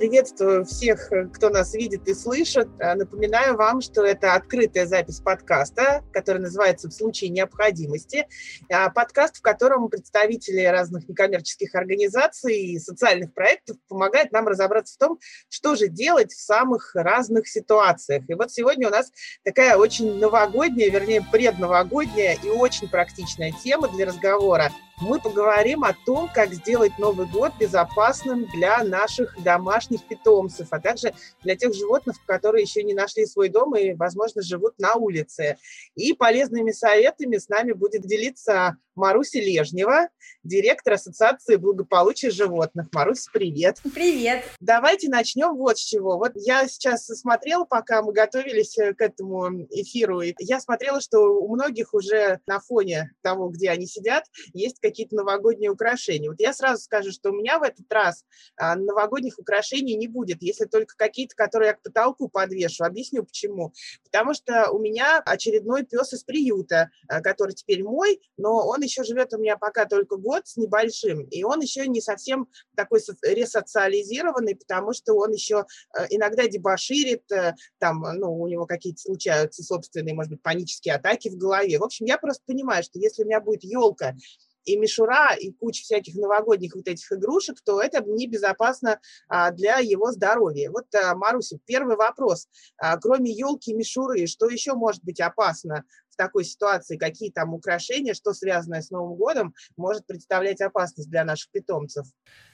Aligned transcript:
приветствую 0.00 0.64
всех, 0.64 1.12
кто 1.34 1.50
нас 1.50 1.74
видит 1.74 2.08
и 2.08 2.14
слышит. 2.14 2.68
А, 2.80 2.94
напоминаю 2.94 3.54
вам, 3.54 3.82
что 3.82 4.02
это 4.02 4.32
открытая 4.32 4.86
запись 4.86 5.20
подкаста, 5.20 6.02
который 6.14 6.40
называется 6.40 6.88
«В 6.88 6.92
случае 6.92 7.28
необходимости». 7.28 8.26
А, 8.72 8.88
подкаст, 8.88 9.36
в 9.36 9.42
котором 9.42 9.90
представители 9.90 10.64
разных 10.64 11.06
некоммерческих 11.06 11.74
организаций 11.74 12.56
и 12.56 12.78
социальных 12.78 13.34
проектов 13.34 13.76
помогают 13.88 14.32
нам 14.32 14.48
разобраться 14.48 14.94
в 14.94 14.98
том, 14.98 15.18
что 15.50 15.74
же 15.74 15.88
делать 15.88 16.32
в 16.32 16.40
самых 16.40 16.92
разных 16.94 17.46
ситуациях. 17.46 18.22
И 18.26 18.32
вот 18.32 18.50
сегодня 18.50 18.88
у 18.88 18.90
нас 18.90 19.12
такая 19.44 19.76
очень 19.76 20.18
новогодняя, 20.18 20.90
вернее, 20.90 21.22
предновогодняя 21.30 22.38
и 22.42 22.48
очень 22.48 22.88
практичная 22.88 23.52
тема 23.62 23.88
для 23.88 24.06
разговора– 24.06 24.72
мы 25.00 25.18
поговорим 25.20 25.84
о 25.84 25.94
том, 26.06 26.28
как 26.32 26.52
сделать 26.52 26.98
Новый 26.98 27.26
год 27.26 27.52
безопасным 27.58 28.46
для 28.54 28.84
наших 28.84 29.42
домашних 29.42 30.06
питомцев, 30.06 30.68
а 30.70 30.80
также 30.80 31.14
для 31.42 31.56
тех 31.56 31.74
животных, 31.74 32.16
которые 32.26 32.62
еще 32.62 32.82
не 32.82 32.94
нашли 32.94 33.26
свой 33.26 33.48
дом 33.48 33.74
и, 33.76 33.94
возможно, 33.94 34.42
живут 34.42 34.78
на 34.78 34.94
улице. 34.94 35.56
И 35.94 36.12
полезными 36.12 36.70
советами 36.70 37.38
с 37.38 37.48
нами 37.48 37.72
будет 37.72 38.02
делиться 38.02 38.76
Маруся 38.94 39.40
Лежнева, 39.40 40.08
директор 40.42 40.94
Ассоциации 40.94 41.56
благополучия 41.56 42.30
животных. 42.30 42.88
Марусь, 42.92 43.26
привет. 43.32 43.78
Привет. 43.94 44.44
Давайте 44.60 45.08
начнем 45.08 45.56
вот 45.56 45.78
с 45.78 45.80
чего. 45.80 46.18
Вот 46.18 46.32
я 46.34 46.66
сейчас 46.68 47.06
смотрела, 47.06 47.64
пока 47.64 48.02
мы 48.02 48.12
готовились 48.12 48.76
э, 48.78 48.92
к 48.92 49.00
этому 49.00 49.64
эфиру, 49.70 50.20
и 50.20 50.34
я 50.40 50.60
смотрела, 50.60 51.00
что 51.00 51.20
у 51.20 51.54
многих 51.54 51.94
уже 51.94 52.40
на 52.46 52.60
фоне 52.60 53.12
того, 53.22 53.48
где 53.48 53.70
они 53.70 53.86
сидят, 53.86 54.24
есть 54.52 54.80
какие-то 54.90 55.16
новогодние 55.16 55.70
украшения. 55.70 56.28
Вот 56.28 56.40
я 56.40 56.52
сразу 56.52 56.82
скажу, 56.82 57.12
что 57.12 57.30
у 57.30 57.32
меня 57.32 57.58
в 57.58 57.62
этот 57.62 57.90
раз 57.92 58.24
а, 58.56 58.74
новогодних 58.74 59.38
украшений 59.38 59.96
не 59.96 60.08
будет, 60.08 60.42
если 60.42 60.66
только 60.66 60.94
какие-то, 60.96 61.34
которые 61.36 61.68
я 61.68 61.74
к 61.74 61.82
потолку 61.82 62.28
подвешу. 62.28 62.84
Объясню 62.84 63.24
почему. 63.24 63.72
Потому 64.04 64.34
что 64.34 64.70
у 64.70 64.78
меня 64.78 65.20
очередной 65.24 65.84
пес 65.84 66.12
из 66.12 66.24
приюта, 66.24 66.90
а, 67.08 67.20
который 67.20 67.54
теперь 67.54 67.82
мой, 67.82 68.20
но 68.36 68.66
он 68.66 68.82
еще 68.82 69.04
живет 69.04 69.32
у 69.32 69.38
меня 69.38 69.56
пока 69.56 69.86
только 69.86 70.16
год 70.16 70.46
с 70.46 70.56
небольшим, 70.56 71.22
и 71.22 71.42
он 71.42 71.60
еще 71.60 71.86
не 71.86 72.00
совсем 72.00 72.48
такой 72.74 73.00
ресоциализированный, 73.22 74.56
потому 74.56 74.92
что 74.92 75.14
он 75.14 75.32
еще 75.32 75.66
э, 75.96 76.06
иногда 76.10 76.46
дебоширит, 76.46 77.30
э, 77.32 77.54
там, 77.78 78.04
ну, 78.14 78.40
у 78.40 78.48
него 78.48 78.66
какие-то 78.66 79.00
случаются 79.00 79.62
собственные, 79.62 80.14
может 80.14 80.32
быть, 80.32 80.42
панические 80.42 80.94
атаки 80.94 81.28
в 81.28 81.36
голове. 81.36 81.78
В 81.78 81.84
общем, 81.84 82.06
я 82.06 82.18
просто 82.18 82.42
понимаю, 82.46 82.82
что 82.82 82.98
если 82.98 83.22
у 83.22 83.26
меня 83.26 83.40
будет 83.40 83.64
елка, 83.64 84.14
и 84.64 84.76
мишура, 84.76 85.34
и 85.38 85.52
куча 85.52 85.82
всяких 85.82 86.14
новогодних 86.16 86.74
вот 86.74 86.88
этих 86.88 87.10
игрушек, 87.12 87.58
то 87.64 87.80
это 87.80 88.02
небезопасно 88.04 89.00
а, 89.28 89.50
для 89.50 89.78
его 89.78 90.12
здоровья. 90.12 90.70
Вот, 90.70 90.86
а, 90.94 91.14
Маруся, 91.14 91.58
первый 91.66 91.96
вопрос. 91.96 92.48
А, 92.78 92.96
кроме 92.98 93.32
елки 93.32 93.72
и 93.72 93.74
мишуры, 93.74 94.26
что 94.26 94.48
еще 94.48 94.74
может 94.74 95.02
быть 95.04 95.20
опасно 95.20 95.84
в 96.10 96.16
такой 96.16 96.44
ситуации? 96.44 96.96
Какие 96.96 97.30
там 97.30 97.54
украшения, 97.54 98.14
что 98.14 98.32
связанное 98.32 98.82
с 98.82 98.90
Новым 98.90 99.16
годом, 99.16 99.54
может 99.76 100.06
представлять 100.06 100.60
опасность 100.60 101.10
для 101.10 101.24
наших 101.24 101.50
питомцев? 101.50 102.06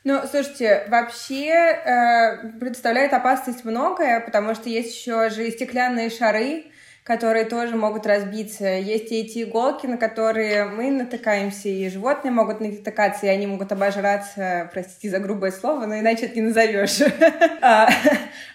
Ну, 0.04 0.20
слушайте, 0.30 0.86
вообще 0.88 1.48
э, 1.48 2.58
представляет 2.60 3.12
опасность 3.12 3.64
многое, 3.64 4.20
потому 4.20 4.54
что 4.54 4.68
есть 4.68 4.94
еще 4.94 5.30
же 5.30 5.50
стеклянные 5.50 6.10
шары, 6.10 6.66
которые 7.06 7.44
тоже 7.44 7.77
могут 7.77 8.05
разбиться. 8.05 8.67
Есть 8.67 9.12
и 9.12 9.21
эти 9.21 9.44
иголки, 9.44 9.87
на 9.87 9.97
которые 9.97 10.65
мы 10.65 10.91
натыкаемся, 10.91 11.69
и 11.69 11.89
животные 11.89 12.33
могут 12.33 12.61
натыкаться, 12.61 13.27
и 13.27 13.28
они 13.28 13.47
могут 13.47 13.71
обожраться, 13.71 14.69
простите 14.72 15.11
за 15.11 15.21
грубое 15.21 15.53
слово, 15.53 15.87
но 15.87 15.97
иначе 15.97 16.27
это 16.27 16.34
не 16.34 16.49
назовешь, 16.49 17.00
а, 17.62 17.89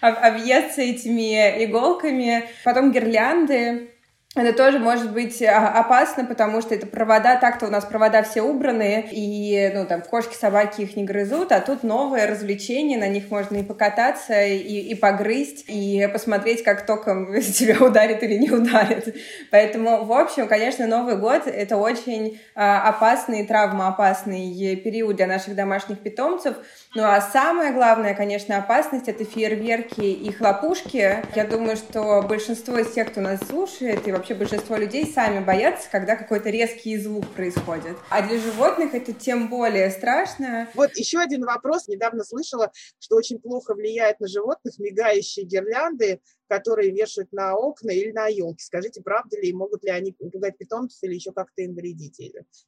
объесться 0.02 0.82
этими 0.82 1.64
иголками. 1.64 2.44
Потом 2.62 2.92
гирлянды, 2.92 3.91
это 4.34 4.56
тоже 4.56 4.78
может 4.78 5.12
быть 5.12 5.42
а, 5.42 5.68
опасно, 5.78 6.24
потому 6.24 6.62
что 6.62 6.74
это 6.74 6.86
провода, 6.86 7.36
так-то 7.36 7.66
у 7.66 7.70
нас 7.70 7.84
провода 7.84 8.22
все 8.22 8.40
убраны, 8.40 9.06
и, 9.12 9.70
ну, 9.74 9.84
там, 9.84 10.00
кошки, 10.00 10.34
собаки 10.34 10.80
их 10.80 10.96
не 10.96 11.04
грызут, 11.04 11.52
а 11.52 11.60
тут 11.60 11.82
новое 11.82 12.26
развлечение, 12.26 12.98
на 12.98 13.08
них 13.08 13.30
можно 13.30 13.58
и 13.58 13.62
покататься, 13.62 14.42
и, 14.42 14.56
и 14.56 14.94
погрызть, 14.94 15.66
и 15.68 16.08
посмотреть, 16.10 16.62
как 16.62 16.86
током 16.86 17.38
тебя 17.42 17.76
ударит 17.84 18.22
или 18.22 18.36
не 18.38 18.50
ударит. 18.50 19.14
Поэтому, 19.50 20.04
в 20.06 20.12
общем, 20.12 20.48
конечно, 20.48 20.86
Новый 20.86 21.16
год— 21.16 21.42
это 21.46 21.76
очень 21.76 22.40
а, 22.54 22.88
опасный, 22.88 23.46
травмоопасный 23.46 24.76
период 24.76 25.16
для 25.16 25.26
наших 25.26 25.54
домашних 25.54 25.98
питомцев, 25.98 26.56
ну 26.94 27.04
а 27.04 27.20
самое 27.20 27.72
главное, 27.72 28.14
конечно, 28.14 28.56
опасность— 28.56 29.06
это 29.08 29.24
фейерверки 29.24 30.00
и 30.00 30.30
хлопушки. 30.32 31.22
Я 31.34 31.44
думаю, 31.44 31.76
что 31.76 32.22
большинство 32.22 32.78
из 32.78 32.92
тех, 32.92 33.10
кто 33.10 33.20
нас 33.20 33.40
слушает, 33.46 34.06
и 34.06 34.12
вообще 34.22 34.34
большинство 34.34 34.76
людей 34.76 35.04
сами 35.12 35.44
боятся, 35.44 35.88
когда 35.90 36.14
какой-то 36.14 36.48
резкий 36.48 36.96
звук 36.96 37.26
происходит. 37.34 37.96
А 38.08 38.22
для 38.22 38.38
животных 38.38 38.94
это 38.94 39.12
тем 39.12 39.48
более 39.48 39.90
страшно. 39.90 40.68
Вот 40.74 40.92
еще 40.94 41.18
один 41.18 41.44
вопрос. 41.44 41.88
Недавно 41.88 42.22
слышала, 42.22 42.70
что 43.00 43.16
очень 43.16 43.40
плохо 43.40 43.74
влияет 43.74 44.20
на 44.20 44.28
животных 44.28 44.78
мигающие 44.78 45.44
гирлянды 45.44 46.20
которые 46.52 46.90
вешают 46.90 47.32
на 47.32 47.54
окна 47.54 47.92
или 47.92 48.12
на 48.12 48.26
елки. 48.26 48.62
Скажите, 48.62 49.00
правда 49.00 49.40
ли, 49.40 49.54
могут 49.54 49.82
ли 49.84 49.90
они 49.90 50.12
пугать 50.12 50.58
питомцев 50.58 51.02
или 51.02 51.14
еще 51.14 51.32
как-то 51.32 51.62
им 51.62 51.74
вредить, 51.74 52.20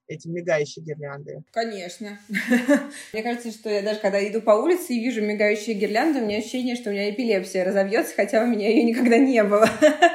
эти 0.08 0.26
мигающие 0.26 0.82
гирлянды? 0.82 1.42
Конечно. 1.52 2.18
Мне 3.12 3.22
кажется, 3.22 3.50
что 3.50 3.68
я 3.68 3.82
даже 3.82 4.00
когда 4.00 4.26
иду 4.26 4.40
по 4.40 4.52
улице 4.52 4.94
и 4.94 5.04
вижу 5.04 5.20
мигающие 5.20 5.74
гирлянды, 5.74 6.20
у 6.20 6.24
меня 6.24 6.38
ощущение, 6.38 6.76
что 6.76 6.88
у 6.88 6.92
меня 6.94 7.10
эпилепсия 7.10 7.62
разовьется, 7.62 8.14
хотя 8.14 8.42
у 8.42 8.46
меня 8.46 8.70
ее 8.70 8.84
никогда 8.84 9.18
не 9.18 9.44
было. 9.44 9.68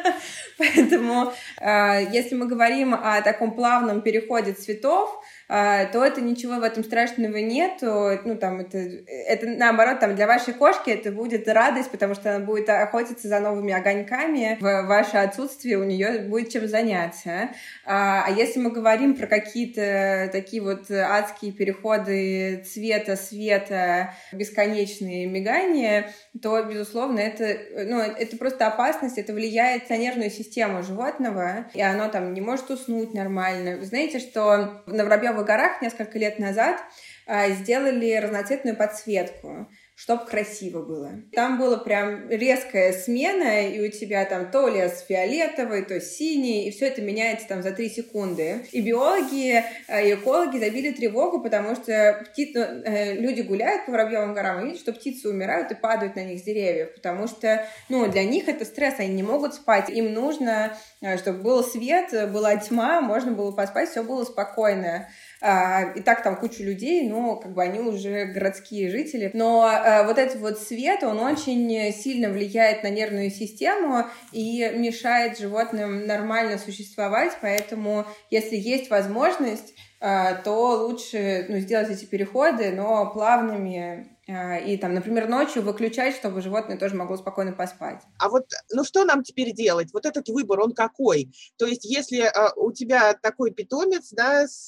Поэтому, 0.57 1.31
а, 1.57 1.99
если 1.99 2.33
мы 2.33 2.47
говорим 2.47 2.95
о 2.95 3.21
таком 3.21 3.55
плавном 3.55 4.01
переходе 4.01 4.53
цветов, 4.53 5.23
то 5.49 6.05
это 6.05 6.21
ничего 6.21 6.59
в 6.59 6.63
этом 6.63 6.83
страшного 6.83 7.37
нет. 7.37 7.79
Ну, 7.81 8.37
там, 8.37 8.59
это, 8.59 8.77
это 8.77 9.47
наоборот, 9.47 9.99
там, 9.99 10.15
для 10.15 10.27
вашей 10.27 10.53
кошки 10.53 10.91
это 10.91 11.11
будет 11.11 11.47
радость, 11.47 11.89
потому 11.89 12.13
что 12.13 12.35
она 12.35 12.45
будет 12.45 12.69
охотиться 12.69 13.27
за 13.27 13.39
новыми 13.39 13.73
огоньками. 13.73 14.57
В 14.59 14.87
ваше 14.87 15.17
отсутствие 15.17 15.79
у 15.79 15.83
нее 15.83 16.19
будет 16.19 16.49
чем 16.49 16.67
заняться. 16.67 17.49
А, 17.83 18.25
а 18.27 18.31
если 18.31 18.59
мы 18.59 18.69
говорим 18.69 19.15
про 19.15 19.25
какие-то 19.25 20.29
такие 20.31 20.61
вот 20.61 20.91
адские 20.91 21.51
переходы 21.51 22.63
цвета, 22.63 23.15
света, 23.15 24.13
бесконечные 24.31 25.25
мигания, 25.25 26.11
то, 26.41 26.61
безусловно, 26.63 27.19
это, 27.19 27.57
ну, 27.85 27.99
это 27.99 28.37
просто 28.37 28.67
опасность, 28.67 29.17
это 29.17 29.33
влияет 29.33 29.89
на 29.89 29.97
нервную 29.97 30.29
систему 30.29 30.83
животного, 30.83 31.65
и 31.73 31.81
оно 31.81 32.07
там 32.09 32.33
не 32.33 32.41
может 32.41 32.69
уснуть 32.69 33.13
нормально. 33.13 33.77
Вы 33.77 33.85
знаете, 33.85 34.19
что 34.19 34.83
на 34.85 35.05
Воробьевых 35.05 35.38
Кремлевых 35.39 35.45
горах 35.45 35.81
несколько 35.81 36.17
лет 36.17 36.39
назад 36.39 36.79
а, 37.25 37.49
сделали 37.49 38.15
разноцветную 38.15 38.75
подсветку 38.75 39.67
чтобы 39.99 40.25
красиво 40.25 40.81
было. 40.81 41.11
Там 41.33 41.59
была 41.59 41.75
прям 41.75 42.29
резкая 42.29 42.93
смена, 42.93 43.67
и 43.67 43.85
у 43.85 43.91
тебя 43.91 44.23
там 44.23 44.49
то 44.49 44.69
лес 44.69 45.03
фиолетовый, 45.05 45.83
то 45.83 45.99
синий, 45.99 46.69
и 46.69 46.71
все 46.71 46.85
это 46.85 47.01
меняется 47.01 47.49
там 47.49 47.61
за 47.61 47.73
три 47.73 47.89
секунды. 47.89 48.65
И 48.71 48.79
биологи, 48.79 49.61
а, 49.89 50.01
и 50.01 50.13
экологи 50.13 50.57
забили 50.57 50.91
тревогу, 50.91 51.41
потому 51.41 51.75
что 51.75 52.25
птиц, 52.31 52.51
ну, 52.53 52.61
э, 52.61 53.15
люди 53.15 53.41
гуляют 53.41 53.87
по 53.87 53.91
Воробьевым 53.91 54.33
горам 54.33 54.61
и 54.61 54.65
видят, 54.67 54.79
что 54.79 54.93
птицы 54.93 55.27
умирают 55.27 55.69
и 55.71 55.75
падают 55.75 56.15
на 56.15 56.23
них 56.23 56.39
с 56.39 56.43
деревьев, 56.43 56.93
потому 56.95 57.27
что, 57.27 57.67
ну, 57.89 58.09
для 58.09 58.23
них 58.23 58.47
это 58.47 58.63
стресс, 58.63 58.95
они 58.99 59.15
не 59.15 59.23
могут 59.23 59.53
спать, 59.53 59.89
им 59.89 60.13
нужно, 60.13 60.77
э, 61.01 61.17
чтобы 61.17 61.39
был 61.39 61.61
свет, 61.61 62.31
была 62.31 62.55
тьма, 62.55 63.01
можно 63.01 63.33
было 63.33 63.51
поспать, 63.51 63.89
все 63.89 64.01
было 64.01 64.23
спокойно. 64.23 65.09
А, 65.41 65.93
и 65.95 66.01
так 66.01 66.21
там 66.21 66.35
куча 66.35 66.63
людей, 66.63 67.07
но 67.07 67.37
как 67.37 67.53
бы 67.53 67.63
они 67.63 67.79
уже 67.79 68.25
городские 68.25 68.89
жители. 68.89 69.31
Но 69.33 69.63
а, 69.63 70.03
вот 70.03 70.17
этот 70.17 70.39
вот 70.41 70.59
свет, 70.59 71.03
он 71.03 71.19
очень 71.19 71.93
сильно 71.93 72.29
влияет 72.29 72.83
на 72.83 72.89
нервную 72.89 73.29
систему 73.31 74.05
и 74.31 74.69
мешает 74.75 75.39
животным 75.39 76.05
нормально 76.05 76.57
существовать, 76.57 77.37
поэтому 77.41 78.05
если 78.29 78.57
есть 78.57 78.89
возможность, 78.89 79.73
а, 80.01 80.35
то 80.35 80.85
лучше 80.85 81.45
ну, 81.49 81.59
сделать 81.59 81.89
эти 81.89 82.05
переходы, 82.05 82.71
но 82.71 83.11
плавными 83.11 84.07
и 84.29 84.77
там, 84.77 84.93
например, 84.93 85.27
ночью 85.27 85.63
выключать, 85.63 86.15
чтобы 86.15 86.41
животное 86.41 86.77
тоже 86.77 86.95
могло 86.95 87.17
спокойно 87.17 87.51
поспать. 87.51 88.03
А 88.19 88.29
вот, 88.29 88.45
ну 88.71 88.83
что 88.83 89.03
нам 89.03 89.23
теперь 89.23 89.53
делать? 89.53 89.89
Вот 89.91 90.05
этот 90.05 90.29
выбор, 90.29 90.59
он 90.59 90.73
какой? 90.73 91.31
То 91.57 91.65
есть, 91.65 91.83
если 91.83 92.21
а, 92.21 92.53
у 92.55 92.71
тебя 92.71 93.15
такой 93.15 93.51
питомец, 93.51 94.11
да, 94.11 94.47
с, 94.47 94.67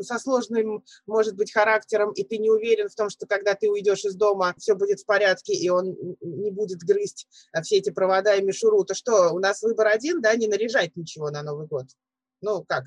со 0.00 0.18
сложным, 0.20 0.84
может 1.06 1.34
быть, 1.34 1.52
характером, 1.52 2.12
и 2.12 2.22
ты 2.22 2.38
не 2.38 2.48
уверен 2.48 2.88
в 2.88 2.94
том, 2.94 3.10
что 3.10 3.26
когда 3.26 3.54
ты 3.54 3.68
уйдешь 3.68 4.04
из 4.04 4.14
дома, 4.14 4.54
все 4.56 4.76
будет 4.76 5.00
в 5.00 5.06
порядке, 5.06 5.52
и 5.52 5.68
он 5.68 5.96
не 6.20 6.52
будет 6.52 6.78
грызть 6.78 7.26
а, 7.52 7.62
все 7.62 7.78
эти 7.78 7.90
провода 7.90 8.36
и 8.36 8.42
мишуру, 8.42 8.84
то 8.84 8.94
что, 8.94 9.30
у 9.32 9.40
нас 9.40 9.62
выбор 9.62 9.88
один, 9.88 10.20
да, 10.20 10.36
не 10.36 10.46
наряжать 10.46 10.94
ничего 10.94 11.30
на 11.30 11.42
Новый 11.42 11.66
год? 11.66 11.86
Ну, 12.40 12.64
как? 12.68 12.84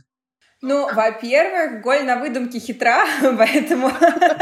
Ну, 0.62 0.94
во-первых, 0.94 1.82
голь 1.82 2.04
на 2.04 2.18
выдумке 2.18 2.60
хитра, 2.60 3.06
поэтому 3.38 3.90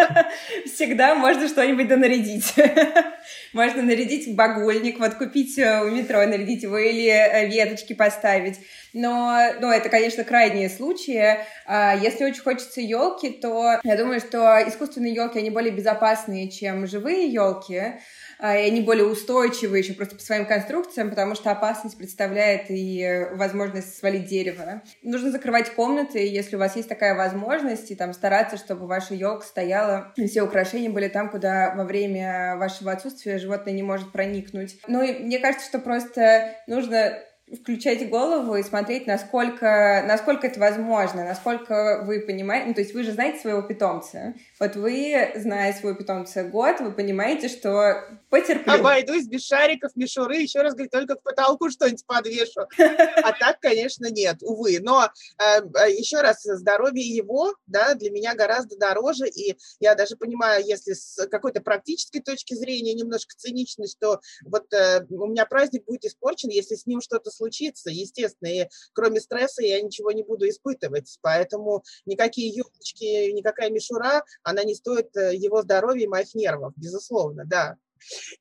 всегда 0.65 1.13
можно 1.13 1.47
что-нибудь 1.47 1.87
донарядить. 1.87 2.55
Можно 3.53 3.81
нарядить 3.81 4.35
багульник, 4.35 4.99
вот 4.99 5.15
купить 5.15 5.57
э, 5.57 5.81
у 5.81 5.89
метро, 5.89 6.25
нарядить 6.25 6.63
его 6.63 6.77
или 6.77 7.07
э, 7.07 7.47
веточки 7.47 7.93
поставить. 7.93 8.59
Но, 8.93 9.37
ну, 9.59 9.69
это, 9.69 9.89
конечно, 9.89 10.23
крайние 10.23 10.69
случаи. 10.69 11.37
А 11.65 11.95
если 11.95 12.25
очень 12.25 12.41
хочется 12.41 12.81
елки, 12.81 13.29
то 13.29 13.79
я 13.83 13.97
думаю, 13.97 14.19
что 14.19 14.57
искусственные 14.67 15.13
елки, 15.13 15.39
они 15.39 15.49
более 15.49 15.71
безопасные, 15.71 16.49
чем 16.49 16.87
живые 16.87 17.27
елки. 17.27 17.99
А, 18.39 18.55
и 18.55 18.67
они 18.67 18.81
более 18.81 19.05
устойчивы 19.05 19.77
еще 19.77 19.93
просто 19.93 20.15
по 20.15 20.21
своим 20.21 20.45
конструкциям, 20.45 21.09
потому 21.09 21.35
что 21.35 21.51
опасность 21.51 21.97
представляет 21.97 22.65
и 22.69 23.27
возможность 23.33 23.97
свалить 23.97 24.25
дерево. 24.25 24.81
Нужно 25.01 25.31
закрывать 25.31 25.73
комнаты, 25.73 26.19
если 26.19 26.55
у 26.55 26.59
вас 26.59 26.75
есть 26.75 26.89
такая 26.89 27.15
возможность, 27.15 27.91
и 27.91 27.95
там 27.95 28.13
стараться, 28.13 28.57
чтобы 28.57 28.87
ваша 28.87 29.13
елка 29.13 29.45
стояла, 29.45 30.13
и 30.15 30.27
все 30.27 30.43
украшения 30.43 30.89
были 30.89 31.07
там, 31.07 31.29
куда 31.29 31.73
во 31.75 31.83
время 31.83 32.55
вашего 32.57 32.91
отсутствия 32.91 33.37
животное 33.37 33.73
не 33.73 33.83
может 33.83 34.11
проникнуть. 34.11 34.77
Ну 34.87 35.01
и 35.01 35.23
мне 35.23 35.39
кажется, 35.39 35.67
что 35.67 35.79
просто 35.79 36.53
нужно 36.67 37.17
включать 37.55 38.09
голову 38.09 38.55
и 38.57 38.63
смотреть, 38.63 39.07
насколько, 39.07 40.03
насколько 40.05 40.47
это 40.47 40.59
возможно, 40.59 41.23
насколько 41.23 42.03
вы 42.05 42.19
понимаете, 42.19 42.67
ну, 42.67 42.73
то 42.73 42.81
есть 42.81 42.93
вы 42.93 43.03
же 43.03 43.13
знаете 43.13 43.39
своего 43.39 43.61
питомца. 43.61 44.33
Вот 44.59 44.75
вы, 44.75 45.31
зная 45.35 45.71
своего 45.73 45.97
питомца 45.97 46.43
год, 46.43 46.81
вы 46.81 46.91
понимаете, 46.91 47.47
что 47.47 48.03
потерплю. 48.29 48.73
Обойдусь 48.73 49.27
без 49.27 49.45
шариков, 49.45 49.95
мишуры, 49.95 50.37
еще 50.37 50.61
раз 50.61 50.73
говорю, 50.73 50.89
только 50.89 51.15
к 51.15 51.23
потолку 51.23 51.69
что-нибудь 51.69 52.05
подвешу. 52.05 52.61
А 52.77 53.31
так, 53.31 53.59
конечно, 53.61 54.07
нет, 54.09 54.37
увы. 54.41 54.79
Но 54.81 55.09
э, 55.39 55.89
еще 55.91 56.19
раз, 56.19 56.41
здоровье 56.43 57.07
его, 57.07 57.53
да, 57.65 57.93
для 57.93 58.11
меня 58.11 58.35
гораздо 58.35 58.77
дороже, 58.77 59.27
и 59.27 59.57
я 59.79 59.95
даже 59.95 60.17
понимаю, 60.17 60.65
если 60.65 60.93
с 60.93 61.27
какой-то 61.27 61.61
практической 61.61 62.19
точки 62.19 62.55
зрения 62.55 62.93
немножко 62.93 63.35
циничность, 63.37 63.97
что 63.97 64.19
вот 64.43 64.73
э, 64.73 65.05
у 65.09 65.27
меня 65.27 65.45
праздник 65.45 65.85
будет 65.85 66.03
испорчен, 66.03 66.49
если 66.49 66.75
с 66.75 66.85
ним 66.85 66.99
что-то 66.99 67.31
случится, 67.37 67.89
естественно, 67.89 68.49
и 68.49 68.67
кроме 68.93 69.21
стресса 69.21 69.63
я 69.63 69.81
ничего 69.81 70.11
не 70.11 70.23
буду 70.23 70.47
испытывать, 70.49 71.17
поэтому 71.21 71.83
никакие 72.05 72.49
елочки, 72.49 73.31
никакая 73.31 73.69
мишура, 73.69 74.23
она 74.43 74.63
не 74.63 74.75
стоит 74.75 75.15
э, 75.15 75.35
его 75.35 75.61
здоровья 75.61 76.03
и 76.03 76.07
моих 76.07 76.33
нервов, 76.35 76.73
безусловно, 76.75 77.43
да. 77.45 77.77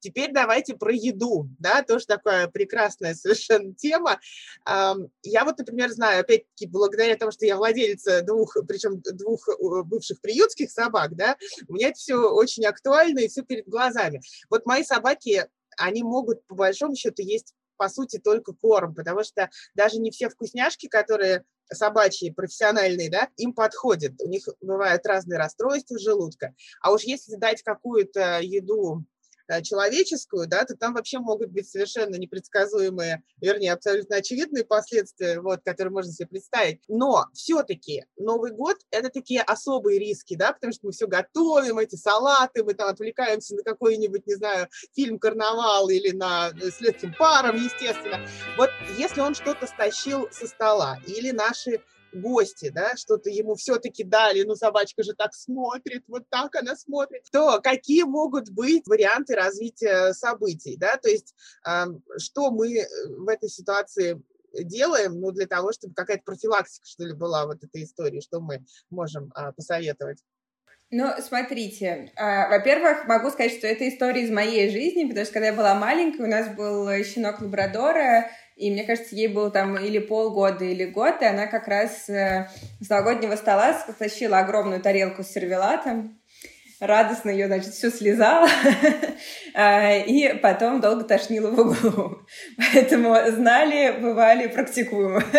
Теперь 0.01 0.33
давайте 0.33 0.75
про 0.75 0.93
еду, 0.93 1.49
да, 1.59 1.83
тоже 1.83 2.07
такая 2.07 2.49
прекрасная 2.49 3.15
совершенно 3.15 3.75
тема. 3.75 4.21
Я 4.67 5.45
вот, 5.45 5.59
например, 5.59 5.91
знаю, 5.91 6.21
опять-таки, 6.21 6.67
благодаря 6.67 7.17
тому, 7.17 7.33
что 7.33 7.47
я 7.47 7.57
владелица 7.57 8.23
двух, 8.23 8.57
причем 8.69 9.01
двух 9.01 9.49
э, 9.49 9.83
бывших 9.85 10.21
приютских 10.21 10.71
собак, 10.71 11.17
да, 11.17 11.37
у 11.69 11.75
меня 11.75 11.89
это 11.89 11.99
все 11.99 12.17
очень 12.17 12.65
актуально 12.65 13.21
и 13.21 13.29
все 13.29 13.43
перед 13.43 13.67
глазами. 13.67 14.21
Вот 14.51 14.67
мои 14.67 14.85
собаки, 14.85 15.47
они 15.77 16.03
могут, 16.03 16.47
по 16.47 16.55
большому 16.55 16.95
счету, 16.97 17.23
есть 17.23 17.55
по 17.77 17.89
сути, 17.89 18.19
только 18.19 18.53
корм, 18.53 18.95
потому 18.95 19.25
что 19.25 19.51
даже 19.75 19.99
не 19.99 20.11
все 20.11 20.29
вкусняшки, 20.29 20.89
которые 20.89 21.45
собачьи, 21.73 22.31
профессиональные, 22.31 23.11
да, 23.11 23.29
им 23.37 23.53
подходят. 23.53 24.15
У 24.21 24.29
них 24.29 24.49
бывают 24.61 25.05
разные 25.07 25.39
расстройства 25.39 25.99
желудка. 25.99 26.55
А 26.81 26.93
уж 26.93 27.03
если 27.03 27.37
дать 27.37 27.63
какую-то 27.63 28.41
еду 28.41 29.05
человеческую, 29.63 30.47
да, 30.47 30.65
то 30.65 30.77
там 30.77 30.95
вообще 30.95 31.19
могут 31.19 31.51
быть 31.51 31.69
совершенно 31.69 32.17
непредсказуемые, 32.17 33.23
вернее, 33.41 33.73
абсолютно 33.73 34.17
очевидные 34.17 34.65
последствия, 34.65 35.41
вот, 35.41 35.61
которые 35.65 35.93
можно 35.93 36.13
себе 36.13 36.29
представить. 36.29 36.81
Но 36.89 37.27
все-таки 37.33 38.05
Новый 38.19 38.53
год– 38.53 38.77
это 38.91 39.11
такие 39.11 39.43
особые 39.43 39.99
риски, 39.99 40.37
да, 40.37 40.53
потому 40.53 40.73
что 40.73 40.87
мы 40.87 40.93
все 40.93 41.07
готовим, 41.07 41.79
эти 41.79 41.97
салаты, 41.97 42.65
мы 42.65 42.75
там 42.75 42.89
отвлекаемся 42.89 43.55
на 43.55 43.63
какой-нибудь, 43.63 44.27
не 44.27 44.35
знаю, 44.35 44.69
фильм 44.95 45.19
«Карнавал» 45.19 45.89
или 45.89 46.11
на 46.11 46.51
э, 46.51 46.71
«С 46.71 46.81
легким 46.81 47.15
паром», 47.15 47.57
естественно. 47.57 48.21
Вот 48.57 48.71
если 48.99 49.21
он 49.21 49.35
что-то 49.35 49.67
стащил 49.67 50.29
со 50.31 50.47
стола 50.47 50.99
или 51.07 51.31
наши 51.31 51.81
гости, 52.21 52.71
да, 52.71 52.97
что-то 52.97 53.31
ему 53.31 53.55
все-таки 53.55 54.05
дали, 54.05 54.43
ну, 54.43 54.55
собачка 54.55 55.03
же 55.03 55.15
так 55.15 55.35
смотрит, 55.35 56.05
вот 56.09 56.29
так 56.29 56.55
она 56.57 56.77
смотрит, 56.77 57.25
то 57.31 57.61
какие 57.63 58.05
могут 58.05 58.51
быть 58.51 58.87
варианты 58.87 59.35
развития 59.35 60.13
событий, 60.13 60.77
да, 60.77 60.97
то 60.97 61.09
есть 61.09 61.35
э, 61.67 61.85
что 62.19 62.51
мы 62.51 62.79
э, 62.79 62.87
в 63.09 63.29
этой 63.29 63.49
ситуации 63.49 64.23
делаем, 64.65 65.21
ну, 65.21 65.33
для 65.33 65.47
того, 65.47 65.73
чтобы 65.73 65.95
какая-то 65.95 66.23
профилактика, 66.25 66.87
что 66.87 67.05
ли, 67.05 67.13
была 67.13 67.47
вот 67.47 67.63
этой 67.63 67.85
истории, 67.85 68.21
что 68.21 68.41
мы 68.41 68.65
можем 68.91 69.31
а, 69.35 69.53
посоветовать? 69.53 70.19
Ну, 70.91 71.11
смотрите, 71.21 72.13
а, 72.17 72.49
во-первых, 72.49 73.07
могу 73.07 73.31
сказать, 73.31 73.53
что 73.53 73.67
это 73.67 73.89
история 73.89 74.23
из 74.23 74.31
моей 74.31 74.71
жизни, 74.71 75.09
потому 75.09 75.25
что 75.25 75.35
когда 75.35 75.49
я 75.49 75.53
была 75.53 75.75
маленькая, 75.75 76.25
у 76.25 76.31
нас 76.31 76.55
был 76.57 76.89
щенок 77.03 77.41
лабрадора, 77.41 78.31
и 78.57 78.71
мне 78.71 78.85
кажется, 78.85 79.15
ей 79.15 79.29
было 79.29 79.51
там 79.51 79.77
или 79.79 79.99
полгода, 79.99 80.65
или 80.65 80.87
год, 80.87 81.21
и 81.21 81.27
она 81.27 81.47
как 81.47 81.69
раз 81.69 82.09
э, 82.09 82.49
с 82.81 82.89
новогоднего 82.89 83.37
стола 83.37 83.75
стащила 83.75 84.39
огромную 84.39 84.81
тарелку 84.81 85.23
с 85.23 85.29
сервелатом, 85.29 86.19
радостно 86.81 87.31
ее, 87.31 87.47
значит, 87.47 87.73
все 87.73 87.91
слезала, 87.91 88.49
а, 89.55 89.97
и 89.97 90.35
потом 90.39 90.81
долго 90.81 91.05
тошнила 91.05 91.51
в 91.51 91.59
углу. 91.59 92.19
Поэтому 92.73 93.15
знали, 93.31 93.99
бывали, 94.01 94.49
практикуем. 94.49 95.23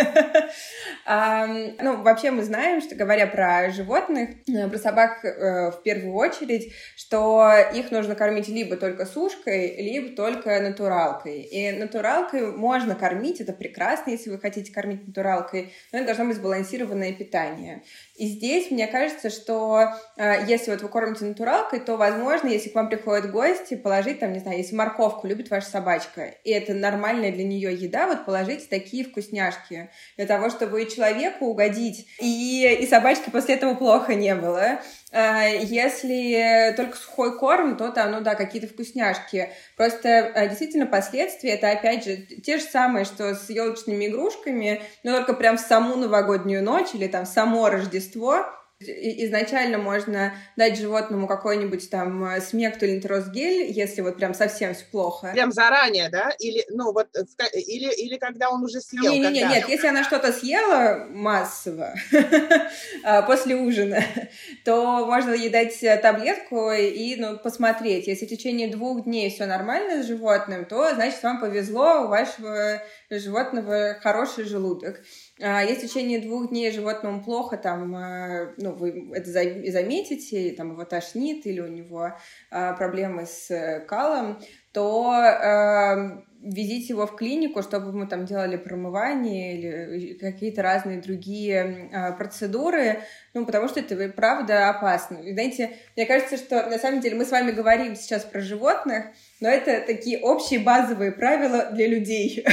Ну, 1.10 2.02
вообще 2.02 2.32
мы 2.32 2.44
знаем, 2.44 2.82
что 2.82 2.94
говоря 2.96 3.28
про 3.28 3.72
животных, 3.72 4.32
э, 4.46 4.68
про 4.68 4.78
собак 4.78 5.24
э, 5.24 5.72
в 5.72 5.82
первую 5.82 6.14
очередь, 6.14 6.74
что 6.98 7.50
их 7.74 7.92
нужно 7.92 8.14
кормить 8.14 8.50
либо 8.50 8.76
только 8.76 9.06
сушкой, 9.06 9.78
либо 9.78 10.18
только 10.18 10.60
натуралкой. 10.60 11.44
И 11.44 11.72
натуралкой 11.72 12.52
можно 12.52 12.94
кормить, 12.94 13.40
это 13.40 13.54
прекрасно, 13.54 14.12
если 14.12 14.30
вы 14.30 14.38
хотите 14.38 14.74
кормить 14.74 15.08
натуралкой, 15.08 15.72
но 15.94 16.00
это 16.00 16.08
должно 16.08 16.26
быть 16.26 16.36
сбалансированное 16.36 17.14
питание. 17.14 17.84
И 18.18 18.28
здесь 18.28 18.72
мне 18.72 18.88
кажется, 18.88 19.30
что 19.30 19.94
э, 20.18 20.46
если 20.48 20.72
вот 20.72 20.82
вы 20.82 20.90
кормите 20.90 21.24
натуралкой, 21.26 21.80
то, 21.80 21.98
возможно, 21.98 22.48
если 22.48 22.70
к 22.70 22.76
вам 22.76 22.90
приходят 22.90 23.32
гости, 23.32 23.76
положить 23.76 24.20
там, 24.20 24.34
не 24.34 24.40
знаю, 24.40 24.58
если 24.58 24.76
морковку 24.76 25.28
любит 25.28 25.52
ваша 25.52 25.68
собачка, 25.68 26.34
и 26.44 26.50
это 26.50 26.74
нормальная 26.74 27.32
для 27.32 27.44
нее 27.44 27.74
еда, 27.74 28.08
вот 28.08 28.26
положите 28.26 28.66
такие 28.68 29.06
вкусняшки 29.06 29.92
для 30.16 30.26
того, 30.26 30.50
чтобы 30.50 30.84
человеку 30.88 31.46
угодить, 31.46 32.08
и, 32.20 32.78
и 32.82 32.88
собачке 32.88 33.30
после 33.30 33.54
этого 33.54 33.76
плохо 33.76 34.16
не 34.16 34.34
было. 34.34 34.80
Э, 35.12 35.64
если 35.64 36.74
только 36.76 36.98
сухой 36.98 37.38
корм, 37.38 37.78
то 37.78 37.92
там, 37.92 38.12
ну 38.12 38.22
да, 38.22 38.36
какие-то 38.36 38.68
вкусняшки. 38.68 39.50
Просто 39.76 40.10
э, 40.10 40.50
действительно 40.50 40.86
последствия 40.86 41.52
это 41.52 41.72
опять 41.72 42.04
же 42.04 42.18
те 42.18 42.58
же 42.58 42.64
самые, 42.64 43.06
что 43.06 43.36
с 43.36 43.50
елочными 43.50 44.08
игрушками, 44.08 44.82
но 45.04 45.14
только 45.18 45.34
прям 45.34 45.58
в 45.58 45.62
саму 45.62 45.96
новогоднюю 45.96 46.64
ночь 46.64 46.94
или 46.94 47.08
там 47.08 47.26
само 47.26 47.70
Рождество 47.70 48.46
изначально 48.80 49.80
можно 49.80 50.34
дать 50.56 50.78
животному 50.78 51.28
какой-нибудь 51.28 51.90
там 51.90 52.24
э, 52.26 52.42
смекту 52.42 52.86
или 52.86 52.98
нитроз-гель, 52.98 53.72
если 53.72 54.02
вот 54.02 54.18
прям 54.18 54.36
совсем 54.36 54.76
все 54.76 54.86
плохо. 54.86 55.32
Прям 55.34 55.52
заранее, 55.52 56.10
да? 56.10 56.32
Или, 56.40 56.64
ну, 56.70 56.94
вот, 56.94 57.08
или, 57.54 57.92
или 57.94 58.18
когда 58.18 58.52
он 58.52 58.64
уже 58.64 58.80
съел? 58.80 59.12
Не, 59.12 59.20
не, 59.20 59.30
не, 59.30 59.40
нет, 59.42 59.68
если 59.68 59.88
она 59.88 60.04
что-то 60.04 60.32
съела 60.32 61.08
массово 61.10 61.96
а, 63.04 63.24
после 63.24 63.56
ужина, 63.56 64.04
то 64.66 65.06
можно 65.08 65.34
ей 65.34 65.50
дать 65.50 65.80
таблетку 66.02 66.72
и 66.72 67.16
ну, 67.16 67.38
посмотреть. 67.38 68.08
Если 68.08 68.28
в 68.28 68.30
течение 68.30 68.68
двух 68.68 69.06
дней 69.06 69.32
все 69.32 69.48
нормально 69.48 70.04
с 70.04 70.06
животным, 70.06 70.66
то, 70.66 70.94
значит, 70.94 71.24
вам 71.24 71.40
повезло, 71.40 72.04
у 72.04 72.08
вашего 72.10 72.84
животного 73.10 73.98
хороший 74.02 74.44
желудок. 74.44 75.02
А 75.42 75.64
в 75.66 75.76
течение 75.76 76.20
двух 76.20 76.50
дней 76.50 76.72
животному 76.72 77.24
плохо, 77.24 77.58
там, 77.58 77.96
а, 77.96 78.54
ну, 78.58 78.74
вы 78.74 79.12
это 79.14 79.30
заметите, 79.30 80.52
там 80.52 80.72
его 80.72 80.84
тошнит 80.84 81.46
или 81.46 81.60
у 81.60 81.68
него 81.68 82.14
а, 82.50 82.74
проблемы 82.74 83.26
с 83.26 83.52
э, 83.52 83.82
калом, 83.82 84.40
то 84.72 85.14
э, 85.14 86.22
везите 86.42 86.94
его 86.94 87.08
в 87.08 87.16
клинику, 87.16 87.62
чтобы 87.62 87.92
мы 87.94 88.08
там 88.08 88.26
делали 88.26 88.58
промывание 88.58 89.58
или 89.58 90.14
какие-то 90.14 90.62
разные 90.62 91.02
другие 91.02 91.90
э, 91.92 92.14
процедуры. 92.14 93.02
Ну, 93.38 93.46
потому 93.46 93.68
что 93.68 93.80
это 93.80 94.10
правда 94.10 94.70
опасно. 94.70 95.18
И, 95.18 95.32
знаете, 95.34 95.72
мне 95.96 96.06
кажется, 96.06 96.38
что 96.38 96.68
на 96.68 96.80
самом 96.80 97.02
деле 97.02 97.16
мы 97.16 97.26
с 97.26 97.32
вами 97.32 97.52
говорим 97.52 97.96
сейчас 97.96 98.24
про 98.24 98.42
животных, 98.42 99.06
но 99.40 99.50
это 99.50 99.82
такие 99.86 100.20
общие 100.20 100.60
базовые 100.60 101.12
правила 101.12 101.70
для 101.72 101.88
людей. 101.88 102.44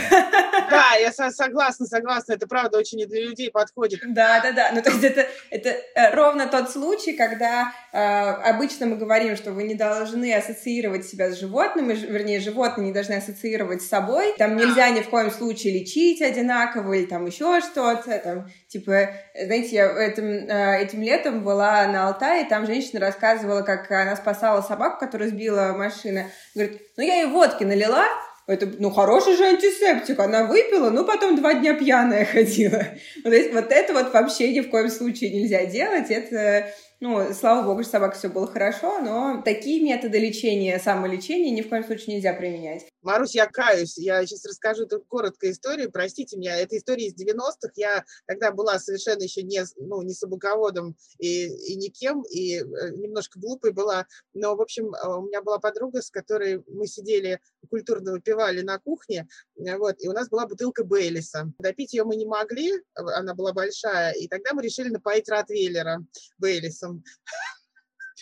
Да, 0.70 0.94
я 0.98 1.12
согласна, 1.12 1.86
согласна. 1.86 2.32
Это 2.32 2.46
правда 2.46 2.78
очень 2.78 3.00
и 3.00 3.06
для 3.06 3.20
людей 3.20 3.50
подходит. 3.50 4.00
Да, 4.06 4.40
да, 4.40 4.52
да. 4.52 4.70
Ну, 4.72 4.82
то 4.82 4.90
есть 4.90 5.04
это, 5.04 5.26
это 5.50 5.68
э, 5.68 6.14
ровно 6.14 6.46
тот 6.46 6.70
случай, 6.70 7.12
когда 7.12 7.72
э, 7.92 7.98
обычно 7.98 8.86
мы 8.86 8.96
говорим, 8.96 9.36
что 9.36 9.52
вы 9.52 9.64
не 9.64 9.74
должны 9.74 10.32
ассоциировать 10.32 11.06
себя 11.06 11.30
с 11.30 11.38
животным, 11.38 11.88
вернее, 11.88 12.40
животные 12.40 12.86
не 12.86 12.92
должны 12.92 13.14
ассоциировать 13.14 13.82
с 13.82 13.88
собой. 13.88 14.34
Там 14.38 14.56
нельзя 14.56 14.90
ни 14.90 15.00
в 15.00 15.10
коем 15.10 15.30
случае 15.30 15.78
лечить 15.80 16.22
одинаково 16.22 16.94
или 16.94 17.06
там 17.06 17.26
еще 17.26 17.60
что-то. 17.60 18.18
Там, 18.18 18.48
типа, 18.68 19.10
знаете, 19.34 19.76
я 19.76 19.86
этим, 20.06 20.48
э, 20.48 20.73
этим 20.78 21.02
летом 21.02 21.42
была 21.42 21.86
на 21.86 22.08
Алтае, 22.08 22.44
там 22.44 22.66
женщина 22.66 23.00
рассказывала, 23.00 23.62
как 23.62 23.90
она 23.90 24.16
спасала 24.16 24.62
собаку, 24.62 25.00
которую 25.00 25.30
сбила 25.30 25.74
машина. 25.76 26.26
Говорит, 26.54 26.82
ну 26.96 27.02
я 27.02 27.16
ей 27.16 27.26
водки 27.26 27.64
налила, 27.64 28.06
это, 28.46 28.70
ну, 28.78 28.90
хороший 28.90 29.36
же 29.36 29.44
антисептик. 29.44 30.18
Она 30.18 30.44
выпила, 30.44 30.90
ну, 30.90 31.06
потом 31.06 31.34
два 31.36 31.54
дня 31.54 31.72
пьяная 31.72 32.24
ходила. 32.32 32.84
Вот, 33.24 33.32
вот 33.52 33.72
это 33.72 33.92
вот 33.94 34.12
вообще 34.12 34.52
ни 34.52 34.60
в 34.60 34.68
коем 34.68 34.90
случае 34.90 35.30
нельзя 35.30 35.64
делать. 35.64 36.10
Это 36.10 36.66
ну, 37.00 37.32
слава 37.32 37.66
богу, 37.66 37.82
что 37.82 37.92
собака 37.92 38.16
все 38.16 38.28
было 38.28 38.46
хорошо, 38.46 38.98
но 39.00 39.42
такие 39.42 39.82
методы 39.82 40.18
лечения, 40.18 40.78
самолечения 40.78 41.52
ни 41.52 41.62
в 41.62 41.68
коем 41.68 41.84
случае 41.84 42.16
нельзя 42.16 42.32
применять. 42.32 42.86
Марусь, 43.04 43.34
я 43.34 43.46
каюсь. 43.46 43.98
Я 43.98 44.24
сейчас 44.24 44.46
расскажу 44.46 44.86
тут 44.86 45.06
коротко 45.06 45.50
историю. 45.50 45.92
Простите 45.92 46.38
меня, 46.38 46.56
это 46.56 46.76
история 46.78 47.06
из 47.06 47.14
90-х. 47.14 47.72
Я 47.76 48.02
тогда 48.26 48.50
была 48.50 48.78
совершенно 48.78 49.22
еще 49.22 49.42
не, 49.42 49.62
ну, 49.76 50.00
не 50.00 50.14
собаководом 50.14 50.96
и, 51.18 51.46
и 51.46 51.76
никем, 51.76 52.22
и 52.22 52.56
э, 52.56 52.62
немножко 52.96 53.38
глупой 53.38 53.72
была. 53.72 54.06
Но, 54.32 54.56
в 54.56 54.62
общем, 54.62 54.94
э, 54.94 55.06
у 55.06 55.26
меня 55.26 55.42
была 55.42 55.58
подруга, 55.58 56.00
с 56.00 56.10
которой 56.10 56.64
мы 56.66 56.86
сидели, 56.86 57.40
культурно 57.68 58.12
выпивали 58.12 58.62
на 58.62 58.78
кухне, 58.78 59.28
э, 59.56 59.76
вот, 59.76 59.96
и 59.98 60.08
у 60.08 60.12
нас 60.12 60.30
была 60.30 60.46
бутылка 60.46 60.82
Бейлиса. 60.82 61.52
Допить 61.58 61.92
ее 61.92 62.04
мы 62.04 62.16
не 62.16 62.26
могли, 62.26 62.72
она 62.94 63.34
была 63.34 63.52
большая, 63.52 64.12
и 64.12 64.28
тогда 64.28 64.54
мы 64.54 64.62
решили 64.62 64.88
напоить 64.88 65.28
Ротвейлера 65.28 66.02
Бейлисом 66.38 67.04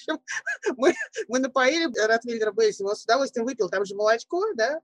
мы, 0.76 0.94
мы 1.28 1.38
напоили 1.38 1.90
Ротвейлера 2.06 2.52
Бейси, 2.52 2.82
он 2.82 2.96
с 2.96 3.04
удовольствием 3.04 3.46
выпил, 3.46 3.68
там 3.68 3.84
же 3.84 3.94
молочко, 3.94 4.42
да, 4.54 4.80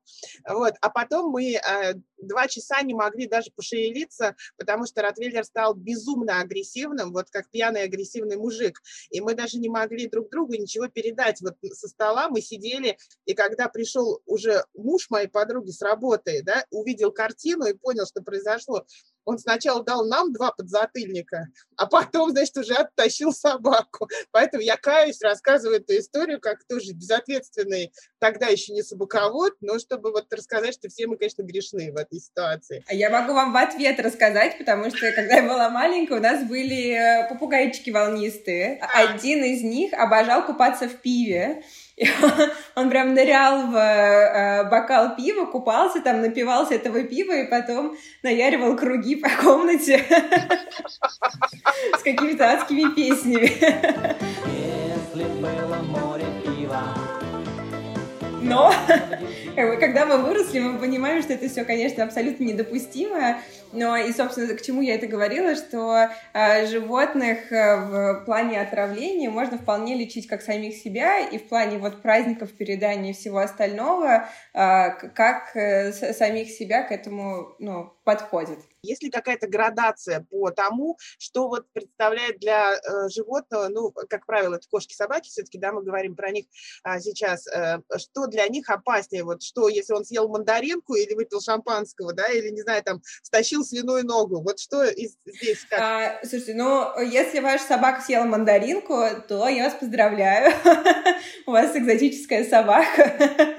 вот, 0.48 0.74
а 0.80 0.90
потом 0.90 1.30
мы 1.30 1.54
э, 1.54 1.94
два 2.18 2.48
часа 2.48 2.82
не 2.82 2.94
могли 2.94 3.26
даже 3.26 3.50
пошевелиться, 3.54 4.36
потому 4.56 4.86
что 4.86 5.02
Ротвейлер 5.02 5.44
стал 5.44 5.74
безумно 5.74 6.40
агрессивным, 6.40 7.12
вот 7.12 7.30
как 7.30 7.50
пьяный 7.50 7.82
агрессивный 7.82 8.36
мужик, 8.36 8.80
и 9.10 9.20
мы 9.20 9.34
даже 9.34 9.58
не 9.58 9.68
могли 9.68 10.08
друг 10.08 10.30
другу 10.30 10.54
ничего 10.54 10.88
передать, 10.88 11.40
вот 11.40 11.56
со 11.72 11.88
стола 11.88 12.28
мы 12.28 12.40
сидели, 12.40 12.98
и 13.24 13.34
когда 13.34 13.68
пришел 13.68 14.22
уже 14.26 14.64
муж 14.74 15.10
моей 15.10 15.28
подруги 15.28 15.70
с 15.70 15.82
работы, 15.82 16.42
да, 16.42 16.64
увидел 16.70 17.12
картину 17.12 17.66
и 17.66 17.74
понял, 17.74 18.06
что 18.06 18.22
произошло, 18.22 18.86
он 19.28 19.38
сначала 19.38 19.85
дал 19.85 20.06
нам 20.06 20.32
два 20.32 20.52
подзатыльника, 20.52 21.49
а 21.76 21.87
потом, 21.87 22.30
значит, 22.30 22.56
уже 22.56 22.73
оттащил 22.73 23.30
собаку. 23.30 24.08
Поэтому 24.30 24.62
я 24.62 24.78
каюсь, 24.78 25.20
рассказываю 25.20 25.80
эту 25.80 25.99
историю, 25.99 26.40
как 26.40 26.64
тоже 26.64 26.94
безответственный, 26.94 27.92
тогда 28.20 28.47
еще 28.47 28.73
не 28.73 28.82
собаковод, 28.82 29.52
но 29.61 29.78
чтобы 29.78 30.12
вот 30.12 30.32
рассказать, 30.32 30.73
что 30.73 30.88
все 30.88 31.06
мы, 31.06 31.18
конечно, 31.18 31.42
грешны 31.42 31.92
в 31.92 31.97
этой 31.97 32.20
ситуации. 32.20 32.82
А 32.88 32.94
я 32.94 33.11
могу 33.11 33.35
вам 33.35 33.52
в 33.52 33.56
ответ 33.56 34.00
рассказать, 34.00 34.56
потому 34.56 34.88
что, 34.88 35.12
когда 35.12 35.37
я 35.37 35.42
была 35.42 35.68
маленькая, 35.68 36.18
у 36.18 36.23
нас 36.23 36.49
были 36.49 36.92
э, 36.92 37.28
попугайчики 37.28 37.90
волнистые. 37.90 38.80
Один 38.94 39.44
из 39.44 39.62
них 39.62 39.92
обожал 39.92 40.47
купаться 40.47 40.88
в 40.88 41.02
пиве. 41.02 41.62
Он, 42.23 42.33
он 42.76 42.90
прям 42.90 43.14
нырял 43.14 43.67
в 43.67 43.76
э, 43.76 44.64
бокал 44.71 45.17
пива, 45.17 45.47
купался 45.47 46.00
там, 46.00 46.21
напивался 46.21 46.75
этого 46.75 47.02
пива 47.05 47.33
и 47.33 47.50
потом 47.50 47.97
наяривал 48.23 48.76
круги 48.76 49.17
по 49.17 49.28
комнате 49.28 50.05
с 51.99 52.02
какими-то 52.02 52.50
адскими 52.50 52.95
песнями. 52.95 53.52
Если 54.47 55.25
было 55.40 55.67
но 58.42 58.73
когда 59.80 60.07
мы 60.07 60.18
выросли, 60.18 60.61
мы 60.61 60.78
понимаем, 60.78 61.23
что 61.23 61.33
это 61.33 61.49
все, 61.49 61.64
конечно, 61.64 62.04
абсолютно 62.04 62.45
недопустимо. 62.45 63.38
Но 63.73 63.97
и, 63.97 64.12
собственно, 64.12 64.54
к 64.54 64.62
чему 64.62 64.80
я 64.80 64.95
это 64.95 65.07
говорила, 65.07 65.54
что 65.54 66.09
э, 66.33 66.66
животных 66.66 67.50
в 67.50 68.23
плане 68.25 68.62
отравления 68.62 69.28
можно 69.28 69.59
вполне 69.59 69.95
лечить 69.95 70.26
как 70.26 70.40
самих 70.40 70.76
себя, 70.76 71.18
и 71.18 71.37
в 71.37 71.49
плане 71.49 71.76
вот 71.76 72.00
праздников, 72.00 72.52
передания 72.52 73.12
всего 73.12 73.38
остального, 73.38 74.28
э, 74.54 74.90
как 75.14 75.54
э, 75.54 75.92
самих 75.92 76.49
себя 76.49 76.83
к 76.83 76.92
этому 76.92 77.54
ну, 77.59 77.92
подходит. 78.04 78.61
Есть 78.88 79.02
ли 79.02 79.11
какая-то 79.11 79.47
градация 79.47 80.26
по 80.30 80.50
тому, 80.50 80.97
что 81.18 81.49
вот 81.49 81.66
представляет 81.73 82.38
для 82.38 82.75
э, 82.75 83.09
животного, 83.09 83.68
ну, 83.68 83.92
как 84.09 84.25
правило, 84.26 84.54
это 84.54 84.66
кошки-собаки, 84.71 85.28
все-таки, 85.28 85.59
да, 85.59 85.73
мы 85.73 85.83
говорим 85.83 86.16
про 86.16 86.30
них 86.30 86.47
а, 86.83 86.99
сейчас, 87.00 87.47
э, 87.47 87.80
что 87.99 88.26
для 88.26 88.49
них 88.49 88.71
опаснее, 88.71 89.25
вот 89.25 89.42
что, 89.42 89.68
если 89.68 89.92
он 89.92 90.04
съел 90.04 90.28
мандаринку 90.28 90.95
или 90.95 91.14
выпил 91.14 91.40
шампанского, 91.40 92.12
да, 92.14 92.28
или, 92.28 92.49
не 92.49 92.62
знаю, 92.62 92.83
там, 92.83 93.02
стащил 93.23 93.64
свиную 93.64 94.07
ногу, 94.07 94.42
вот 94.42 94.59
что 94.59 94.85
из, 94.85 95.16
здесь 95.26 95.64
как? 95.68 95.80
А, 95.80 96.21
слушайте, 96.23 96.54
ну, 96.54 96.99
если 97.00 97.40
ваша 97.40 97.64
собака 97.64 98.00
съела 98.00 98.25
мандаринку, 98.25 99.04
то 99.28 99.49
я 99.49 99.64
вас 99.64 99.75
поздравляю, 99.75 100.52
у 101.47 101.52
вас 101.52 101.76
экзотическая 101.76 102.45
собака. 102.45 103.57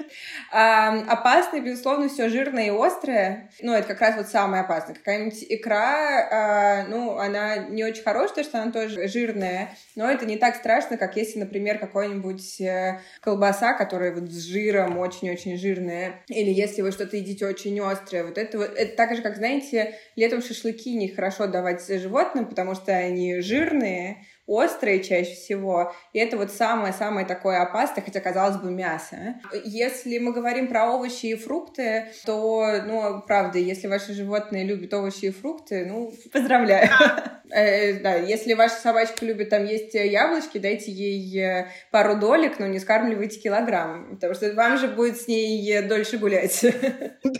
А, 0.52 0.98
опасно, 1.02 1.60
безусловно, 1.60 2.08
все 2.08 2.28
жирное 2.28 2.66
и 2.66 2.70
острое. 2.70 3.52
Ну, 3.60 3.72
это 3.72 3.86
как 3.86 4.00
раз 4.00 4.16
вот 4.16 4.26
самое 4.26 4.64
опасное. 4.64 4.96
Какая-нибудь 5.20 5.46
икра, 5.50 6.28
а, 6.30 6.86
ну, 6.88 7.18
она 7.18 7.58
не 7.58 7.84
очень 7.84 8.02
хорошая, 8.02 8.44
потому 8.44 8.44
что 8.44 8.62
она 8.62 8.72
тоже 8.72 9.08
жирная, 9.08 9.76
но 9.96 10.10
это 10.10 10.24
не 10.24 10.38
так 10.38 10.56
страшно, 10.56 10.96
как 10.96 11.16
если, 11.16 11.38
например, 11.38 11.78
какой-нибудь 11.78 12.60
э, 12.62 13.00
колбаса, 13.20 13.74
которая 13.74 14.14
вот 14.14 14.30
с 14.30 14.44
жиром 14.44 14.98
очень-очень 14.98 15.58
жирная, 15.58 16.22
или 16.28 16.50
если 16.50 16.80
вы 16.80 16.90
что-то 16.92 17.18
едите 17.18 17.46
очень 17.46 17.78
острое. 17.80 18.24
Вот 18.24 18.38
это 18.38 18.58
вот, 18.58 18.72
это 18.74 18.96
так 18.96 19.14
же, 19.14 19.20
как, 19.20 19.36
знаете, 19.36 19.94
летом 20.16 20.42
шашлыки 20.42 20.94
нехорошо 20.94 21.46
давать 21.46 21.86
животным, 21.86 22.46
потому 22.46 22.74
что 22.74 22.92
они 22.92 23.40
жирные, 23.40 24.24
острые 24.50 25.02
чаще 25.02 25.34
всего, 25.34 25.94
и 26.12 26.18
это 26.18 26.36
вот 26.36 26.50
самое-самое 26.50 27.24
такое 27.24 27.62
опасное, 27.62 28.02
хотя, 28.02 28.20
казалось 28.20 28.56
бы, 28.56 28.70
мясо. 28.70 29.36
Если 29.64 30.18
мы 30.18 30.32
говорим 30.32 30.66
про 30.66 30.90
овощи 30.90 31.26
и 31.26 31.36
фрукты, 31.36 32.06
то, 32.26 32.82
ну, 32.84 33.22
правда, 33.26 33.58
если 33.58 33.86
ваши 33.86 34.12
животные 34.12 34.64
любят 34.64 34.92
овощи 34.92 35.26
и 35.26 35.30
фрукты, 35.30 35.86
ну, 35.86 36.12
поздравляю. 36.32 36.88
Э, 37.52 37.98
да, 38.00 38.14
если 38.14 38.54
ваша 38.54 38.76
собачка 38.76 39.24
любит 39.24 39.50
там 39.50 39.64
есть 39.64 39.94
яблочки, 39.94 40.58
дайте 40.58 40.92
ей 40.92 41.38
э, 41.40 41.66
пару 41.90 42.16
долек, 42.16 42.58
но 42.58 42.66
не 42.66 42.78
скармливайте 42.78 43.40
килограмм, 43.40 44.14
потому 44.14 44.34
что 44.34 44.52
вам 44.54 44.78
же 44.78 44.88
будет 44.88 45.20
с 45.20 45.26
ней 45.26 45.82
дольше 45.82 46.18
гулять. 46.18 46.64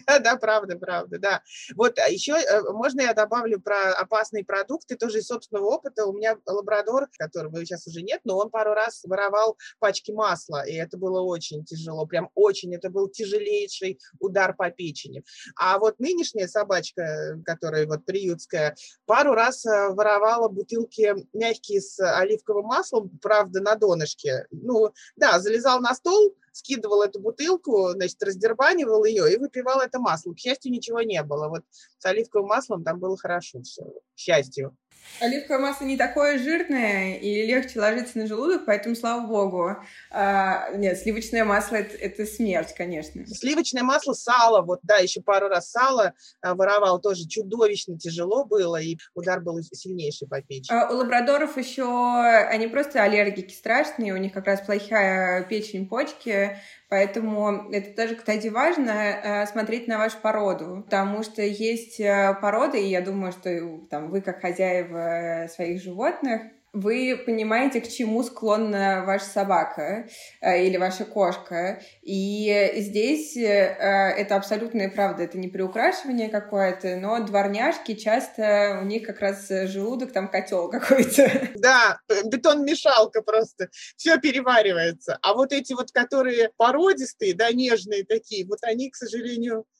Да, 0.07 0.19
да, 0.19 0.37
правда, 0.37 0.77
правда, 0.77 1.19
да. 1.19 1.43
Вот 1.77 1.99
а 1.99 2.09
еще 2.09 2.33
э, 2.33 2.63
можно 2.73 3.03
я 3.03 3.15
добавлю 3.15 3.61
про 3.61 3.93
опасные 3.93 4.45
продукты, 4.45 4.97
тоже 4.97 5.19
из 5.19 5.27
собственного 5.27 5.67
опыта. 5.67 6.07
У 6.07 6.13
меня 6.13 6.37
лабрадор, 6.47 7.00
которого 7.17 7.65
сейчас 7.65 7.87
уже 7.87 8.03
нет, 8.03 8.21
но 8.25 8.39
он 8.39 8.51
пару 8.51 8.73
раз 8.73 9.03
воровал 9.05 9.57
пачки 9.79 10.13
масла, 10.13 10.67
и 10.67 10.75
это 10.75 10.97
было 10.99 11.21
очень 11.21 11.65
тяжело, 11.65 12.07
прям 12.07 12.31
очень, 12.35 12.75
это 12.75 12.91
был 12.91 13.09
тяжелейший 13.09 13.99
удар 14.19 14.55
по 14.55 14.71
печени. 14.71 15.23
А 15.57 15.79
вот 15.79 15.99
нынешняя 15.99 16.49
собачка, 16.49 17.41
которая 17.45 17.87
вот 17.87 18.05
приютская, 18.05 18.77
пару 19.07 19.33
раз 19.33 19.65
воровала 19.65 20.49
бутылки 20.49 21.15
мягкие 21.33 21.81
с 21.81 21.99
оливковым 22.01 22.67
маслом, 22.67 23.11
правда, 23.23 23.61
на 23.61 23.77
донышке. 23.77 24.47
Ну, 24.51 24.93
да, 25.17 25.41
залезал 25.41 25.81
на 25.81 25.95
стол, 25.95 26.35
скидывал 26.53 27.03
эту 27.03 27.21
бутылку, 27.21 27.91
значит, 27.91 28.23
раздербанивал 28.23 29.05
ее 29.05 29.33
и 29.33 29.37
выпивал 29.37 29.81
это 29.81 29.99
масло. 29.99 30.33
К 30.33 30.39
счастью, 30.39 30.73
ничего 30.73 31.01
не 31.03 31.23
было. 31.23 31.49
Вот 31.49 31.63
с 31.99 32.05
оливковым 32.05 32.49
маслом 32.49 32.85
там 32.85 32.99
было 32.99 33.17
хорошо 33.17 33.63
все, 33.63 33.85
к 33.85 34.19
счастью. 34.19 34.77
Оливковое 35.21 35.61
масло 35.61 35.85
не 35.85 35.97
такое 35.97 36.39
жирное 36.39 37.17
и 37.17 37.47
легче 37.47 37.79
ложится 37.79 38.19
на 38.19 38.27
желудок, 38.27 38.65
поэтому 38.65 38.95
слава 38.95 39.27
богу. 39.27 39.77
А, 40.11 40.71
нет, 40.73 40.99
сливочное 40.99 41.45
масло 41.45 41.77
это, 41.77 41.97
это 41.97 42.25
смерть, 42.27 42.75
конечно. 42.75 43.27
Сливочное 43.27 43.83
масло, 43.83 44.15
сало, 44.15 44.63
вот 44.63 44.81
да, 44.83 44.97
еще 44.97 45.21
пару 45.21 45.49
раз 45.49 45.71
сало 45.71 46.15
а, 46.41 46.55
воровал, 46.55 47.01
тоже 47.01 47.27
чудовищно 47.27 47.99
тяжело 47.99 48.45
было, 48.45 48.81
и 48.81 48.97
удар 49.15 49.41
был 49.41 49.61
сильнейший 49.63 50.27
по 50.27 50.41
печени. 50.41 50.75
А, 50.75 50.91
у 50.91 50.97
лабрадоров 50.97 51.59
еще, 51.59 51.85
они 51.85 52.67
просто 52.67 53.03
аллергики 53.03 53.53
страшные, 53.53 54.15
у 54.15 54.17
них 54.17 54.33
как 54.33 54.47
раз 54.47 54.61
плохая 54.61 55.45
печень, 55.45 55.89
почки, 55.89 56.57
Поэтому 56.91 57.71
это 57.71 57.95
тоже, 57.95 58.17
кстати, 58.17 58.49
важно 58.49 58.91
э, 58.91 59.47
смотреть 59.47 59.87
на 59.87 59.97
вашу 59.97 60.19
породу, 60.19 60.83
потому 60.85 61.23
что 61.23 61.41
есть 61.41 62.01
э, 62.01 62.37
породы, 62.43 62.83
и 62.83 62.91
я 62.91 63.01
думаю, 63.01 63.31
что 63.31 63.79
там 63.89 64.11
вы, 64.11 64.21
как 64.21 64.41
хозяева 64.41 65.47
своих 65.49 65.81
животных, 65.81 66.43
вы 66.73 67.21
понимаете, 67.25 67.81
к 67.81 67.89
чему 67.89 68.23
склонна 68.23 69.05
ваша 69.05 69.25
собака 69.25 70.09
э, 70.41 70.65
или 70.67 70.77
ваша 70.77 71.05
кошка. 71.05 71.83
И 72.03 72.73
здесь 72.77 73.37
э, 73.37 73.43
это 73.43 74.37
абсолютная 74.37 74.89
правда, 74.89 75.25
это 75.25 75.39
не 75.39 75.49
приукрашивание 75.49 76.29
какое-то, 76.29 76.97
но 76.97 77.25
дворняжки 77.25 77.95
часто 77.95 78.79
у 78.83 78.85
них 78.85 79.05
как 79.05 79.21
раз 79.21 79.49
желудок, 79.49 80.13
там 80.13 80.29
котел 80.29 80.71
какой-то. 80.71 81.31
Да, 81.61 81.99
бетон-мешалка 82.25 83.23
просто, 83.23 83.69
все 83.97 84.19
переваривается. 84.19 85.19
А 85.23 85.35
вот 85.35 85.53
эти 85.53 85.73
вот, 85.73 85.91
которые 85.93 86.51
породистые, 86.57 87.35
да, 87.35 87.53
нежные 87.53 88.05
такие, 88.05 88.47
вот 88.47 88.59
они, 88.63 88.91
к 88.91 88.97
сожалению, 88.97 89.67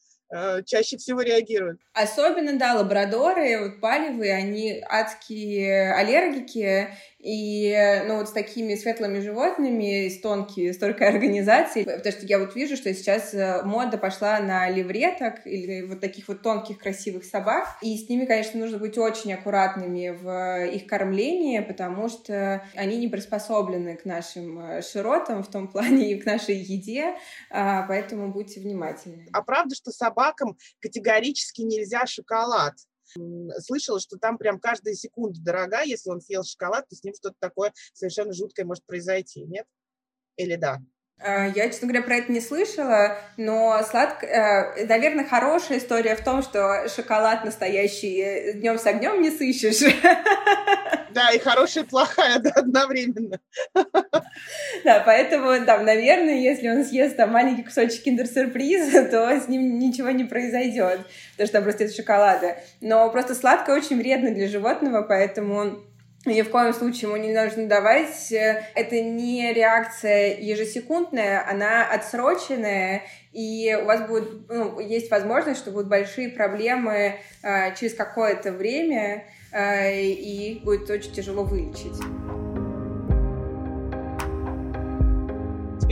чаще 0.65 0.97
всего 0.97 1.21
реагируют. 1.21 1.81
Особенно, 1.93 2.57
да, 2.57 2.75
лабрадоры, 2.75 3.59
вот 3.59 3.81
палевые, 3.81 4.33
они 4.33 4.81
адские 4.87 5.93
аллергики, 5.93 6.89
и, 7.23 8.03
ну, 8.07 8.17
вот 8.17 8.29
с 8.29 8.31
такими 8.31 8.75
светлыми 8.75 9.19
животными, 9.19 10.09
с 10.09 10.19
тонкой, 10.19 10.73
с 10.73 10.77
тонкой 10.77 11.09
организацией, 11.09 11.85
потому 11.85 12.11
что 12.11 12.25
я 12.25 12.39
вот 12.39 12.55
вижу, 12.55 12.75
что 12.75 12.93
сейчас 12.93 13.33
э, 13.33 13.61
мода 13.63 13.97
пошла 13.97 14.39
на 14.39 14.69
левреток 14.69 15.45
или 15.45 15.83
вот 15.83 15.99
таких 15.99 16.27
вот 16.27 16.41
тонких 16.41 16.79
красивых 16.79 17.23
собак, 17.25 17.67
и 17.81 17.95
с 17.95 18.09
ними, 18.09 18.25
конечно, 18.25 18.59
нужно 18.59 18.77
быть 18.79 18.97
очень 18.97 19.33
аккуратными 19.33 20.09
в 20.09 20.65
их 20.73 20.87
кормлении, 20.87 21.59
потому 21.59 22.09
что 22.09 22.65
они 22.75 22.97
не 22.97 23.07
приспособлены 23.07 23.97
к 23.97 24.05
нашим 24.05 24.59
э, 24.59 24.81
широтам 24.81 25.43
в 25.43 25.49
том 25.49 25.67
плане 25.71 26.11
и 26.11 26.19
к 26.19 26.25
нашей 26.25 26.55
еде, 26.55 27.15
а, 27.49 27.83
поэтому 27.87 28.31
будьте 28.31 28.59
внимательны. 28.59 29.27
А 29.31 29.41
правда, 29.43 29.75
что 29.75 29.91
собакам 29.91 30.57
категорически 30.79 31.61
нельзя 31.61 32.05
шоколад? 32.05 32.73
Слышала, 33.59 33.99
что 33.99 34.17
там 34.17 34.37
прям 34.37 34.59
каждая 34.59 34.93
секунда 34.93 35.39
дорога, 35.41 35.81
если 35.81 36.09
он 36.09 36.21
съел 36.21 36.43
шоколад, 36.43 36.87
то 36.89 36.95
с 36.95 37.03
ним 37.03 37.13
что-то 37.13 37.35
такое 37.39 37.73
совершенно 37.93 38.33
жуткое 38.33 38.65
может 38.65 38.85
произойти, 38.85 39.43
нет? 39.43 39.65
Или 40.37 40.55
да? 40.55 40.79
А, 41.19 41.47
я, 41.47 41.69
честно 41.69 41.87
говоря, 41.87 42.03
про 42.03 42.15
это 42.15 42.31
не 42.31 42.41
слышала, 42.41 43.17
но 43.37 43.81
сладко... 43.83 44.25
Э, 44.25 44.85
наверное, 44.85 45.25
хорошая 45.25 45.77
история 45.77 46.15
в 46.15 46.23
том, 46.23 46.41
что 46.41 46.87
шоколад 46.89 47.45
настоящий 47.45 48.53
днем 48.53 48.79
с 48.79 48.85
огнем 48.87 49.21
не 49.21 49.29
сыщешь. 49.29 49.81
Да, 51.13 51.31
и 51.31 51.39
хорошая, 51.39 51.83
и 51.83 51.87
плохая, 51.87 52.39
да, 52.43 52.51
одновременно. 52.55 53.39
Да, 54.83 55.03
поэтому, 55.05 55.65
да, 55.65 55.79
наверное, 55.79 56.35
если 56.35 56.69
он 56.69 56.83
съест 56.83 57.17
там 57.17 57.31
маленький 57.31 57.63
кусочек 57.63 58.03
киндер-сюрприза, 58.03 59.05
то 59.11 59.29
с 59.39 59.47
ним 59.47 59.79
ничего 59.79 60.09
не 60.11 60.23
произойдет, 60.23 61.01
потому 61.33 61.47
что 61.47 61.53
там 61.53 61.63
просто 61.63 61.83
это 61.85 61.93
шоколада. 61.93 62.57
Но 62.79 63.09
просто 63.11 63.35
сладкое 63.35 63.77
очень 63.77 63.97
вредно 63.97 64.31
для 64.31 64.47
животного, 64.47 65.01
поэтому 65.03 65.83
ни 66.25 66.41
в 66.43 66.49
коем 66.49 66.73
случае 66.73 67.09
ему 67.09 67.17
не 67.17 67.33
нужно 67.33 67.67
давать. 67.67 68.31
Это 68.31 69.01
не 69.01 69.53
реакция 69.53 70.37
ежесекундная, 70.39 71.43
она 71.49 71.83
отсроченная, 71.85 73.03
и 73.31 73.77
у 73.81 73.85
вас 73.85 74.07
будет, 74.07 74.47
ну, 74.47 74.79
есть 74.79 75.09
возможность, 75.09 75.59
что 75.59 75.71
будут 75.71 75.87
большие 75.87 76.29
проблемы 76.29 77.15
э, 77.41 77.75
через 77.75 77.95
какое-то 77.95 78.51
время, 78.51 79.25
э, 79.51 80.03
и 80.03 80.59
будет 80.63 80.89
очень 80.89 81.11
тяжело 81.11 81.43
вылечить. 81.43 81.97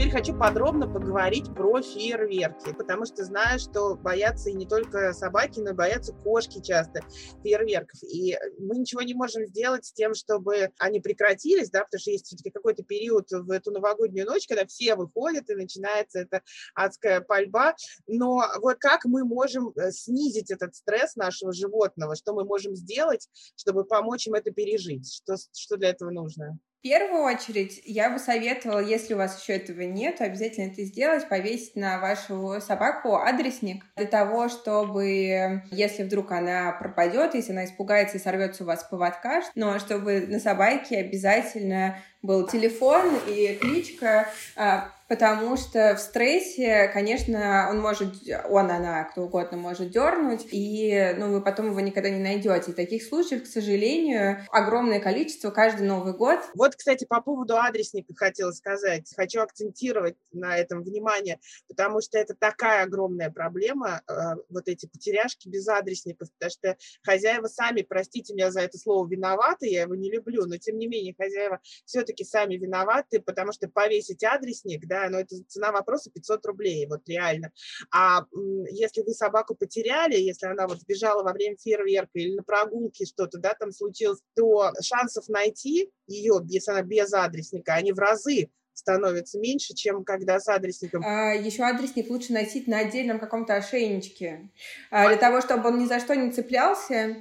Теперь 0.00 0.12
хочу 0.12 0.34
подробно 0.34 0.88
поговорить 0.88 1.52
про 1.54 1.82
фейерверки, 1.82 2.72
потому 2.72 3.04
что 3.04 3.22
знаю, 3.22 3.58
что 3.58 3.96
боятся 3.96 4.48
и 4.48 4.54
не 4.54 4.64
только 4.64 5.12
собаки, 5.12 5.60
но 5.60 5.72
и 5.72 5.74
боятся 5.74 6.14
кошки 6.14 6.62
часто 6.62 7.02
фейерверков. 7.42 8.02
И 8.04 8.34
мы 8.58 8.78
ничего 8.78 9.02
не 9.02 9.12
можем 9.12 9.44
сделать 9.44 9.84
с 9.84 9.92
тем, 9.92 10.14
чтобы 10.14 10.70
они 10.78 11.00
прекратились, 11.00 11.68
да, 11.68 11.84
потому 11.84 12.00
что 12.00 12.12
есть 12.12 12.24
все-таки 12.24 12.48
какой-то 12.48 12.82
период 12.82 13.26
в 13.30 13.50
эту 13.50 13.72
новогоднюю 13.72 14.24
ночь, 14.24 14.46
когда 14.46 14.64
все 14.64 14.94
выходят 14.94 15.50
и 15.50 15.54
начинается 15.54 16.20
эта 16.20 16.40
адская 16.74 17.20
пальба. 17.20 17.74
Но 18.06 18.42
вот 18.62 18.78
как 18.78 19.04
мы 19.04 19.26
можем 19.26 19.74
э, 19.76 19.90
снизить 19.92 20.50
этот 20.50 20.74
стресс 20.76 21.14
нашего 21.14 21.52
животного, 21.52 22.16
что 22.16 22.32
мы 22.32 22.46
можем 22.46 22.74
сделать, 22.74 23.28
чтобы 23.54 23.84
помочь 23.84 24.26
им 24.26 24.32
это 24.32 24.50
пережить? 24.50 25.12
Что, 25.12 25.36
что 25.52 25.76
для 25.76 25.90
этого 25.90 26.08
нужно? 26.08 26.58
В 26.80 26.82
первую 26.82 27.24
очередь, 27.24 27.82
я 27.84 28.08
бы 28.08 28.18
советовала, 28.18 28.80
если 28.80 29.12
у 29.12 29.18
вас 29.18 29.38
еще 29.38 29.52
этого 29.52 29.82
нет, 29.82 30.22
обязательно 30.22 30.72
это 30.72 30.82
сделать, 30.84 31.28
повесить 31.28 31.76
на 31.76 32.00
вашу 32.00 32.58
собаку 32.62 33.16
адресник 33.16 33.84
для 33.96 34.06
того, 34.06 34.48
чтобы, 34.48 35.62
если 35.70 36.04
вдруг 36.04 36.32
она 36.32 36.72
пропадет, 36.72 37.34
если 37.34 37.52
она 37.52 37.66
испугается 37.66 38.16
и 38.16 38.20
сорвется 38.20 38.62
у 38.62 38.66
вас 38.66 38.82
поводка, 38.84 39.42
но 39.54 39.78
чтобы 39.78 40.22
на 40.26 40.40
собаке 40.40 41.00
обязательно 41.00 41.98
был 42.22 42.46
телефон 42.46 43.14
и 43.28 43.58
кличка, 43.60 44.30
а, 44.56 44.90
потому 45.10 45.56
что 45.56 45.96
в 45.96 45.98
стрессе, 45.98 46.88
конечно, 46.94 47.66
он 47.68 47.80
может, 47.80 48.14
он, 48.48 48.70
она, 48.70 49.02
кто 49.02 49.22
угодно 49.22 49.56
может 49.56 49.90
дернуть, 49.90 50.46
и 50.52 51.16
ну, 51.18 51.32
вы 51.32 51.42
потом 51.42 51.70
его 51.70 51.80
никогда 51.80 52.10
не 52.10 52.20
найдете. 52.20 52.70
И 52.70 52.74
таких 52.74 53.02
случаев, 53.02 53.42
к 53.42 53.46
сожалению, 53.46 54.46
огромное 54.52 55.00
количество 55.00 55.50
каждый 55.50 55.88
Новый 55.88 56.12
год. 56.12 56.38
Вот, 56.54 56.76
кстати, 56.76 57.06
по 57.06 57.20
поводу 57.20 57.56
адресника 57.56 58.14
хотела 58.14 58.52
сказать. 58.52 59.12
Хочу 59.16 59.40
акцентировать 59.40 60.14
на 60.30 60.56
этом 60.56 60.84
внимание, 60.84 61.40
потому 61.66 62.00
что 62.00 62.16
это 62.16 62.36
такая 62.38 62.84
огромная 62.84 63.30
проблема, 63.30 64.02
э, 64.06 64.12
вот 64.48 64.68
эти 64.68 64.86
потеряшки 64.86 65.48
без 65.48 65.66
адресников, 65.66 66.28
потому 66.38 66.50
что 66.50 66.76
хозяева 67.02 67.48
сами, 67.48 67.82
простите 67.82 68.32
меня 68.32 68.52
за 68.52 68.60
это 68.60 68.78
слово, 68.78 69.08
виноваты, 69.08 69.66
я 69.66 69.82
его 69.82 69.96
не 69.96 70.08
люблю, 70.08 70.46
но 70.46 70.56
тем 70.56 70.78
не 70.78 70.86
менее 70.86 71.16
хозяева 71.18 71.58
все-таки 71.84 72.22
сами 72.22 72.54
виноваты, 72.54 73.20
потому 73.20 73.52
что 73.52 73.68
повесить 73.68 74.22
адресник, 74.22 74.86
да, 74.86 74.99
но 75.08 75.20
это 75.20 75.36
цена 75.48 75.72
вопроса 75.72 76.10
500 76.10 76.44
рублей, 76.46 76.86
вот 76.86 77.08
реально. 77.08 77.52
А 77.92 78.24
если 78.70 79.02
вы 79.02 79.12
собаку 79.12 79.54
потеряли, 79.54 80.16
если 80.16 80.46
она 80.46 80.66
вот 80.66 80.80
сбежала 80.80 81.22
во 81.22 81.32
время 81.32 81.56
фейерверка 81.56 82.18
или 82.18 82.34
на 82.34 82.42
прогулке 82.42 83.06
что-то, 83.06 83.38
да, 83.38 83.54
там 83.54 83.72
случилось, 83.72 84.20
то 84.34 84.72
шансов 84.82 85.28
найти 85.28 85.90
ее, 86.06 86.40
если 86.48 86.72
она 86.72 86.82
без 86.82 87.12
адресника, 87.12 87.74
они 87.74 87.92
в 87.92 87.98
разы 87.98 88.50
становится 88.72 89.38
меньше, 89.38 89.74
чем 89.74 90.04
когда 90.04 90.40
с 90.40 90.48
адресником. 90.48 91.02
А, 91.04 91.34
еще 91.34 91.62
адресник 91.62 92.10
лучше 92.10 92.32
носить 92.32 92.66
на 92.66 92.78
отдельном 92.78 93.20
каком-то 93.20 93.54
ошейничке, 93.54 94.50
а, 94.90 95.08
для 95.08 95.16
того, 95.16 95.40
чтобы 95.40 95.68
он 95.68 95.78
ни 95.78 95.86
за 95.86 96.00
что 96.00 96.16
не 96.16 96.32
цеплялся 96.32 97.16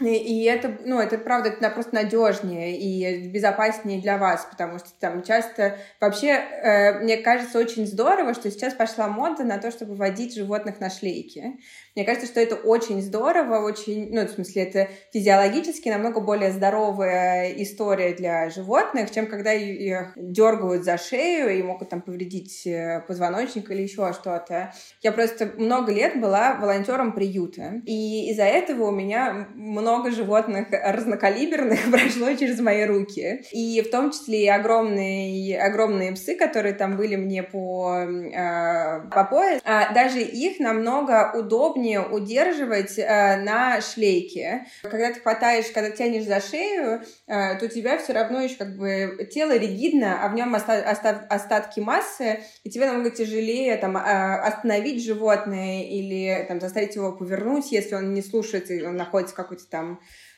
и 0.00 0.44
это, 0.44 0.78
ну, 0.84 0.98
это 0.98 1.18
правда, 1.18 1.50
это 1.50 1.70
просто 1.70 1.94
надежнее 1.94 2.78
и 2.78 3.28
безопаснее 3.28 4.00
для 4.00 4.16
вас, 4.16 4.46
потому 4.50 4.78
что 4.78 4.88
там 4.98 5.22
часто 5.22 5.76
вообще, 6.00 6.28
э, 6.28 7.00
мне 7.00 7.18
кажется, 7.18 7.58
очень 7.58 7.86
здорово, 7.86 8.34
что 8.34 8.50
сейчас 8.50 8.72
пошла 8.74 9.08
мода 9.08 9.44
на 9.44 9.58
то, 9.58 9.70
чтобы 9.70 9.94
водить 9.94 10.34
животных 10.34 10.80
на 10.80 10.88
шлейке. 10.88 11.58
Мне 11.94 12.04
кажется, 12.04 12.26
что 12.26 12.40
это 12.40 12.54
очень 12.54 13.02
здорово, 13.02 13.58
очень, 13.62 14.08
ну, 14.10 14.26
в 14.26 14.30
смысле, 14.30 14.62
это 14.62 14.88
физиологически 15.12 15.88
намного 15.88 16.20
более 16.20 16.52
здоровая 16.52 17.52
история 17.58 18.14
для 18.14 18.48
животных, 18.48 19.10
чем 19.10 19.26
когда 19.26 19.52
их 19.52 20.12
дергают 20.16 20.84
за 20.84 20.96
шею 20.96 21.50
и 21.50 21.62
могут 21.62 21.90
там 21.90 22.00
повредить 22.00 22.66
э, 22.66 23.04
позвоночник 23.06 23.70
или 23.70 23.82
еще 23.82 24.12
что-то. 24.14 24.72
Я 25.02 25.12
просто 25.12 25.46
много 25.56 25.92
лет 25.92 26.20
была 26.20 26.54
волонтером 26.54 27.12
приюта, 27.12 27.82
и 27.84 28.30
из-за 28.30 28.44
этого 28.44 28.88
у 28.88 28.92
меня 28.92 29.48
много 29.54 29.89
животных 30.10 30.68
разнокалиберных 30.70 31.78
прошло 31.90 32.32
через 32.34 32.60
мои 32.60 32.84
руки. 32.84 33.42
И 33.52 33.82
в 33.82 33.90
том 33.90 34.10
числе 34.10 34.44
и 34.44 34.48
огромные, 34.48 35.60
огромные 35.60 36.12
псы, 36.12 36.36
которые 36.36 36.74
там 36.74 36.96
были 36.96 37.16
мне 37.16 37.42
по, 37.42 37.98
э, 37.98 39.08
по 39.10 39.24
пояс. 39.24 39.60
А 39.64 39.92
даже 39.92 40.20
их 40.20 40.60
намного 40.60 41.32
удобнее 41.34 42.00
удерживать 42.00 42.98
э, 42.98 43.36
на 43.42 43.80
шлейке. 43.80 44.66
Когда 44.82 45.12
ты 45.12 45.20
хватаешь, 45.20 45.66
когда 45.72 45.90
тянешь 45.90 46.24
за 46.24 46.40
шею, 46.40 47.02
э, 47.26 47.58
то 47.58 47.64
у 47.64 47.68
тебя 47.68 47.98
все 47.98 48.12
равно 48.12 48.40
еще 48.40 48.56
как 48.56 48.76
бы 48.76 49.28
тело 49.32 49.56
ригидно, 49.56 50.24
а 50.24 50.28
в 50.28 50.34
нем 50.34 50.54
оста- 50.54 50.84
оста- 50.90 51.26
остатки 51.28 51.80
массы, 51.80 52.40
и 52.64 52.70
тебе 52.70 52.86
намного 52.86 53.10
тяжелее 53.10 53.76
там 53.76 53.96
остановить 53.96 55.04
животное 55.04 55.84
или 55.84 56.44
там 56.48 56.60
заставить 56.60 56.96
его 56.96 57.12
повернуть, 57.12 57.72
если 57.72 57.94
он 57.94 58.14
не 58.14 58.22
слушает, 58.22 58.70
и 58.70 58.82
он 58.82 58.96
находится 58.96 59.34
в 59.34 59.36
какой-то 59.36 59.66
там 59.68 59.79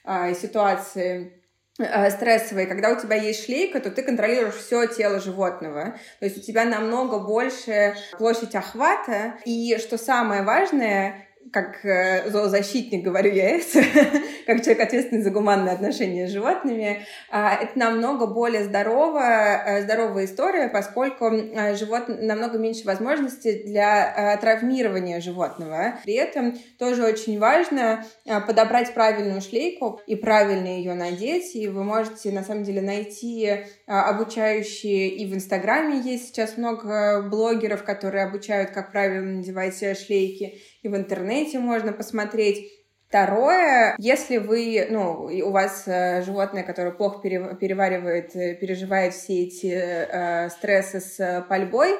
э, 0.04 0.34
ситуации 0.34 1.42
Э, 1.78 2.10
стрессовые, 2.10 2.66
когда 2.66 2.90
у 2.90 3.00
тебя 3.00 3.16
есть 3.16 3.46
шлейка, 3.46 3.80
то 3.80 3.90
ты 3.90 4.02
контролируешь 4.02 4.56
все 4.56 4.86
тело 4.86 5.20
животного. 5.20 5.96
То 6.20 6.26
есть 6.26 6.36
у 6.36 6.40
тебя 6.40 6.64
намного 6.66 7.18
больше 7.18 7.96
площадь 8.18 8.54
охвата. 8.54 9.34
И 9.46 9.78
что 9.78 9.96
самое 9.96 10.42
важное, 10.42 11.26
как 11.52 11.84
э, 11.84 12.30
зоозащитник 12.30 13.04
говорю 13.04 13.32
я 13.32 13.56
это, 13.56 13.84
как 14.46 14.62
человек, 14.62 14.80
ответственный 14.80 15.22
за 15.22 15.30
гуманные 15.30 15.74
отношения 15.74 16.26
с 16.26 16.30
животными, 16.30 17.02
а, 17.30 17.54
это 17.54 17.78
намного 17.78 18.26
более 18.26 18.64
здоровая, 18.64 19.62
э, 19.66 19.82
здоровая 19.82 20.24
история, 20.24 20.68
поскольку 20.68 21.26
э, 21.26 21.74
живот 21.76 22.04
намного 22.08 22.58
меньше 22.58 22.84
возможностей 22.84 23.62
для 23.64 24.38
травмирования 24.40 25.20
животного. 25.20 25.94
При 26.04 26.14
этом 26.14 26.58
тоже 26.78 27.04
очень 27.04 27.38
важно 27.38 28.04
подобрать 28.46 28.94
правильную 28.94 29.40
шлейку 29.40 30.00
и 30.06 30.16
правильно 30.16 30.66
ее 30.66 30.94
надеть, 30.94 31.54
и 31.54 31.68
вы 31.68 31.84
можете 31.84 32.30
на 32.30 32.44
самом 32.44 32.64
деле 32.64 32.80
найти 32.80 33.64
обучающие 33.86 35.08
и 35.08 35.26
в 35.26 35.34
Инстаграме 35.34 36.00
есть 36.00 36.28
сейчас 36.28 36.56
много 36.56 37.22
блогеров, 37.22 37.84
которые 37.84 38.24
обучают, 38.24 38.70
как 38.70 38.92
правильно 38.92 39.38
надевать 39.38 39.78
шлейки, 39.98 40.60
и 40.82 40.88
в 40.88 40.96
интернете 40.96 41.58
можно 41.58 41.92
посмотреть. 41.92 42.70
Второе, 43.08 43.94
если 43.98 44.38
вы, 44.38 44.86
ну, 44.88 45.28
у 45.44 45.50
вас 45.50 45.84
э, 45.86 46.22
животное, 46.22 46.62
которое 46.62 46.92
плохо 46.92 47.20
переваривает, 47.20 48.34
э, 48.34 48.54
переживает 48.54 49.12
все 49.12 49.42
эти 49.42 49.70
э, 49.70 50.48
стрессы 50.48 51.00
с 51.00 51.44
пальбой, 51.46 51.90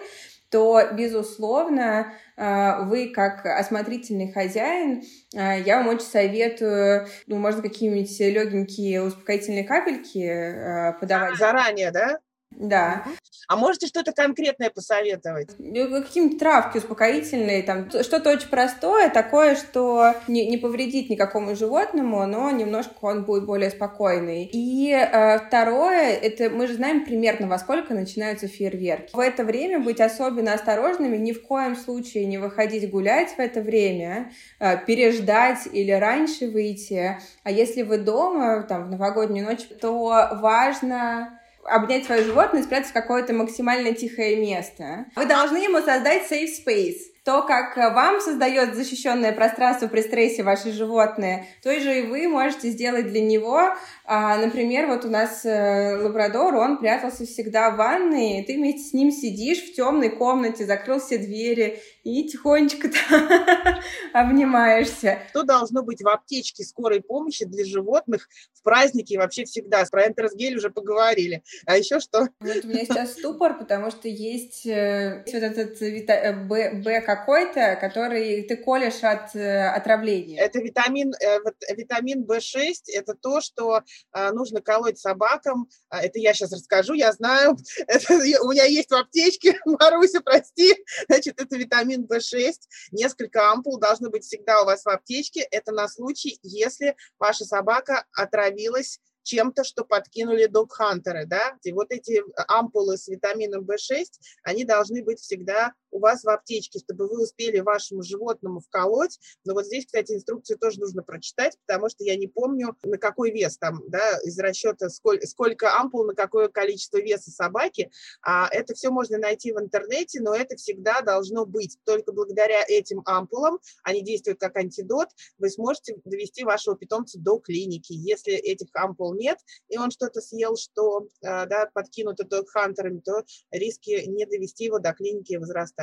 то, 0.50 0.80
безусловно, 0.94 2.14
э, 2.38 2.84
вы 2.84 3.12
как 3.14 3.44
осмотрительный 3.44 4.32
хозяин, 4.32 5.02
я 5.34 5.78
вам 5.78 5.88
очень 5.88 6.06
советую, 6.06 7.06
ну, 7.26 7.36
можно 7.36 7.60
какие-нибудь 7.60 8.18
легенькие 8.18 9.02
успокоительные 9.02 9.64
капельки 9.64 10.98
подавать. 10.98 11.36
Заранее, 11.36 11.90
да? 11.90 12.20
Да. 12.56 13.04
А 13.48 13.56
можете 13.56 13.86
что-то 13.86 14.12
конкретное 14.12 14.70
посоветовать? 14.70 15.50
Ну, 15.58 16.02
какие-нибудь 16.02 16.38
травки 16.38 16.78
успокоительные, 16.78 17.62
там 17.62 17.90
что-то 17.90 18.30
очень 18.30 18.48
простое, 18.48 19.10
такое, 19.10 19.56
что 19.56 20.14
не, 20.28 20.46
не 20.46 20.56
повредит 20.56 21.10
никакому 21.10 21.54
животному, 21.54 22.24
но 22.26 22.50
немножко 22.50 22.92
он 23.02 23.24
будет 23.24 23.44
более 23.44 23.70
спокойный. 23.70 24.48
И 24.52 24.90
э, 24.92 25.38
второе, 25.38 26.12
это 26.14 26.50
мы 26.50 26.66
же 26.66 26.74
знаем 26.74 27.04
примерно 27.04 27.48
во 27.48 27.58
сколько 27.58 27.94
начинаются 27.94 28.48
фейерверки. 28.48 29.14
В 29.14 29.18
это 29.18 29.44
время 29.44 29.80
быть 29.80 30.00
особенно 30.00 30.54
осторожными, 30.54 31.16
ни 31.16 31.32
в 31.32 31.42
коем 31.42 31.76
случае 31.76 32.26
не 32.26 32.38
выходить 32.38 32.90
гулять 32.90 33.34
в 33.36 33.38
это 33.40 33.60
время, 33.60 34.32
э, 34.60 34.78
переждать 34.86 35.68
или 35.72 35.90
раньше 35.90 36.48
выйти. 36.48 37.18
А 37.42 37.50
если 37.50 37.82
вы 37.82 37.98
дома, 37.98 38.62
там, 38.62 38.86
в 38.86 38.90
новогоднюю 38.90 39.44
ночь, 39.44 39.66
то 39.80 40.38
важно 40.40 41.38
обнять 41.64 42.04
свое 42.04 42.24
животное 42.24 42.60
и 42.60 42.64
спрятать 42.64 42.90
в 42.90 42.92
какое-то 42.92 43.32
максимально 43.32 43.92
тихое 43.92 44.36
место. 44.36 45.06
Вы 45.16 45.26
должны 45.26 45.58
ему 45.58 45.78
создать 45.78 46.30
safe 46.30 46.48
space 46.66 47.12
то, 47.24 47.42
как 47.42 47.76
вам 47.76 48.20
создает 48.20 48.74
защищенное 48.74 49.32
пространство 49.32 49.86
при 49.86 50.00
стрессе 50.00 50.42
ваше 50.42 50.72
животное, 50.72 51.46
то 51.62 51.72
же 51.78 52.00
и 52.00 52.02
вы 52.02 52.26
можете 52.26 52.70
сделать 52.70 53.08
для 53.08 53.20
него. 53.20 53.60
А, 54.04 54.36
например, 54.38 54.88
вот 54.88 55.04
у 55.04 55.08
нас 55.08 55.44
э, 55.44 55.96
лабрадор, 56.02 56.54
он 56.56 56.78
прятался 56.78 57.24
всегда 57.24 57.70
в 57.70 57.76
ванной, 57.76 58.44
ты 58.44 58.56
вместе 58.56 58.88
с 58.88 58.92
ним 58.92 59.12
сидишь 59.12 59.62
в 59.62 59.74
темной 59.74 60.08
комнате, 60.08 60.66
закрыл 60.66 60.98
все 60.98 61.16
двери 61.16 61.80
и 62.02 62.28
тихонечко 62.28 62.90
обнимаешься. 64.12 65.20
Что 65.30 65.42
должно 65.42 65.82
быть 65.82 66.02
в 66.02 66.08
аптечке 66.08 66.64
скорой 66.64 67.00
помощи 67.00 67.44
для 67.44 67.64
животных 67.64 68.28
в 68.54 68.62
праздники 68.62 69.14
и 69.14 69.18
вообще 69.18 69.44
всегда? 69.44 69.84
Про 69.90 70.08
энтеросгель 70.08 70.56
уже 70.56 70.70
поговорили. 70.70 71.42
А 71.66 71.76
еще 71.76 72.00
что? 72.00 72.28
Вот 72.40 72.64
у 72.64 72.68
меня 72.68 72.84
сейчас 72.84 73.12
ступор, 73.12 73.58
потому 73.58 73.90
что 73.90 74.08
есть 74.08 74.66
э, 74.66 75.24
вот 75.26 75.34
этот 75.34 75.80
вита... 75.80 76.32
Б, 76.32 76.82
Б 76.82 77.00
какой-то, 77.00 77.76
который 77.80 78.42
ты 78.42 78.56
колешь 78.56 79.02
от 79.02 79.34
э, 79.34 79.68
отравления. 79.68 80.40
Это 80.40 80.60
витамин, 80.60 81.12
э, 81.14 81.38
витамин 81.74 82.24
В6, 82.24 82.72
это 82.94 83.14
то, 83.14 83.40
что 83.40 83.82
э, 84.12 84.30
нужно 84.32 84.60
колоть 84.60 84.98
собакам. 84.98 85.68
А, 85.88 86.02
это 86.02 86.18
я 86.18 86.34
сейчас 86.34 86.52
расскажу, 86.52 86.94
я 86.94 87.12
знаю. 87.12 87.56
Это, 87.86 88.14
у 88.42 88.50
меня 88.50 88.64
есть 88.64 88.90
в 88.90 88.94
аптечке, 88.94 89.58
Маруся, 89.66 90.20
прости. 90.20 90.74
Значит, 91.08 91.40
это 91.40 91.56
витамин 91.56 91.91
В6. 91.96 92.52
Несколько 92.92 93.50
ампул 93.50 93.78
должно 93.78 94.10
быть 94.10 94.24
всегда 94.24 94.62
у 94.62 94.64
вас 94.64 94.84
в 94.84 94.88
аптечке. 94.88 95.40
Это 95.50 95.72
на 95.72 95.88
случай, 95.88 96.38
если 96.42 96.96
ваша 97.18 97.44
собака 97.44 98.06
отравилась 98.12 99.00
чем-то, 99.22 99.64
что 99.64 99.84
подкинули 99.84 100.46
док-хантеры, 100.46 101.26
да, 101.26 101.56
и 101.62 101.72
вот 101.72 101.90
эти 101.90 102.22
ампулы 102.48 102.96
с 102.96 103.08
витамином 103.08 103.64
В6, 103.64 104.04
они 104.42 104.64
должны 104.64 105.02
быть 105.04 105.20
всегда 105.20 105.72
у 105.92 106.00
вас 106.00 106.24
в 106.24 106.28
аптечке, 106.28 106.80
чтобы 106.80 107.06
вы 107.06 107.22
успели 107.22 107.60
вашему 107.60 108.02
животному 108.02 108.60
вколоть. 108.60 109.18
Но 109.44 109.54
вот 109.54 109.66
здесь, 109.66 109.86
кстати, 109.86 110.12
инструкцию 110.12 110.58
тоже 110.58 110.80
нужно 110.80 111.02
прочитать, 111.02 111.56
потому 111.66 111.88
что 111.88 112.02
я 112.02 112.16
не 112.16 112.26
помню, 112.26 112.76
на 112.82 112.98
какой 112.98 113.30
вес 113.30 113.58
там, 113.58 113.82
да, 113.88 114.18
из 114.24 114.38
расчета, 114.38 114.88
сколько, 114.88 115.26
сколько 115.26 115.76
ампул, 115.76 116.04
на 116.04 116.14
какое 116.14 116.48
количество 116.48 116.98
веса 116.98 117.30
собаки. 117.30 117.90
А 118.22 118.48
это 118.50 118.74
все 118.74 118.90
можно 118.90 119.18
найти 119.18 119.52
в 119.52 119.60
интернете, 119.60 120.20
но 120.20 120.34
это 120.34 120.56
всегда 120.56 121.02
должно 121.02 121.46
быть. 121.46 121.78
Только 121.84 122.12
благодаря 122.12 122.64
этим 122.66 123.02
ампулам, 123.04 123.60
они 123.84 124.02
действуют 124.02 124.40
как 124.40 124.56
антидот, 124.56 125.08
вы 125.38 125.50
сможете 125.50 125.96
довести 126.04 126.44
вашего 126.44 126.76
питомца 126.76 127.18
до 127.18 127.38
клиники. 127.38 127.92
Если 127.92 128.32
этих 128.32 128.68
ампул 128.74 129.14
нет, 129.14 129.38
и 129.68 129.76
он 129.76 129.90
что-то 129.90 130.20
съел, 130.20 130.56
что 130.56 131.06
а, 131.22 131.46
да, 131.46 131.68
подкинуто 131.72 132.26
хантерами, 132.46 133.00
то 133.00 133.24
риски 133.50 134.04
не 134.06 134.24
довести 134.26 134.64
его 134.64 134.78
до 134.78 134.92
клиники 134.94 135.34
возрастают. 135.34 135.81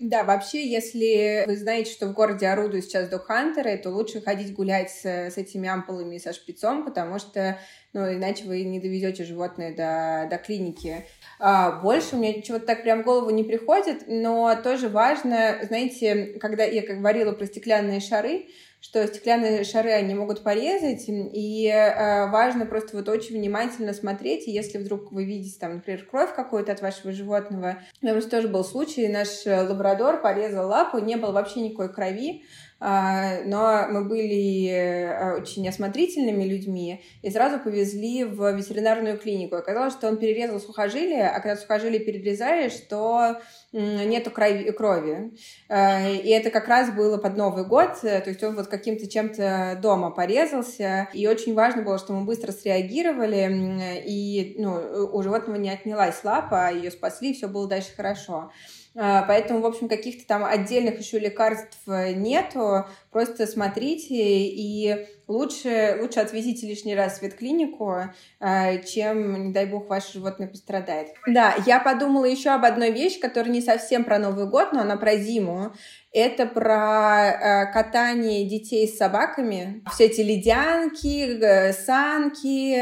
Да, 0.00 0.24
вообще, 0.24 0.66
если 0.66 1.44
вы 1.46 1.58
знаете, 1.58 1.92
что 1.92 2.06
в 2.06 2.14
городе 2.14 2.46
орудуют 2.46 2.86
сейчас 2.86 3.10
док-хантеры, 3.10 3.76
то 3.76 3.90
лучше 3.90 4.22
ходить 4.22 4.54
гулять 4.54 4.90
с, 4.90 5.04
с 5.04 5.36
этими 5.36 5.68
ампулами 5.68 6.16
со 6.16 6.32
шприцом, 6.32 6.86
потому 6.86 7.18
что, 7.18 7.58
ну, 7.92 8.10
иначе 8.10 8.46
вы 8.46 8.62
не 8.62 8.80
доведете 8.80 9.24
животное 9.24 9.76
до, 9.76 10.26
до 10.30 10.42
клиники. 10.42 11.04
А, 11.38 11.82
больше 11.82 12.16
у 12.16 12.18
меня 12.18 12.40
чего-то 12.40 12.64
так 12.64 12.82
прям 12.82 13.02
в 13.02 13.04
голову 13.04 13.28
не 13.28 13.44
приходит, 13.44 14.04
но 14.06 14.58
тоже 14.64 14.88
важно, 14.88 15.58
знаете, 15.64 16.38
когда 16.40 16.64
я 16.64 16.80
говорила 16.80 17.32
про 17.32 17.44
стеклянные 17.44 18.00
шары, 18.00 18.46
что 18.80 19.06
стеклянные 19.06 19.62
шары 19.64 19.90
они 19.90 20.14
могут 20.14 20.42
порезать, 20.42 21.04
и 21.08 21.66
э, 21.66 22.30
важно 22.30 22.66
просто 22.66 22.96
вот 22.96 23.08
очень 23.08 23.36
внимательно 23.36 23.92
смотреть, 23.92 24.48
и 24.48 24.50
если 24.50 24.78
вдруг 24.78 25.12
вы 25.12 25.24
видите 25.24 25.58
там, 25.60 25.74
например, 25.74 26.06
кровь 26.10 26.34
какую-то 26.34 26.72
от 26.72 26.80
вашего 26.80 27.12
животного, 27.12 27.78
у 28.02 28.06
просто 28.06 28.30
тоже 28.30 28.48
был 28.48 28.64
случай, 28.64 29.08
наш 29.08 29.44
лабрадор 29.44 30.22
порезал 30.22 30.68
лапу, 30.68 30.98
не 30.98 31.16
было 31.16 31.32
вообще 31.32 31.60
никакой 31.60 31.92
крови, 31.92 32.44
но 32.80 33.86
мы 33.90 34.06
были 34.06 34.68
э, 34.68 35.34
очень 35.36 35.68
осмотрительными 35.68 36.44
людьми 36.44 37.02
и 37.20 37.30
сразу 37.30 37.58
повезли 37.58 38.24
в 38.24 38.56
ветеринарную 38.56 39.18
клинику. 39.18 39.56
Оказалось, 39.56 39.92
что 39.92 40.08
он 40.08 40.16
перерезал 40.16 40.58
сухожилие, 40.60 41.28
а 41.28 41.40
когда 41.40 41.56
сухожилие 41.56 42.00
перерезаешь, 42.00 42.72
то 42.88 43.36
нету 43.72 44.30
крови. 44.30 44.70
крови. 44.70 45.32
Э, 45.68 46.14
и 46.14 46.30
это 46.30 46.50
как 46.50 46.68
раз 46.68 46.90
было 46.90 47.18
под 47.18 47.36
Новый 47.36 47.66
год, 47.66 47.98
э, 48.02 48.20
то 48.22 48.30
есть 48.30 48.42
он 48.42 48.56
вот 48.56 48.68
каким-то 48.68 49.06
чем-то 49.06 49.78
дома 49.82 50.10
порезался, 50.10 51.08
и 51.12 51.26
очень 51.26 51.54
важно 51.54 51.82
было, 51.82 51.98
что 51.98 52.14
мы 52.14 52.24
быстро 52.24 52.50
среагировали, 52.50 54.02
и 54.06 54.54
ну, 54.58 55.10
у 55.12 55.22
животного 55.22 55.56
не 55.56 55.70
отнялась 55.70 56.24
лапа, 56.24 56.68
а 56.68 56.70
ее 56.70 56.90
спасли, 56.90 57.34
все 57.34 57.46
было 57.46 57.68
дальше 57.68 57.90
хорошо. 57.94 58.50
А, 58.96 59.22
поэтому, 59.22 59.60
в 59.60 59.66
общем, 59.66 59.88
каких-то 59.88 60.26
там 60.26 60.44
отдельных 60.44 60.98
еще 60.98 61.18
лекарств 61.18 61.78
э, 61.86 62.12
нету. 62.12 62.86
Просто 63.12 63.46
смотрите 63.46 64.14
и 64.16 65.06
лучше, 65.28 65.96
лучше 66.00 66.18
отвезите 66.18 66.66
лишний 66.66 66.96
раз 66.96 67.18
в 67.18 67.22
ветклинику, 67.22 67.98
э, 68.40 68.82
чем, 68.82 69.46
не 69.46 69.52
дай 69.52 69.66
бог, 69.66 69.88
ваше 69.88 70.14
животное 70.14 70.48
пострадает. 70.48 71.08
Да, 71.26 71.54
я 71.66 71.78
подумала 71.78 72.24
еще 72.24 72.50
об 72.50 72.64
одной 72.64 72.90
вещи, 72.90 73.20
которая 73.20 73.52
не 73.52 73.60
совсем 73.62 74.02
про 74.02 74.18
Новый 74.18 74.48
год, 74.48 74.72
но 74.72 74.80
она 74.80 74.96
про 74.96 75.16
зиму. 75.16 75.72
Это 76.12 76.44
про 76.46 77.28
э, 77.28 77.72
катание 77.72 78.44
детей 78.44 78.88
с 78.88 78.96
собаками. 78.96 79.84
Все 79.94 80.06
эти 80.06 80.20
ледянки, 80.20 81.70
санки, 81.72 82.76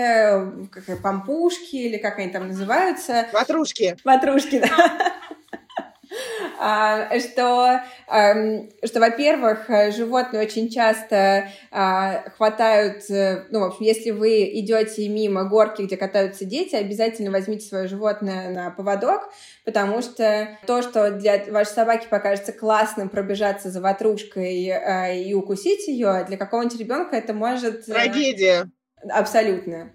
как, 0.71 1.03
пампушки 1.03 1.77
или 1.77 1.99
как 1.99 2.19
они 2.19 2.33
там 2.33 2.49
называются. 2.49 3.27
Ватрушки. 3.35 3.95
Ватрушки, 4.05 4.61
да. 4.61 5.13
А, 6.61 7.19
что, 7.21 7.81
что, 8.85 9.01
во-первых, 9.01 9.69
животные 9.95 10.43
очень 10.43 10.69
часто 10.71 11.49
а, 11.71 12.31
хватают, 12.37 13.09
э, 13.11 13.45
ну, 13.51 13.61
в 13.61 13.65
общем, 13.65 13.85
если 13.85 14.11
вы 14.11 14.45
идете 14.59 15.09
мимо 15.09 15.45
горки, 15.45 15.83
где 15.83 15.97
катаются 15.97 16.45
дети, 16.45 16.75
обязательно 16.75 17.31
возьмите 17.31 17.67
свое 17.67 17.89
животное 17.89 18.51
на 18.51 18.71
поводок, 18.71 19.31
потому 19.65 20.03
что 20.03 20.59
то, 20.67 20.83
что 20.83 21.11
для 21.11 21.45
вашей 21.51 21.71
собаки 21.71 22.07
покажется 22.09 22.53
классным 22.53 23.09
пробежаться 23.09 23.71
за 23.71 23.81
ватрушкой 23.81 24.71
а, 24.71 25.13
и 25.13 25.33
укусить 25.35 25.87
ее, 25.89 26.25
для 26.27 26.37
какого-нибудь 26.37 26.79
ребенка 26.79 27.17
это 27.17 27.35
может... 27.35 27.89
Э, 27.89 27.93
Трагедия. 27.93 28.71
Абсолютно. 29.09 29.93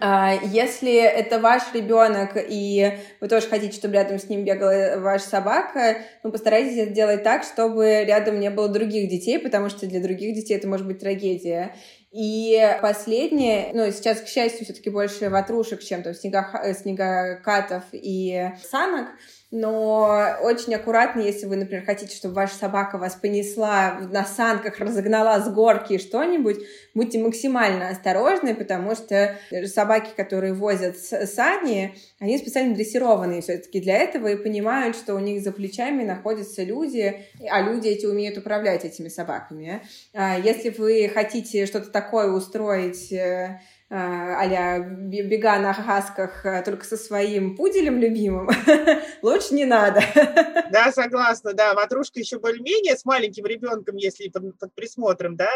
А, 0.00 0.32
если 0.32 0.94
это 0.94 1.38
ваш 1.38 1.62
ребенок, 1.74 2.36
и 2.36 2.98
вы 3.20 3.28
тоже 3.28 3.48
хотите, 3.48 3.76
чтобы 3.76 3.94
рядом 3.94 4.18
с 4.18 4.30
ним 4.30 4.42
бегала 4.44 4.98
ваша 4.98 5.28
собака, 5.28 5.98
ну, 6.22 6.32
постарайтесь 6.32 6.78
это 6.78 6.92
делать 6.92 7.22
так, 7.22 7.44
чтобы 7.44 8.04
рядом 8.04 8.40
не 8.40 8.48
было 8.48 8.68
других 8.68 9.10
детей, 9.10 9.38
потому 9.38 9.68
что 9.68 9.86
для 9.86 10.00
других 10.00 10.34
детей 10.34 10.56
это 10.56 10.68
может 10.68 10.86
быть 10.86 11.00
трагедия. 11.00 11.74
И 12.12 12.58
последнее, 12.80 13.72
ну, 13.74 13.90
сейчас, 13.90 14.20
к 14.20 14.28
счастью, 14.28 14.64
все-таки 14.64 14.88
больше 14.88 15.28
ватрушек, 15.28 15.82
чем 15.82 16.02
там 16.02 16.14
снегокатов 16.14 17.82
и 17.92 18.52
санок, 18.62 19.08
но 19.50 20.36
очень 20.42 20.74
аккуратно, 20.74 21.20
если 21.20 21.46
вы, 21.46 21.56
например, 21.56 21.84
хотите, 21.84 22.16
чтобы 22.16 22.34
ваша 22.34 22.56
собака 22.56 22.98
вас 22.98 23.14
понесла 23.14 24.00
на 24.10 24.24
санках, 24.24 24.78
разогнала 24.80 25.40
с 25.40 25.48
горки 25.48 25.98
что-нибудь, 25.98 26.58
будьте 26.94 27.18
максимально 27.18 27.88
осторожны, 27.88 28.54
потому 28.54 28.94
что 28.94 29.36
собаки, 29.66 30.10
которые 30.16 30.54
возят 30.54 30.98
сани, 30.98 31.94
они 32.18 32.38
специально 32.38 32.74
дрессированные 32.74 33.42
все-таки 33.42 33.80
для 33.80 33.98
этого 33.98 34.28
и 34.28 34.36
понимают, 34.36 34.96
что 34.96 35.14
у 35.14 35.20
них 35.20 35.42
за 35.42 35.52
плечами 35.52 36.02
находятся 36.02 36.62
люди, 36.62 37.24
а 37.48 37.60
люди 37.60 37.88
эти 37.88 38.06
умеют 38.06 38.38
управлять 38.38 38.84
этими 38.84 39.08
собаками. 39.08 39.82
А 40.14 40.38
если 40.38 40.70
вы 40.70 41.10
хотите 41.12 41.66
что-то 41.66 41.90
такое 41.90 42.30
устроить 42.32 43.12
э, 43.94 43.96
а 43.96 44.78
бега 44.80 45.58
на 45.58 45.72
хасках 45.72 46.44
э, 46.44 46.62
только 46.62 46.84
со 46.84 46.96
своим 46.96 47.56
пуделем 47.56 47.98
любимым, 47.98 48.48
лучше 49.22 49.54
не 49.54 49.64
надо. 49.64 50.00
Да, 50.70 50.90
согласна, 50.90 51.52
да. 51.52 51.74
Ватрушка 51.74 52.18
еще 52.18 52.40
более-менее 52.40 52.96
с 52.96 53.04
маленьким 53.04 53.46
ребенком, 53.46 53.94
если 53.96 54.28
под, 54.28 54.58
под 54.58 54.74
присмотром, 54.74 55.36
да. 55.36 55.50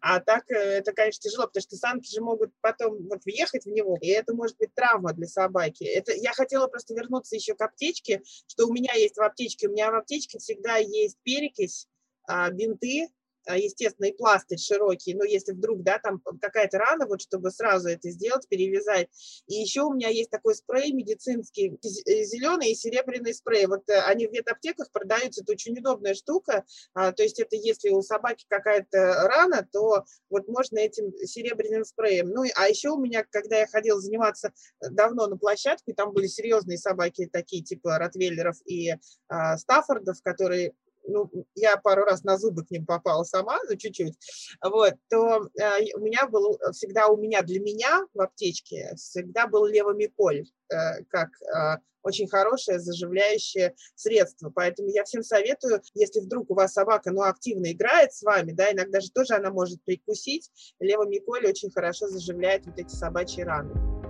А 0.00 0.20
так 0.20 0.50
э, 0.50 0.54
это, 0.54 0.92
конечно, 0.92 1.22
тяжело, 1.22 1.46
потому 1.46 1.62
что 1.62 1.76
санки 1.76 2.12
же 2.12 2.20
могут 2.20 2.50
потом 2.60 2.98
вот 3.08 3.24
въехать 3.24 3.64
в 3.64 3.70
него, 3.70 3.96
и 4.00 4.08
это 4.08 4.34
может 4.34 4.58
быть 4.58 4.74
травма 4.74 5.14
для 5.14 5.26
собаки. 5.26 5.84
Это 5.84 6.12
я 6.12 6.32
хотела 6.32 6.66
просто 6.66 6.94
вернуться 6.94 7.36
еще 7.36 7.54
к 7.54 7.62
аптечке, 7.62 8.22
что 8.46 8.66
у 8.66 8.72
меня 8.72 8.92
есть 8.94 9.16
в 9.16 9.22
аптечке. 9.22 9.68
У 9.68 9.72
меня 9.72 9.90
в 9.90 9.94
аптечке 9.94 10.38
всегда 10.38 10.76
есть 10.76 11.16
перекись, 11.22 11.86
а, 12.26 12.50
бинты, 12.50 13.08
естественно, 13.56 14.06
и 14.06 14.16
пластырь 14.16 14.58
широкий, 14.58 15.14
но 15.14 15.24
если 15.24 15.52
вдруг, 15.52 15.82
да, 15.82 15.98
там 15.98 16.20
какая-то 16.40 16.78
рана, 16.78 17.06
вот 17.06 17.22
чтобы 17.22 17.50
сразу 17.50 17.88
это 17.88 18.10
сделать, 18.10 18.48
перевязать. 18.48 19.08
И 19.46 19.54
еще 19.54 19.82
у 19.82 19.94
меня 19.94 20.08
есть 20.08 20.30
такой 20.30 20.54
спрей 20.54 20.92
медицинский, 20.92 21.78
э, 21.82 22.24
зеленый 22.24 22.70
и 22.70 22.74
серебряный 22.74 23.34
спрей. 23.34 23.66
Вот 23.66 23.88
э, 23.88 24.00
они 24.00 24.26
в 24.26 24.32
ветаптеках 24.32 24.90
продаются, 24.90 25.42
это 25.42 25.52
очень 25.52 25.78
удобная 25.78 26.14
штука, 26.14 26.64
а, 26.94 27.12
то 27.12 27.22
есть 27.22 27.38
это 27.40 27.56
если 27.56 27.90
у 27.90 28.02
собаки 28.02 28.44
какая-то 28.48 29.28
рана, 29.28 29.66
то 29.72 30.04
вот 30.30 30.48
можно 30.48 30.78
этим 30.78 31.12
серебряным 31.24 31.84
спреем. 31.84 32.28
Ну, 32.28 32.44
а 32.56 32.68
еще 32.68 32.90
у 32.90 32.98
меня, 32.98 33.24
когда 33.30 33.58
я 33.58 33.66
ходила 33.66 34.00
заниматься 34.00 34.52
э, 34.80 34.88
давно 34.90 35.26
на 35.26 35.36
площадку, 35.36 35.90
и 35.90 35.94
там 35.94 36.12
были 36.12 36.26
серьезные 36.26 36.78
собаки, 36.78 37.28
такие 37.32 37.62
типа 37.62 37.98
ротвейлеров 37.98 38.56
и 38.66 38.94
а, 39.28 39.56
стаффордов, 39.56 40.22
которые 40.22 40.74
ну, 41.08 41.30
я 41.54 41.76
пару 41.76 42.04
раз 42.04 42.22
на 42.24 42.38
зубы 42.38 42.64
к 42.64 42.70
ним 42.70 42.86
попала 42.86 43.24
сама, 43.24 43.58
ну, 43.68 43.76
чуть-чуть, 43.76 44.16
вот, 44.62 44.94
то 45.08 45.48
э, 45.60 45.94
у 45.94 46.00
меня 46.00 46.26
был 46.28 46.58
всегда, 46.72 47.08
у 47.08 47.16
меня, 47.16 47.42
для 47.42 47.60
меня 47.60 48.06
в 48.14 48.20
аптечке 48.20 48.92
всегда 48.96 49.46
был 49.46 49.66
левомиколь, 49.66 50.44
э, 50.70 51.04
как 51.08 51.30
э, 51.42 51.78
очень 52.02 52.28
хорошее 52.28 52.78
заживляющее 52.80 53.74
средство. 53.94 54.50
Поэтому 54.50 54.88
я 54.88 55.04
всем 55.04 55.22
советую, 55.22 55.82
если 55.94 56.20
вдруг 56.20 56.50
у 56.50 56.54
вас 56.54 56.72
собака 56.72 57.10
ну, 57.10 57.22
активно 57.22 57.72
играет 57.72 58.12
с 58.12 58.22
вами, 58.22 58.52
да, 58.52 58.72
иногда 58.72 59.00
же 59.00 59.10
тоже 59.10 59.34
она 59.34 59.50
может 59.50 59.82
прикусить, 59.84 60.50
левомиколь 60.80 61.46
очень 61.46 61.70
хорошо 61.70 62.08
заживляет 62.08 62.66
вот 62.66 62.78
эти 62.78 62.94
собачьи 62.94 63.42
раны. 63.42 64.07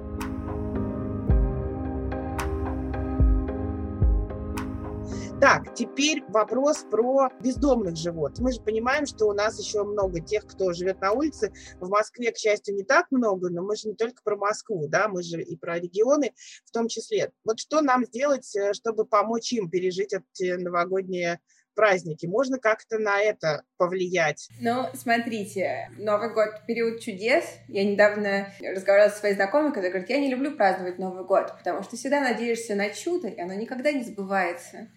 Так, 5.40 5.72
теперь 5.72 6.24
вопрос 6.30 6.84
про 6.90 7.30
бездомных 7.40 7.96
животных. 7.96 8.40
Мы 8.40 8.52
же 8.52 8.60
понимаем, 8.60 9.06
что 9.06 9.26
у 9.26 9.32
нас 9.32 9.56
еще 9.60 9.84
много 9.84 10.20
тех, 10.20 10.44
кто 10.44 10.72
живет 10.72 11.00
на 11.00 11.12
улице. 11.12 11.52
В 11.78 11.88
Москве, 11.88 12.32
к 12.32 12.36
счастью, 12.36 12.74
не 12.74 12.82
так 12.82 13.06
много, 13.12 13.48
но 13.48 13.62
мы 13.62 13.76
же 13.76 13.86
не 13.86 13.94
только 13.94 14.20
про 14.24 14.36
Москву, 14.36 14.88
да, 14.88 15.06
мы 15.06 15.22
же 15.22 15.40
и 15.40 15.56
про 15.56 15.78
регионы 15.78 16.32
в 16.64 16.72
том 16.72 16.88
числе. 16.88 17.30
Вот 17.44 17.60
что 17.60 17.82
нам 17.82 18.04
сделать, 18.04 18.54
э, 18.56 18.72
чтобы 18.72 19.06
помочь 19.06 19.52
им 19.52 19.70
пережить 19.70 20.12
эти 20.12 20.54
новогодние 20.54 21.38
праздники. 21.78 22.26
Можно 22.26 22.58
как-то 22.58 22.98
на 22.98 23.20
это 23.20 23.62
повлиять? 23.76 24.48
Ну, 24.60 24.86
смотрите, 24.94 25.88
Новый 25.96 26.34
год— 26.34 26.48
период 26.66 27.00
чудес. 27.00 27.44
Я 27.68 27.84
недавно 27.84 28.48
разговаривала 28.60 29.10
со 29.10 29.18
своей 29.20 29.36
знакомой, 29.36 29.70
которая 29.70 29.92
говорит, 29.92 30.10
я 30.10 30.18
не 30.18 30.28
люблю 30.28 30.56
праздновать 30.56 30.98
Новый 30.98 31.24
год, 31.24 31.56
потому 31.56 31.84
что 31.84 31.96
всегда 31.96 32.20
надеешься 32.20 32.74
на 32.74 32.90
чудо, 32.90 33.28
и 33.28 33.40
оно 33.40 33.54
никогда 33.54 33.92
не 33.92 34.02
сбывается. 34.02 34.88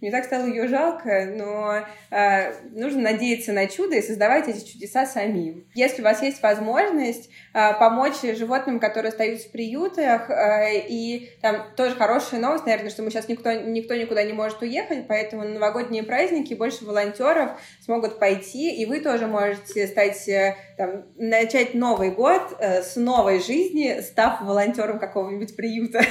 Мне 0.00 0.12
так 0.12 0.24
стало 0.24 0.46
ее 0.46 0.68
жалко, 0.68 1.26
но 1.26 1.84
э, 2.10 2.52
нужно 2.70 3.02
надеяться 3.02 3.52
на 3.52 3.66
чудо 3.66 3.96
и 3.96 4.02
создавать 4.02 4.46
эти 4.46 4.64
чудеса 4.64 5.06
самим. 5.06 5.66
Если 5.74 6.02
у 6.02 6.04
вас 6.04 6.22
есть 6.22 6.40
возможность 6.40 7.28
э, 7.52 7.74
помочь 7.80 8.20
животным, 8.22 8.78
которые 8.78 9.10
остаются 9.10 9.48
в 9.48 9.50
приютах, 9.50 10.30
э, 10.30 10.86
и 10.88 11.30
там 11.42 11.64
тоже 11.76 11.96
хорошая 11.96 12.40
новость, 12.40 12.64
наверное, 12.64 12.90
что 12.90 13.02
мы 13.02 13.10
сейчас 13.10 13.28
никто, 13.28 13.52
никто 13.52 13.96
никуда 13.96 14.22
не 14.22 14.32
может 14.32 14.62
уехать, 14.62 15.08
поэтому 15.08 15.42
на 15.42 15.54
новогодние 15.54 16.04
праздники 16.04 16.54
больше 16.54 16.84
волонтеров 16.84 17.50
смогут 17.84 18.20
пойти, 18.20 18.72
и 18.72 18.86
вы 18.86 19.00
тоже 19.00 19.26
можете 19.26 19.88
стать, 19.88 20.28
э, 20.28 20.54
там, 20.76 21.06
начать 21.16 21.74
Новый 21.74 22.12
год 22.12 22.56
э, 22.60 22.82
с 22.82 22.94
новой 22.94 23.40
жизни, 23.40 24.00
став 24.00 24.42
волонтером 24.42 25.00
какого-нибудь 25.00 25.56
приюта. 25.56 26.02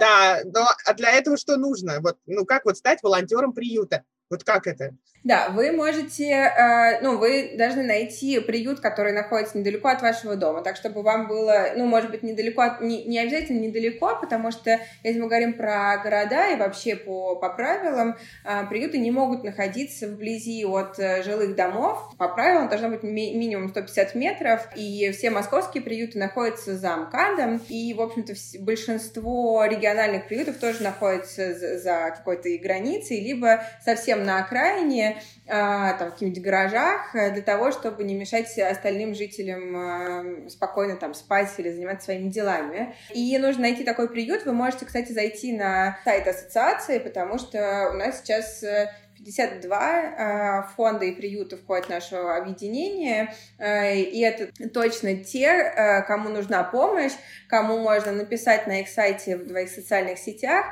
Да, 0.00 0.40
но 0.44 0.64
а 0.86 0.94
для 0.94 1.12
этого 1.12 1.36
что 1.36 1.56
нужно? 1.56 2.00
Вот, 2.00 2.16
ну 2.26 2.44
как 2.44 2.64
вот 2.64 2.76
стать 2.76 3.02
волонтером? 3.02 3.19
Волонтером 3.20 3.52
приюта. 3.52 4.04
Вот 4.30 4.44
как 4.44 4.66
это? 4.68 4.94
Да, 5.22 5.50
вы 5.50 5.70
можете, 5.72 6.30
э, 6.30 7.00
ну, 7.02 7.18
вы 7.18 7.52
должны 7.58 7.82
найти 7.82 8.40
приют, 8.40 8.80
который 8.80 9.12
находится 9.12 9.58
недалеко 9.58 9.88
от 9.88 10.00
вашего 10.00 10.34
дома, 10.34 10.62
так 10.62 10.76
чтобы 10.76 11.02
вам 11.02 11.28
было, 11.28 11.72
ну, 11.76 11.84
может 11.84 12.10
быть, 12.10 12.22
недалеко, 12.22 12.62
от, 12.62 12.80
не, 12.80 13.04
не 13.04 13.18
обязательно 13.18 13.60
недалеко, 13.60 14.16
потому 14.18 14.50
что 14.50 14.78
если 15.02 15.20
мы 15.20 15.26
говорим 15.26 15.52
про 15.52 15.98
города 16.02 16.48
и 16.48 16.56
вообще 16.56 16.96
по, 16.96 17.36
по 17.36 17.50
правилам, 17.50 18.16
э, 18.44 18.66
приюты 18.70 18.96
не 18.96 19.10
могут 19.10 19.44
находиться 19.44 20.08
вблизи 20.08 20.64
от 20.64 20.98
э, 20.98 21.22
жилых 21.22 21.54
домов. 21.54 22.14
По 22.16 22.28
правилам 22.28 22.70
должно 22.70 22.88
быть 22.88 23.02
ми- 23.02 23.34
минимум 23.34 23.68
150 23.68 24.14
метров, 24.14 24.68
и 24.74 25.10
все 25.10 25.28
московские 25.28 25.82
приюты 25.82 26.18
находятся 26.18 26.78
за 26.78 26.96
МКАДом, 26.96 27.60
и, 27.68 27.92
в 27.92 28.00
общем-то, 28.00 28.32
большинство 28.60 29.66
региональных 29.66 30.28
приютов 30.28 30.56
тоже 30.56 30.82
находятся 30.82 31.54
за, 31.54 31.78
за 31.78 32.14
какой-то 32.16 32.48
границей, 32.62 33.20
либо 33.20 33.64
совсем 33.84 34.19
на 34.24 34.38
окраине, 34.38 35.20
а, 35.48 35.94
там, 35.94 36.08
в 36.08 36.12
каких-нибудь 36.12 36.42
гаражах 36.42 37.14
э, 37.14 37.30
для 37.32 37.42
того, 37.42 37.72
чтобы 37.72 38.04
не 38.04 38.14
мешать 38.14 38.56
остальным 38.58 39.14
жителям 39.14 39.76
а, 39.76 40.48
спокойно 40.48 40.96
там 40.96 41.14
спать 41.14 41.50
или 41.58 41.70
заниматься 41.70 42.06
своими 42.06 42.28
делами. 42.28 42.94
И 43.12 43.36
нужно 43.38 43.62
найти 43.62 43.84
такой 43.84 44.08
приют. 44.08 44.44
Вы 44.44 44.52
можете, 44.52 44.86
кстати, 44.86 45.12
зайти 45.12 45.56
на 45.56 45.98
сайт 46.04 46.26
ассоциации, 46.28 46.98
потому 46.98 47.38
что 47.38 47.90
у 47.92 47.96
нас 47.96 48.20
сейчас 48.20 48.62
э, 48.62 48.90
52 49.24 49.76
а, 49.78 50.62
фонда 50.76 51.04
и 51.04 51.12
приюта 51.12 51.56
входят 51.56 51.86
в 51.86 51.90
наше 51.90 52.16
объединение, 52.16 53.34
а, 53.58 53.90
и 53.90 54.18
это 54.20 54.50
точно 54.70 55.22
те, 55.22 55.50
а, 55.50 56.02
кому 56.02 56.28
нужна 56.28 56.64
помощь, 56.64 57.12
кому 57.48 57.78
можно 57.78 58.12
написать 58.12 58.66
на 58.66 58.80
их 58.80 58.88
сайте 58.88 59.36
в 59.36 59.48
своих 59.48 59.70
социальных 59.70 60.18
сетях 60.18 60.66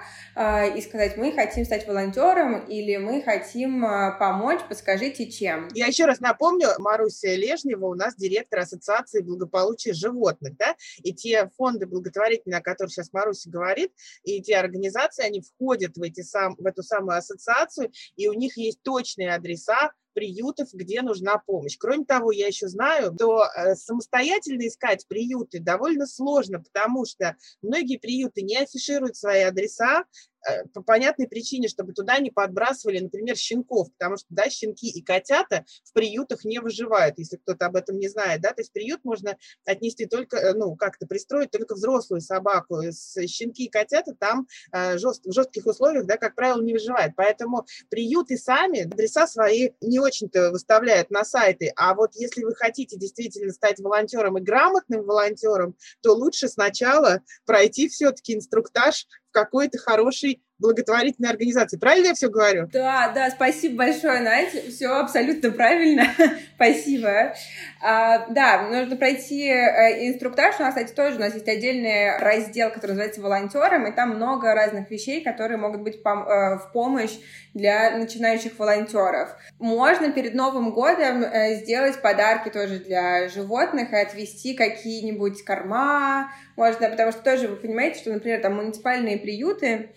и 0.77 0.81
сказать, 0.83 1.17
мы 1.17 1.33
хотим 1.33 1.65
стать 1.65 1.89
волонтером 1.89 2.65
или 2.67 2.97
мы 2.97 3.23
хотим 3.23 3.83
помочь, 4.21 4.61
подскажите, 4.69 5.29
чем. 5.31 5.67
Я 5.75 5.87
еще 5.87 6.05
раз 6.05 6.21
напомню, 6.21 6.69
Маруся 6.79 7.35
Лежнева 7.35 7.87
у 7.87 7.95
нас 7.95 8.15
директор 8.15 8.61
Ассоциации 8.61 9.21
благополучия 9.21 9.93
животных, 9.93 10.57
да, 10.57 10.77
и 11.03 11.13
те 11.13 11.51
фонды 11.57 11.87
благотворительные, 11.87 12.59
о 12.59 12.63
которых 12.63 12.93
сейчас 12.93 13.13
Маруся 13.13 13.51
говорит, 13.51 13.91
и 14.23 14.41
те 14.41 14.57
организации, 14.57 15.27
они 15.27 15.43
входят 15.43 15.97
в, 15.97 16.03
эти 16.03 16.21
сам, 16.21 16.55
в 16.57 16.65
эту 16.65 16.85
самую 16.85 17.19
ассоциацию, 17.19 17.91
и 18.15 18.29
у 18.29 18.38
них 18.39 18.57
есть 18.57 18.83
точные 18.83 19.35
адреса 19.35 19.93
приютов, 20.19 20.71
где 20.73 21.01
нужна 21.03 21.39
помощь. 21.39 21.77
Кроме 21.79 22.05
того, 22.05 22.33
я 22.33 22.49
еще 22.49 22.67
знаю, 22.67 23.15
что 23.15 23.45
э, 23.45 23.77
самостоятельно 23.77 24.67
искать 24.67 25.07
приюты 25.07 25.61
довольно 25.61 26.07
сложно, 26.07 26.61
потому 26.61 27.05
что 27.07 27.37
многие 27.63 27.99
приюты 27.99 28.43
не 28.43 28.57
афишируют 28.57 29.17
свои 29.17 29.43
адреса, 29.43 30.05
по 30.73 30.83
понятной 30.83 31.29
причине, 31.29 31.69
чтобы 31.69 31.93
туда 31.93 32.19
не 32.19 32.31
подбрасывали, 32.31 32.99
например, 33.01 33.37
щенков, 33.37 33.93
потому 33.93 34.17
что, 34.17 34.27
да, 34.31 34.49
щенки 34.49 34.89
и 34.89 35.03
котята 35.03 35.65
в 35.85 35.93
приютах 35.93 36.45
не 36.45 36.61
выживают, 36.61 37.19
если 37.19 37.37
кто-то 37.37 37.67
об 37.67 37.77
этом 37.77 37.99
не 37.99 38.09
знает, 38.09 38.41
да, 38.41 38.51
то 38.51 38.61
есть 38.61 38.73
приют 38.73 39.05
можно 39.05 39.37
отнести 39.65 40.07
только, 40.07 40.37
э, 40.37 40.55
ну, 40.55 40.77
как-то 40.77 41.07
пристроить 41.07 41.51
только 41.51 41.75
взрослую 41.75 42.21
собаку, 42.21 42.81
щенки 42.83 43.65
и 43.65 43.71
котята 43.71 44.15
там 44.15 44.47
э, 44.73 44.99
жест, 44.99 45.25
в 45.25 45.33
жестких 45.33 45.67
условиях, 45.67 46.07
да, 46.07 46.17
как 46.17 46.35
правило, 46.35 46.63
не 46.63 46.73
выживают, 46.73 47.15
поэтому 47.17 47.67
приюты 47.91 48.37
сами 48.37 48.87
адреса 48.87 49.27
свои 49.27 49.71
не 49.81 49.99
очень-то 49.99 50.51
выставляют 50.51 51.11
на 51.11 51.25
сайты, 51.25 51.73
а 51.77 51.95
вот 51.95 52.15
если 52.15 52.45
вы 52.45 52.55
хотите 52.55 52.97
действительно 52.97 53.53
стать 53.53 53.81
волонтером 53.81 54.39
и 54.39 54.43
грамотным 54.43 55.05
волонтером, 55.05 55.77
то 56.03 56.15
лучше 56.15 56.49
сначала 56.49 57.21
пройти 57.45 57.89
все-таки 57.89 58.35
инструктаж 58.35 59.07
в 59.29 59.33
какой-то 59.33 59.79
хорошей 59.79 60.43
благотворительной 60.59 61.31
организации. 61.31 61.77
Правильно 61.77 62.09
я 62.09 62.15
все 62.15 62.29
говорю? 62.29 62.69
Да, 62.73 63.13
да, 63.15 63.31
спасибо 63.31 63.77
большое, 63.77 64.21
Надя. 64.21 64.61
Все 64.71 64.89
абсолютно 64.89 65.51
правильно. 65.51 66.07
спасибо. 66.57 67.35
А, 67.81 68.27
да, 68.29 68.69
нужно 68.69 68.97
пройти 68.97 69.49
э, 69.49 70.09
инструктаж. 70.09 70.57
У 70.59 70.63
нас, 70.63 70.75
кстати, 70.75 70.93
тоже 70.93 71.17
у 71.17 71.21
нас 71.21 71.35
есть 71.35 71.49
отдельный 71.49 72.19
раздел, 72.19 72.71
который 72.71 72.93
называется 72.93 73.21
волонтером, 73.21 73.87
и 73.87 73.95
там 73.95 74.17
много 74.17 74.53
разных 74.55 74.91
вещей, 74.91 75.23
которые 75.23 75.59
могут 75.59 75.83
быть 75.83 76.03
пом- 76.05 76.27
э, 76.27 76.59
в 76.59 76.73
помощь 76.73 77.17
для 77.55 77.97
начинающих 77.97 78.59
волонтеров. 78.59 79.29
Можно 79.59 80.11
перед 80.11 80.35
Новым 80.35 80.73
годом 80.73 81.23
э, 81.23 81.55
сделать 81.57 82.01
подарки 82.03 82.49
тоже 82.49 82.81
для 82.81 83.29
животных 83.29 83.93
и 83.93 83.97
отвести 83.97 84.55
какие-нибудь 84.55 85.45
корма, 85.45 86.33
можно, 86.57 86.89
потому 86.89 87.13
что 87.13 87.23
тоже 87.23 87.47
вы 87.47 87.57
понимаете, 87.57 88.01
что, 88.01 88.13
например, 88.13 88.41
там 88.41 88.57
муниципальные 88.57 89.19
приюты, 89.19 89.91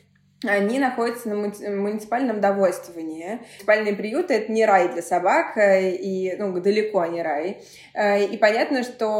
они 0.44 0.80
находятся 0.80 1.30
на 1.30 1.36
муниципальном 1.36 2.42
довольствовании. 2.42 3.40
Муниципальные 3.60 3.96
приюты— 3.96 4.34
это 4.36 4.52
не 4.52 4.66
рай 4.66 4.90
для 4.90 5.04
собак, 5.04 5.58
э, 5.58 5.92
и, 5.92 6.36
ну, 6.38 6.52
далеко 6.60 7.06
не 7.06 7.22
рай. 7.22 7.60
Э, 7.94 8.24
и 8.24 8.38
понятно, 8.38 8.84
что 8.84 9.12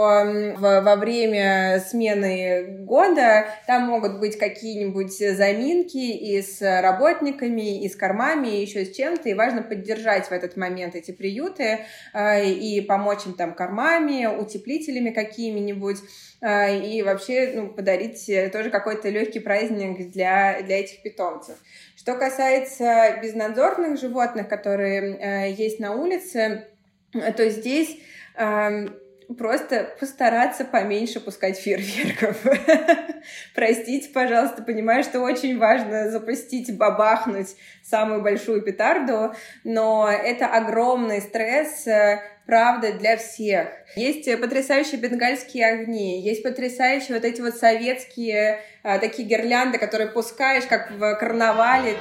во 0.58 0.96
время 0.96 1.84
смены 1.88 2.80
года 2.80 3.46
там 3.68 3.84
могут 3.84 4.20
быть 4.20 4.38
какие-нибудь 4.38 5.14
заминки 5.14 5.98
и 5.98 6.42
с 6.42 6.62
работниками, 6.82 7.84
и 7.84 7.90
с 7.90 7.96
кормами, 7.96 8.48
и 8.48 8.62
еще 8.62 8.86
с 8.86 8.96
чем-то, 8.96 9.30
и 9.30 9.34
важно 9.36 9.62
поддержать 9.62 10.28
в 10.28 10.32
этот 10.32 10.58
момент 10.58 10.96
эти 10.96 11.12
приюты 11.12 11.86
э, 12.14 12.46
и 12.46 12.82
помочь 12.82 13.26
им 13.28 13.34
там 13.34 13.54
кормами, 13.54 14.26
утеплителями 14.26 15.12
какими-нибудь, 15.12 15.98
и 16.44 17.04
вообще 17.04 17.52
ну, 17.54 17.70
подарить 17.70 18.26
тоже 18.52 18.72
какой-то 18.72 19.10
легкий 19.10 19.40
праздник 19.40 20.12
для, 20.12 20.62
для 20.64 20.80
этих 20.80 21.04
питомцев. 21.04 21.56
Что 21.96 22.16
касается 22.16 23.20
безнадзорных 23.22 24.00
животных, 24.00 24.50
которые 24.50 25.18
э, 25.18 25.52
есть 25.52 25.80
на 25.80 25.94
улице, 25.94 26.68
то 27.14 27.50
здесь 27.50 28.00
э, 28.36 28.88
просто 29.36 29.96
постараться 30.00 30.66
поменьше 30.66 31.20
пускать 31.20 31.60
фейерверков. 31.60 32.38
Простите, 33.56 34.10
пожалуйста, 34.10 34.64
понимаю, 34.64 35.04
что 35.04 35.20
очень 35.22 35.58
важно 35.58 36.10
запустить, 36.10 36.76
бабахнуть 36.78 37.56
самую 37.84 38.22
большую 38.22 38.62
петарду, 38.62 39.34
но 39.64 40.10
это 40.10 40.48
огромный 40.48 41.22
стресс, 41.22 41.86
э, 41.88 42.22
правда, 42.46 42.94
для 42.94 43.18
всех. 43.18 43.70
Есть 43.96 44.30
потрясающие 44.40 45.00
бенгальские 45.00 45.66
огни, 45.68 46.22
есть 46.22 46.44
потрясающие 46.44 47.16
вот 47.16 47.26
эти 47.26 47.42
вот 47.42 47.56
советские 47.56 48.62
а, 48.84 49.00
такие 49.00 49.28
гирлянды, 49.28 49.78
которые 49.78 50.10
пускаешь, 50.10 50.66
как 50.66 50.92
в 50.92 51.16
карнавале. 51.16 51.96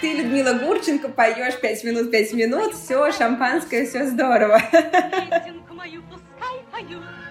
Ты, 0.00 0.12
Людмила 0.12 0.52
Гурченко, 0.52 1.08
поешь 1.08 1.58
пять 1.60 1.82
минут, 1.82 2.10
пять 2.10 2.32
минут, 2.32 2.74
все, 2.74 3.10
шампанское, 3.12 3.86
все 3.86 4.06
здорово. 4.06 4.60
А 5.78 6.80
здесь, 6.80 6.96
э, 6.96 7.25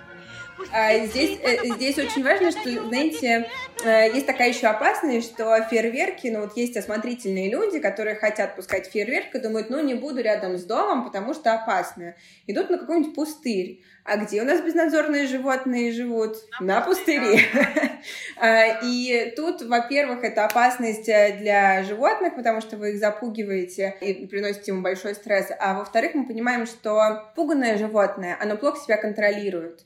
здесь 1.07 1.97
очень 1.97 2.23
важно, 2.23 2.51
что, 2.51 2.69
знаете, 2.87 3.49
э, 3.83 4.13
есть 4.13 4.25
такая 4.25 4.49
еще 4.49 4.67
опасность, 4.67 5.31
что 5.33 5.61
фейерверки, 5.69 6.27
ну 6.27 6.41
вот 6.41 6.57
есть 6.57 6.77
осмотрительные 6.77 7.49
люди, 7.49 7.79
которые 7.79 8.15
хотят 8.15 8.55
пускать 8.55 8.87
фейерверк 8.87 9.35
и 9.35 9.39
думают, 9.39 9.69
ну 9.69 9.81
не 9.81 9.93
буду 9.93 10.21
рядом 10.21 10.57
с 10.57 10.63
домом, 10.63 11.05
потому 11.05 11.33
что 11.33 11.53
опасно. 11.53 12.15
Идут 12.47 12.69
на 12.69 12.77
какой-нибудь 12.77 13.15
пустырь. 13.15 13.81
А 14.03 14.17
где 14.17 14.43
у 14.43 14.45
нас 14.45 14.61
безнадзорные 14.61 15.25
животные 15.25 15.91
живут? 15.91 16.37
На 16.59 16.81
пустыре. 16.81 17.39
А, 18.37 18.81
и 18.83 19.33
тут, 19.35 19.63
во-первых, 19.63 20.23
это 20.23 20.45
опасность 20.45 21.09
э, 21.09 21.37
для 21.39 21.81
животных, 21.83 22.35
потому 22.35 22.61
что 22.61 22.77
вы 22.77 22.91
их 22.91 22.99
запугиваете 22.99 23.95
и 24.01 24.27
приносите 24.27 24.73
ему 24.73 24.81
большой 24.83 25.15
стресс. 25.15 25.47
А 25.57 25.73
во-вторых, 25.73 26.13
мы 26.13 26.27
понимаем, 26.27 26.67
что 26.67 27.31
пуганное 27.35 27.77
животное, 27.77 28.37
оно 28.39 28.57
плохо 28.57 28.79
себя 28.83 28.97
контролирует. 28.97 29.85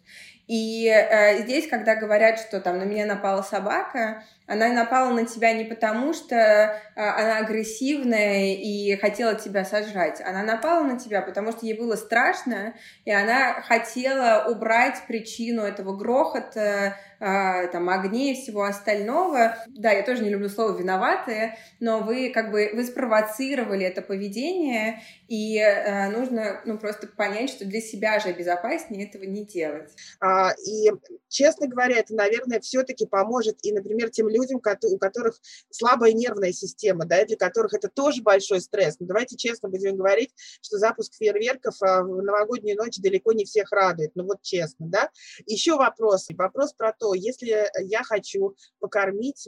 И 0.50 0.88
э, 0.88 1.44
здесь, 1.44 1.68
когда 1.70 1.96
говорят, 1.96 2.40
что 2.40 2.60
там 2.60 2.80
на 2.80 2.84
меня 2.84 3.06
напала 3.06 3.44
собака, 3.44 4.24
она 4.50 4.68
напала 4.70 5.14
на 5.14 5.26
тебя 5.26 5.54
не 5.54 5.64
потому, 5.64 6.12
что 6.12 6.36
э, 6.36 6.76
она 6.96 7.38
агрессивная 7.38 8.56
и 8.56 8.96
хотела 8.96 9.36
тебя 9.36 9.64
сожрать. 9.64 10.22
Она 10.22 10.42
напала 10.42 10.84
на 10.84 10.98
тебя, 10.98 11.22
потому 11.22 11.52
что 11.52 11.68
ей 11.68 11.78
было 11.78 11.96
страшно, 11.96 12.74
и 13.06 13.12
она 13.12 13.62
хотела 13.62 14.50
убрать 14.50 15.04
причину 15.08 15.62
этого 15.62 15.96
грохота, 15.96 16.98
э, 17.20 17.68
там, 17.68 17.90
огней 17.90 18.34
и 18.34 18.42
всего 18.42 18.64
остального. 18.64 19.56
Да, 19.68 19.92
я 19.92 20.02
тоже 20.02 20.24
не 20.24 20.30
люблю 20.32 20.50
слово 20.50 20.76
«виноватые», 20.76 21.60
но 21.80 22.00
вы 22.00 22.32
как 22.34 22.50
бы 22.50 22.72
вы 22.74 22.84
спровоцировали 22.86 23.86
это 23.86 24.02
поведение, 24.02 25.04
и 25.28 25.60
э, 25.60 26.10
нужно 26.10 26.62
ну, 26.66 26.80
просто 26.80 27.06
понять, 27.06 27.52
что 27.52 27.66
для 27.66 27.82
себя 27.82 28.20
же 28.20 28.34
безопаснее 28.34 29.08
этого 29.08 29.26
не 29.26 29.46
делать. 29.46 29.92
А, 30.20 30.54
и, 30.66 30.90
честно 31.28 31.68
говоря, 31.68 31.98
это, 31.98 32.16
наверное, 32.16 32.60
все-таки 32.62 33.06
поможет 33.06 33.58
и, 33.62 33.72
например, 33.72 34.10
тем 34.10 34.28
людям, 34.28 34.39
у 34.52 34.98
которых 34.98 35.40
слабая 35.70 36.14
нервная 36.14 36.52
система, 36.52 37.06
да, 37.06 37.22
и 37.22 37.26
для 37.26 37.38
которых 37.38 37.74
это 37.74 37.90
тоже 37.90 38.22
большой 38.22 38.62
стресс. 38.62 38.98
Но 39.00 39.08
давайте 39.08 39.38
честно 39.38 39.70
будем 39.70 39.96
говорить, 39.96 40.34
что 40.62 40.78
запуск 40.78 41.14
фейерверков 41.16 41.76
а, 41.82 42.04
в 42.04 42.22
новогоднюю 42.22 42.78
ночь 42.78 42.98
далеко 42.98 43.34
не 43.34 43.46
всех 43.46 43.72
радует. 43.72 44.12
Ну 44.16 44.26
вот 44.26 44.42
честно, 44.42 44.88
да. 44.88 45.10
Еще 45.46 45.76
вопрос. 45.76 46.28
Вопрос 46.36 46.74
про 46.74 46.94
то, 46.94 47.14
если 47.14 47.70
я 47.82 48.04
хочу 48.04 48.56
покормить 48.80 49.48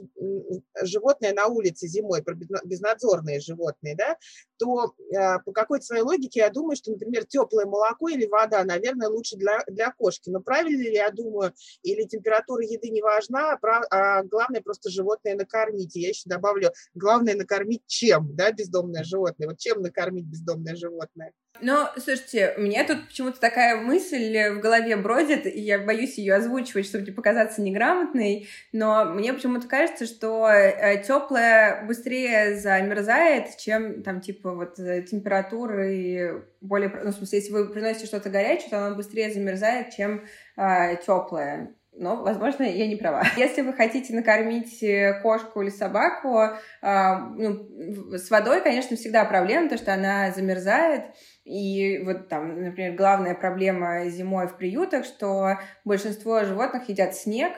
животное 0.82 1.32
на 1.32 1.46
улице 1.46 1.86
зимой, 1.86 2.24
безнадзорные 2.64 3.40
животные, 3.40 3.96
да, 3.96 4.16
то 4.58 4.94
а, 5.16 5.38
по 5.40 5.52
какой-то 5.52 5.84
своей 5.84 6.02
логике 6.02 6.40
я 6.40 6.50
думаю, 6.50 6.76
что, 6.76 6.92
например, 6.92 7.24
теплое 7.24 7.66
молоко 7.66 8.08
или 8.08 8.26
вода, 8.26 8.64
наверное, 8.64 9.08
лучше 9.08 9.36
для, 9.36 9.62
для 9.66 9.90
кошки. 9.92 10.30
Но 10.30 10.40
правильно 10.40 10.82
ли 10.82 10.94
я 10.94 11.10
думаю, 11.10 11.52
или 11.82 12.04
температура 12.04 12.62
еды 12.64 12.90
не 12.90 13.02
важна, 13.02 13.58
а, 13.60 13.80
а 13.90 14.22
главное 14.22 14.62
просто 14.62 14.81
животное 14.90 15.34
накормить. 15.34 15.96
И 15.96 16.00
я 16.00 16.08
еще 16.08 16.22
добавлю, 16.26 16.70
главное 16.94 17.34
накормить 17.34 17.82
чем, 17.86 18.34
да, 18.34 18.52
бездомное 18.52 19.04
животное. 19.04 19.48
Вот 19.48 19.58
чем 19.58 19.82
накормить 19.82 20.26
бездомное 20.26 20.76
животное? 20.76 21.32
Ну, 21.60 21.86
слушайте, 21.96 22.54
у 22.56 22.62
меня 22.62 22.84
тут 22.84 23.06
почему-то 23.06 23.38
такая 23.38 23.80
мысль 23.80 24.36
в 24.50 24.60
голове 24.60 24.96
бродит, 24.96 25.46
и 25.46 25.60
я 25.60 25.78
боюсь 25.78 26.18
ее 26.18 26.34
озвучивать, 26.34 26.86
чтобы 26.86 27.04
не 27.04 27.12
показаться 27.12 27.62
неграмотной, 27.62 28.48
но 28.72 29.04
мне 29.04 29.32
почему-то 29.32 29.68
кажется, 29.68 30.06
что 30.06 30.48
э, 30.48 31.04
теплое 31.06 31.84
быстрее 31.86 32.58
замерзает, 32.58 33.56
чем 33.58 34.02
там 34.02 34.20
типа 34.20 34.54
вот 34.54 34.78
э, 34.80 35.02
температуры 35.02 36.46
более, 36.60 36.88
ну, 36.88 37.10
в 37.10 37.14
смысле, 37.14 37.38
если 37.38 37.52
вы 37.52 37.68
приносите 37.68 38.06
что-то 38.06 38.30
горячее, 38.30 38.70
то 38.70 38.86
оно 38.86 38.96
быстрее 38.96 39.32
замерзает, 39.32 39.94
чем 39.94 40.24
э, 40.56 40.96
теплое 41.06 41.74
но, 41.94 42.16
возможно, 42.16 42.62
я 42.62 42.86
не 42.86 42.96
права. 42.96 43.22
Если 43.36 43.60
вы 43.60 43.74
хотите 43.74 44.14
накормить 44.14 44.82
э, 44.82 45.20
кошку 45.22 45.62
или 45.62 45.70
собаку, 45.70 46.40
э, 46.40 47.16
ну, 47.36 47.68
с 48.16 48.30
водой, 48.30 48.62
конечно, 48.62 48.96
всегда 48.96 49.24
проблема, 49.24 49.68
то 49.68 49.76
что 49.76 49.92
она 49.92 50.30
замерзает. 50.30 51.04
И 51.44 51.98
вот 52.04 52.28
там, 52.28 52.62
например, 52.62 52.94
главная 52.94 53.34
проблема 53.34 54.08
зимой 54.08 54.48
в 54.48 54.56
приютах, 54.56 55.04
что 55.04 55.58
большинство 55.84 56.44
животных 56.44 56.88
едят 56.88 57.14
снег, 57.14 57.52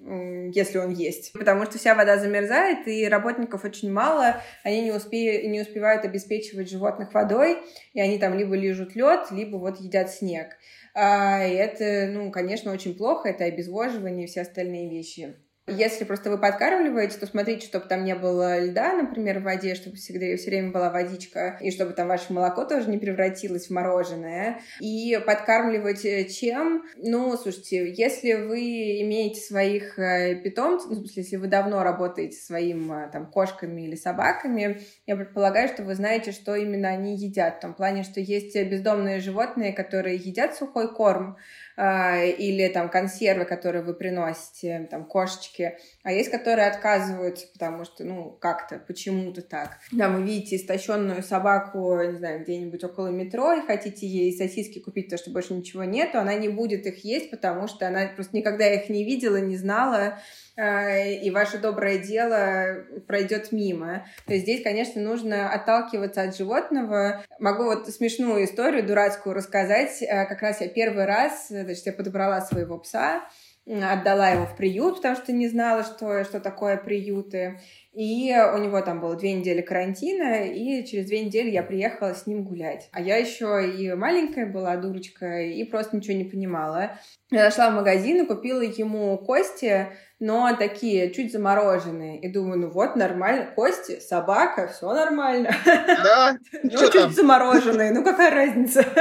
если 0.00 0.78
он 0.78 0.90
есть. 0.90 1.32
Потому 1.32 1.64
что 1.64 1.78
вся 1.78 1.94
вода 1.94 2.18
замерзает, 2.18 2.86
и 2.86 3.08
работников 3.08 3.64
очень 3.64 3.90
мало, 3.90 4.40
они 4.62 4.82
не, 4.82 4.92
успе... 4.92 5.48
не 5.48 5.60
успевают 5.60 6.04
обеспечивать 6.04 6.70
животных 6.70 7.12
водой, 7.14 7.58
и 7.94 8.00
они 8.00 8.18
там 8.18 8.36
либо 8.36 8.54
лежат 8.54 8.94
лед, 8.94 9.30
либо 9.30 9.56
вот 9.56 9.80
едят 9.80 10.10
снег. 10.10 10.56
А, 11.00 11.46
и 11.46 11.54
это, 11.54 12.10
ну, 12.12 12.32
конечно, 12.32 12.72
очень 12.72 12.96
плохо, 12.96 13.28
это 13.28 13.44
обезвоживание 13.44 14.24
и 14.24 14.26
все 14.26 14.40
остальные 14.40 14.90
вещи. 14.90 15.36
Если 15.68 16.04
просто 16.04 16.30
вы 16.30 16.38
подкармливаете, 16.38 17.18
то 17.18 17.26
смотрите, 17.26 17.66
чтобы 17.66 17.86
там 17.86 18.04
не 18.04 18.14
было 18.14 18.58
льда, 18.58 18.94
например, 18.94 19.40
в 19.40 19.42
воде, 19.42 19.74
чтобы 19.74 19.96
всегда 19.96 20.36
все 20.36 20.50
время 20.50 20.72
была 20.72 20.90
водичка, 20.90 21.58
и 21.60 21.70
чтобы 21.70 21.92
там 21.92 22.08
ваше 22.08 22.32
молоко 22.32 22.64
тоже 22.64 22.88
не 22.90 22.98
превратилось 22.98 23.66
в 23.66 23.70
мороженое. 23.70 24.60
И 24.80 25.18
подкармливать 25.26 26.04
э, 26.04 26.24
чем? 26.24 26.84
Ну, 26.96 27.36
слушайте, 27.36 27.92
если 27.92 28.34
вы 28.34 29.02
имеете 29.02 29.40
своих 29.40 29.98
э, 29.98 30.36
питомцев, 30.36 30.90
ну, 30.90 30.96
в 30.96 30.98
смысле, 31.00 31.22
если 31.22 31.36
вы 31.36 31.48
давно 31.48 31.82
работаете 31.82 32.36
своим 32.36 32.92
э, 32.92 33.10
там 33.12 33.26
кошками 33.30 33.82
или 33.82 33.94
собаками, 33.94 34.80
я 35.06 35.16
предполагаю, 35.16 35.68
что 35.68 35.82
вы 35.82 35.94
знаете, 35.94 36.32
что 36.32 36.54
именно 36.54 36.88
они 36.88 37.16
едят. 37.16 37.58
В 37.58 37.60
том 37.60 37.74
плане, 37.74 38.02
что 38.02 38.20
есть 38.20 38.56
бездомные 38.56 39.20
животные, 39.20 39.72
которые 39.72 40.16
едят 40.16 40.56
сухой 40.56 40.92
корм, 40.92 41.36
или 41.78 42.68
там 42.72 42.88
консервы, 42.88 43.44
которые 43.44 43.84
вы 43.84 43.94
приносите, 43.94 44.88
там 44.90 45.04
кошечки, 45.04 45.78
а 46.02 46.12
есть, 46.12 46.30
которые 46.30 46.66
отказываются, 46.66 47.46
потому 47.52 47.84
что, 47.84 48.04
ну, 48.04 48.30
как-то, 48.30 48.78
почему-то 48.78 49.42
так. 49.42 49.78
Да, 49.92 50.08
вы 50.08 50.24
видите 50.24 50.56
истощенную 50.56 51.22
собаку, 51.22 52.00
не 52.02 52.18
знаю, 52.18 52.42
где-нибудь 52.42 52.82
около 52.82 53.08
метро, 53.08 53.52
и 53.52 53.66
хотите 53.66 54.06
ей 54.08 54.36
сосиски 54.36 54.80
купить, 54.80 55.06
потому 55.06 55.18
что 55.20 55.30
больше 55.30 55.54
ничего 55.54 55.84
нету, 55.84 56.18
она 56.18 56.34
не 56.34 56.48
будет 56.48 56.84
их 56.86 57.04
есть, 57.04 57.30
потому 57.30 57.68
что 57.68 57.86
она 57.86 58.06
просто 58.08 58.36
никогда 58.36 58.68
их 58.68 58.88
не 58.88 59.04
видела, 59.04 59.36
не 59.36 59.56
знала, 59.56 60.18
и 60.58 61.30
ваше 61.30 61.58
доброе 61.58 61.98
дело 61.98 62.84
пройдет 63.06 63.52
мимо. 63.52 64.06
То 64.26 64.32
есть 64.32 64.44
здесь, 64.44 64.62
конечно, 64.62 65.00
нужно 65.00 65.52
отталкиваться 65.52 66.22
от 66.22 66.36
животного. 66.36 67.24
Могу 67.38 67.64
вот 67.64 67.88
смешную 67.88 68.44
историю 68.44 68.84
дурацкую 68.84 69.34
рассказать. 69.34 70.02
Э, 70.02 70.26
как 70.26 70.42
раз 70.42 70.60
я 70.60 70.68
первый 70.68 71.04
раз, 71.04 71.46
значит, 71.48 71.86
я 71.86 71.92
подобрала 71.92 72.40
своего 72.40 72.76
пса, 72.78 73.22
отдала 73.66 74.30
его 74.30 74.46
в 74.46 74.56
приют, 74.56 74.96
потому 74.96 75.16
что 75.16 75.32
не 75.32 75.48
знала, 75.48 75.84
что, 75.84 76.24
что 76.24 76.40
такое 76.40 76.76
приюты. 76.76 77.60
И 77.92 78.32
у 78.32 78.58
него 78.58 78.80
там 78.80 79.00
было 79.00 79.16
две 79.16 79.32
недели 79.32 79.60
карантина, 79.60 80.46
и 80.46 80.84
через 80.84 81.06
две 81.06 81.24
недели 81.24 81.50
я 81.50 81.62
приехала 81.62 82.14
с 82.14 82.26
ним 82.26 82.44
гулять. 82.44 82.88
А 82.92 83.00
я 83.00 83.16
еще 83.16 83.68
и 83.68 83.92
маленькая 83.94 84.46
была, 84.46 84.76
дурочка, 84.76 85.42
и 85.42 85.64
просто 85.64 85.96
ничего 85.96 86.16
не 86.16 86.24
понимала. 86.24 86.98
Я 87.30 87.50
зашла 87.50 87.70
в 87.70 87.74
магазин 87.74 88.22
и 88.22 88.26
купила 88.26 88.62
ему 88.62 89.18
кости, 89.18 89.88
но 90.20 90.54
такие 90.56 91.12
чуть 91.12 91.32
замороженные. 91.32 92.20
И 92.20 92.32
думаю, 92.32 92.58
ну 92.58 92.70
вот, 92.70 92.96
нормально, 92.96 93.46
кости, 93.54 94.00
собака, 94.00 94.68
все 94.68 94.92
нормально. 94.92 95.50
Да? 95.64 96.38
Ну, 96.62 96.90
чуть 96.90 97.14
замороженные, 97.14 97.92
ну 97.92 98.02
какая 98.04 98.30
разница? 98.30 98.84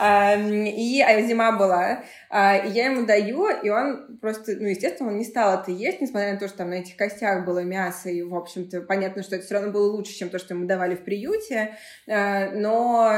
И 0.00 1.02
а 1.02 1.22
зима 1.22 1.52
была. 1.52 2.04
А, 2.30 2.56
и 2.56 2.70
я 2.70 2.86
ему 2.86 3.06
даю, 3.06 3.48
и 3.48 3.70
он 3.70 4.18
просто, 4.18 4.52
ну, 4.58 4.66
естественно, 4.66 5.08
он 5.08 5.16
не 5.16 5.24
стал 5.24 5.60
это 5.60 5.70
есть, 5.70 6.00
несмотря 6.00 6.34
на 6.34 6.38
то, 6.38 6.46
что 6.46 6.58
там 6.58 6.70
на 6.70 6.74
этих 6.74 6.94
костях 6.96 7.46
было 7.46 7.60
мясо, 7.60 8.10
и, 8.10 8.22
в 8.22 8.34
общем-то, 8.34 8.82
понятно, 8.82 9.22
что 9.22 9.36
это 9.36 9.46
все 9.46 9.54
равно 9.54 9.72
было 9.72 9.90
лучше, 9.90 10.12
чем 10.12 10.28
то, 10.28 10.38
что 10.38 10.52
ему 10.52 10.66
давали 10.66 10.94
в 10.94 11.04
приюте, 11.04 11.76
а, 12.06 12.50
но 12.50 13.08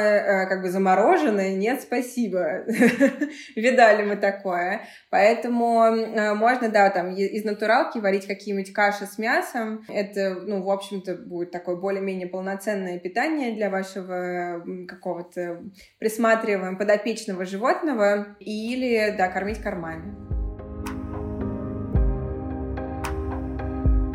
как 0.49 0.63
бы 0.63 0.71
замороженное, 0.71 1.55
нет, 1.55 1.83
спасибо. 1.83 2.65
Видали 3.57 4.05
мы 4.05 4.17
такое. 4.17 4.83
Поэтому 5.11 6.35
можно, 6.37 6.69
да, 6.69 6.90
там 6.91 7.15
из 7.15 7.45
натуралки 7.45 7.99
варить 7.99 8.27
какие-нибудь 8.27 8.73
каши 8.73 9.07
с 9.07 9.19
мясом. 9.19 9.85
Это, 9.89 10.35
ну, 10.35 10.63
в 10.63 10.71
общем-то, 10.71 11.15
будет 11.17 11.51
такое 11.51 11.77
более-менее 11.77 12.29
полноценное 12.29 12.99
питание 12.99 13.55
для 13.55 13.71
вашего 13.71 14.65
какого-то 14.87 15.63
присматриваемого 15.99 16.77
подопечного 16.77 17.45
животного. 17.45 18.37
Или 18.41 19.15
да, 19.17 19.29
кормить 19.29 19.63
кормами. 19.63 20.15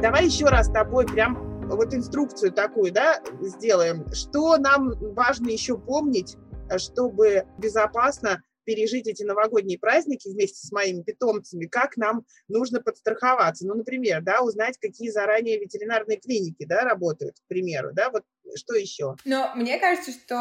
Давай 0.02 0.26
еще 0.26 0.46
раз 0.46 0.68
с 0.68 0.72
тобой 0.72 1.06
прям 1.08 1.68
вот 1.68 1.94
инструкцию 1.94 2.52
такую, 2.52 2.92
да, 2.92 3.22
сделаем. 3.42 4.06
Что 4.14 4.58
нам 4.58 4.92
важно 5.16 5.50
еще 5.50 5.78
помнить, 5.78 6.38
чтобы 6.78 7.46
безопасно 7.58 8.44
пережить 8.66 9.08
эти 9.08 9.24
новогодние 9.24 9.80
праздники 9.80 10.28
вместе 10.28 10.66
с 10.68 10.72
моими 10.72 11.02
питомцами, 11.02 11.66
как 11.66 11.98
нам 11.98 12.26
нужно 12.48 12.82
подстраховаться. 12.82 13.66
Ну, 13.66 13.76
например, 13.76 14.22
да, 14.22 14.42
узнать, 14.42 14.78
какие 14.80 15.10
заранее 15.10 15.60
ветеринарные 15.60 16.20
клиники, 16.20 16.66
да, 16.66 16.82
работают, 16.82 17.40
к 17.40 17.48
примеру, 17.48 17.92
да, 17.94 18.10
вот 18.10 18.24
что 18.56 18.76
еще? 18.76 19.16
Но 19.26 19.52
мне 19.56 19.80
кажется, 19.80 20.12
что, 20.12 20.36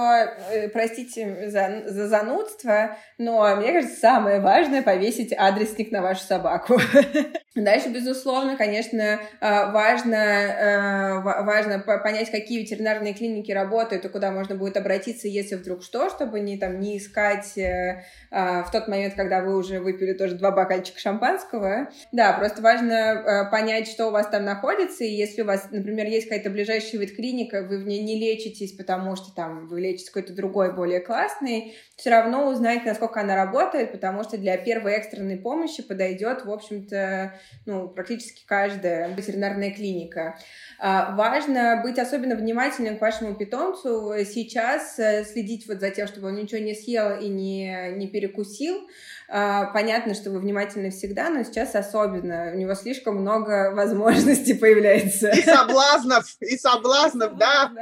э, 0.51 0.69
простите 0.69 1.51
за, 1.51 1.83
за 1.87 2.09
занудство, 2.09 2.97
но 3.19 3.57
мне 3.57 3.73
кажется, 3.73 3.99
самое 3.99 4.41
важное 4.41 4.83
повесить 4.83 5.33
адресник 5.33 5.91
на 5.91 6.03
вашу 6.03 6.25
собаку. 6.25 6.79
Дальше, 7.55 7.89
безусловно, 7.89 8.57
конечно, 8.57 9.01
э, 9.01 9.19
важно, 9.41 10.15
э, 10.15 11.21
важно 11.23 11.79
понять, 11.79 12.31
какие 12.31 12.61
ветеринарные 12.61 13.15
клиники 13.15 13.53
работают 13.53 14.05
и 14.05 14.09
куда 14.09 14.31
можно 14.31 14.55
будет 14.55 14.77
обратиться, 14.77 15.29
если 15.29 15.55
вдруг 15.55 15.83
что, 15.83 16.11
чтобы 16.11 16.41
не, 16.41 16.59
там, 16.59 16.81
не 16.81 16.99
искать 16.99 17.53
в 17.55 18.71
тот 18.73 18.89
момент, 18.89 19.15
когда 19.15 19.41
вы 19.41 19.57
уже 19.57 19.81
выпили 19.81 20.13
тоже 20.13 20.35
два 20.35 20.51
бокальчика 20.51 20.99
шампанского. 20.99 21.89
Да, 22.13 22.33
просто 22.33 22.63
важно 22.63 23.49
понять, 23.51 23.89
что 23.89 24.09
у 24.09 24.11
вас 24.11 24.29
там 24.29 24.45
находится, 24.45 25.05
и 25.05 25.11
если 25.11 25.43
у 25.43 25.47
вас, 25.47 25.69
например, 25.71 26.07
есть 26.07 26.29
какая-то 26.29 26.51
ближайшая 26.51 27.01
ветклиника, 27.01 27.63
вы 27.63 27.79
в 27.79 27.87
ней 27.87 27.94
не 27.99 28.19
лечитесь, 28.19 28.73
потому 28.73 29.17
что 29.17 29.35
там 29.35 29.67
вы 29.67 29.81
лечите 29.81 30.11
какой-то 30.11 30.33
другой, 30.33 30.75
более 30.75 31.01
классный, 31.01 31.75
все 31.97 32.11
равно 32.11 32.49
узнать, 32.49 32.85
насколько 32.85 33.21
она 33.21 33.37
работает, 33.37 33.93
потому 33.93 34.25
что 34.25 34.39
для 34.39 34.57
первой 34.57 34.93
экстренной 34.93 35.37
помощи 35.37 35.83
подойдет, 35.83 36.45
в 36.45 36.51
общем-то, 36.51 37.35
ну, 37.67 37.89
практически 37.89 38.45
каждая 38.47 39.15
ветеринарная 39.15 39.71
клиника. 39.71 40.39
А, 40.79 41.15
важно 41.17 41.81
быть 41.83 41.99
особенно 41.99 42.35
внимательным 42.35 42.99
к 42.99 43.01
вашему 43.01 43.35
питомцу, 43.35 44.13
сейчас 44.25 44.99
э, 44.99 45.25
следить 45.25 45.67
вот 45.67 45.81
за 45.81 45.91
тем, 45.91 46.07
чтобы 46.07 46.29
он 46.29 46.37
ничего 46.37 46.61
не 46.61 46.75
съел 46.75 47.19
и 47.19 47.29
не, 47.29 47.93
не 47.97 48.09
перекусил. 48.09 48.89
А, 49.29 49.67
понятно, 49.67 50.15
что 50.15 50.31
вы 50.31 50.39
внимательны 50.39 50.91
всегда, 50.91 51.31
но 51.31 51.43
сейчас 51.45 51.75
особенно. 51.75 52.51
У 52.53 52.57
него 52.57 52.75
слишком 52.75 53.17
много 53.17 53.73
возможностей 53.75 54.55
появляется. 54.55 55.31
И 55.31 55.43
соблазнов, 55.43 56.25
и 56.41 56.57
соблазнов, 56.57 57.37
да. 57.37 57.73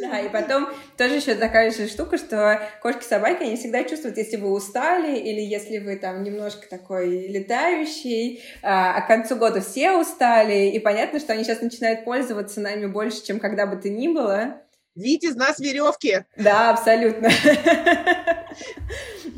Да, 0.00 0.18
и 0.18 0.28
потом 0.30 0.68
тоже 0.96 1.16
еще 1.16 1.34
такая 1.36 1.70
же 1.70 1.86
штука, 1.86 2.18
что 2.18 2.60
кошки-собаки, 2.82 3.44
они 3.44 3.56
всегда 3.56 3.84
чувствуют, 3.84 4.16
если 4.16 4.36
вы 4.36 4.50
устали, 4.50 5.16
или 5.16 5.40
если 5.40 5.78
вы 5.78 5.96
там 5.96 6.24
немножко 6.24 6.68
такой 6.68 7.28
летающий, 7.28 8.42
а, 8.62 8.96
а 8.96 9.00
к 9.02 9.06
концу 9.06 9.36
года 9.36 9.60
все 9.60 9.92
устали, 9.92 10.70
и 10.70 10.78
понятно, 10.80 11.20
что 11.20 11.34
они 11.34 11.44
сейчас 11.44 11.60
начинают 11.60 12.04
пользоваться 12.04 12.60
нами 12.60 12.86
больше, 12.86 13.24
чем 13.24 13.38
когда 13.38 13.66
бы 13.66 13.76
то 13.76 13.88
ни 13.88 14.08
было. 14.08 14.60
Вид 14.96 15.22
из 15.22 15.36
нас 15.36 15.60
веревки. 15.60 16.24
Да, 16.36 16.70
абсолютно. 16.70 17.30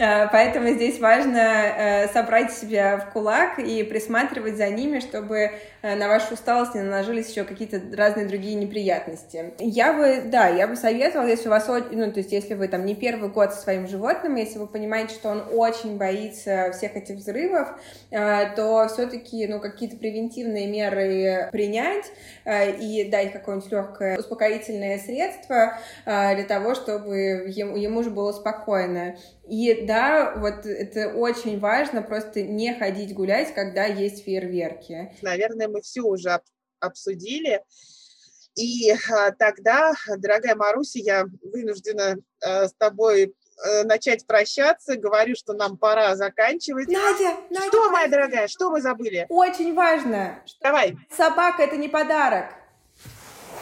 А, 0.01 0.27
поэтому 0.27 0.71
здесь 0.71 0.99
важно 0.99 1.39
э, 1.39 2.09
собрать 2.09 2.53
себя 2.53 2.99
в 2.99 3.13
кулак 3.13 3.61
и 3.61 3.83
присматривать 3.85 4.57
за 4.57 4.69
ними, 4.69 4.99
чтобы 4.99 5.53
э, 5.83 5.95
на 5.95 6.09
вашу 6.09 6.35
усталость 6.35 6.75
не 6.75 6.83
наложились 6.83 7.29
еще 7.29 7.45
какие-то 7.45 7.81
разные 7.97 8.27
другие 8.27 8.57
неприятности. 8.57 9.55
Я 9.59 9.93
бы, 9.93 10.23
да, 10.27 10.49
я 10.49 10.67
бы 10.67 10.75
советовала, 10.75 11.29
если 11.29 11.47
у 11.47 11.51
вас, 11.51 11.69
ну, 11.69 12.11
то 12.11 12.19
есть 12.19 12.33
если 12.33 12.55
вы 12.55 12.67
там 12.67 12.85
не 12.85 12.97
первый 12.97 13.31
год 13.31 13.53
со 13.55 13.61
своим 13.61 13.87
животным, 13.87 14.35
если 14.35 14.59
вы 14.59 14.67
понимаете, 14.67 15.15
что 15.15 15.29
он 15.29 15.45
очень 15.53 15.97
боится 15.97 16.73
всех 16.73 16.97
этих 16.97 17.17
взрывов, 17.17 17.69
э, 18.11 18.53
то 18.57 18.89
все-таки, 18.93 19.47
ну, 19.47 19.61
какие-то 19.61 19.97
превентивные 19.97 20.67
меры 20.67 21.49
принять 21.53 22.07
и 22.47 23.09
дать 23.11 23.33
какое-нибудь 23.33 23.71
легкое 23.71 24.19
успокоительное 24.19 24.99
средство 24.99 25.79
для 26.05 26.45
того, 26.47 26.75
чтобы 26.75 27.17
ему 27.17 28.03
же 28.03 28.11
было 28.11 28.33
спокойно. 28.33 29.17
И 29.49 29.85
да, 29.87 30.35
вот 30.37 30.65
это 30.65 31.15
очень 31.15 31.59
важно, 31.61 32.03
просто 32.03 32.43
не 32.43 32.75
ходить 32.75 33.15
гулять, 33.15 33.55
когда 33.55 33.85
есть 33.85 34.25
фейерверки. 34.25 35.15
Наверное, 35.23 35.69
мы 35.69 35.83
все 35.83 36.01
уже 36.03 36.41
обсудили. 36.81 37.63
И 38.55 38.93
а, 38.93 39.33
тогда, 39.33 39.93
дорогая 40.17 40.55
Маруся, 40.55 40.99
я 41.01 41.27
вынуждена 41.43 42.17
а, 42.43 42.69
с 42.69 42.75
тобой 42.75 43.35
а, 43.59 43.83
начать 43.85 44.27
прощаться. 44.27 44.97
Говорю, 44.97 45.35
что 45.37 45.53
нам 45.55 45.77
пора 45.77 46.15
заканчивать. 46.17 46.89
Надя, 46.89 47.37
Надя, 47.51 47.67
что, 47.67 47.91
моя 47.91 48.09
дорогая, 48.09 48.49
что 48.49 48.71
мы 48.71 48.81
забыли? 48.81 49.27
Очень 49.29 49.75
важно. 49.75 50.43
Давай. 50.61 50.97
Собака 51.15 51.63
это 51.63 51.77
не 51.77 51.89
подарок. 51.89 52.47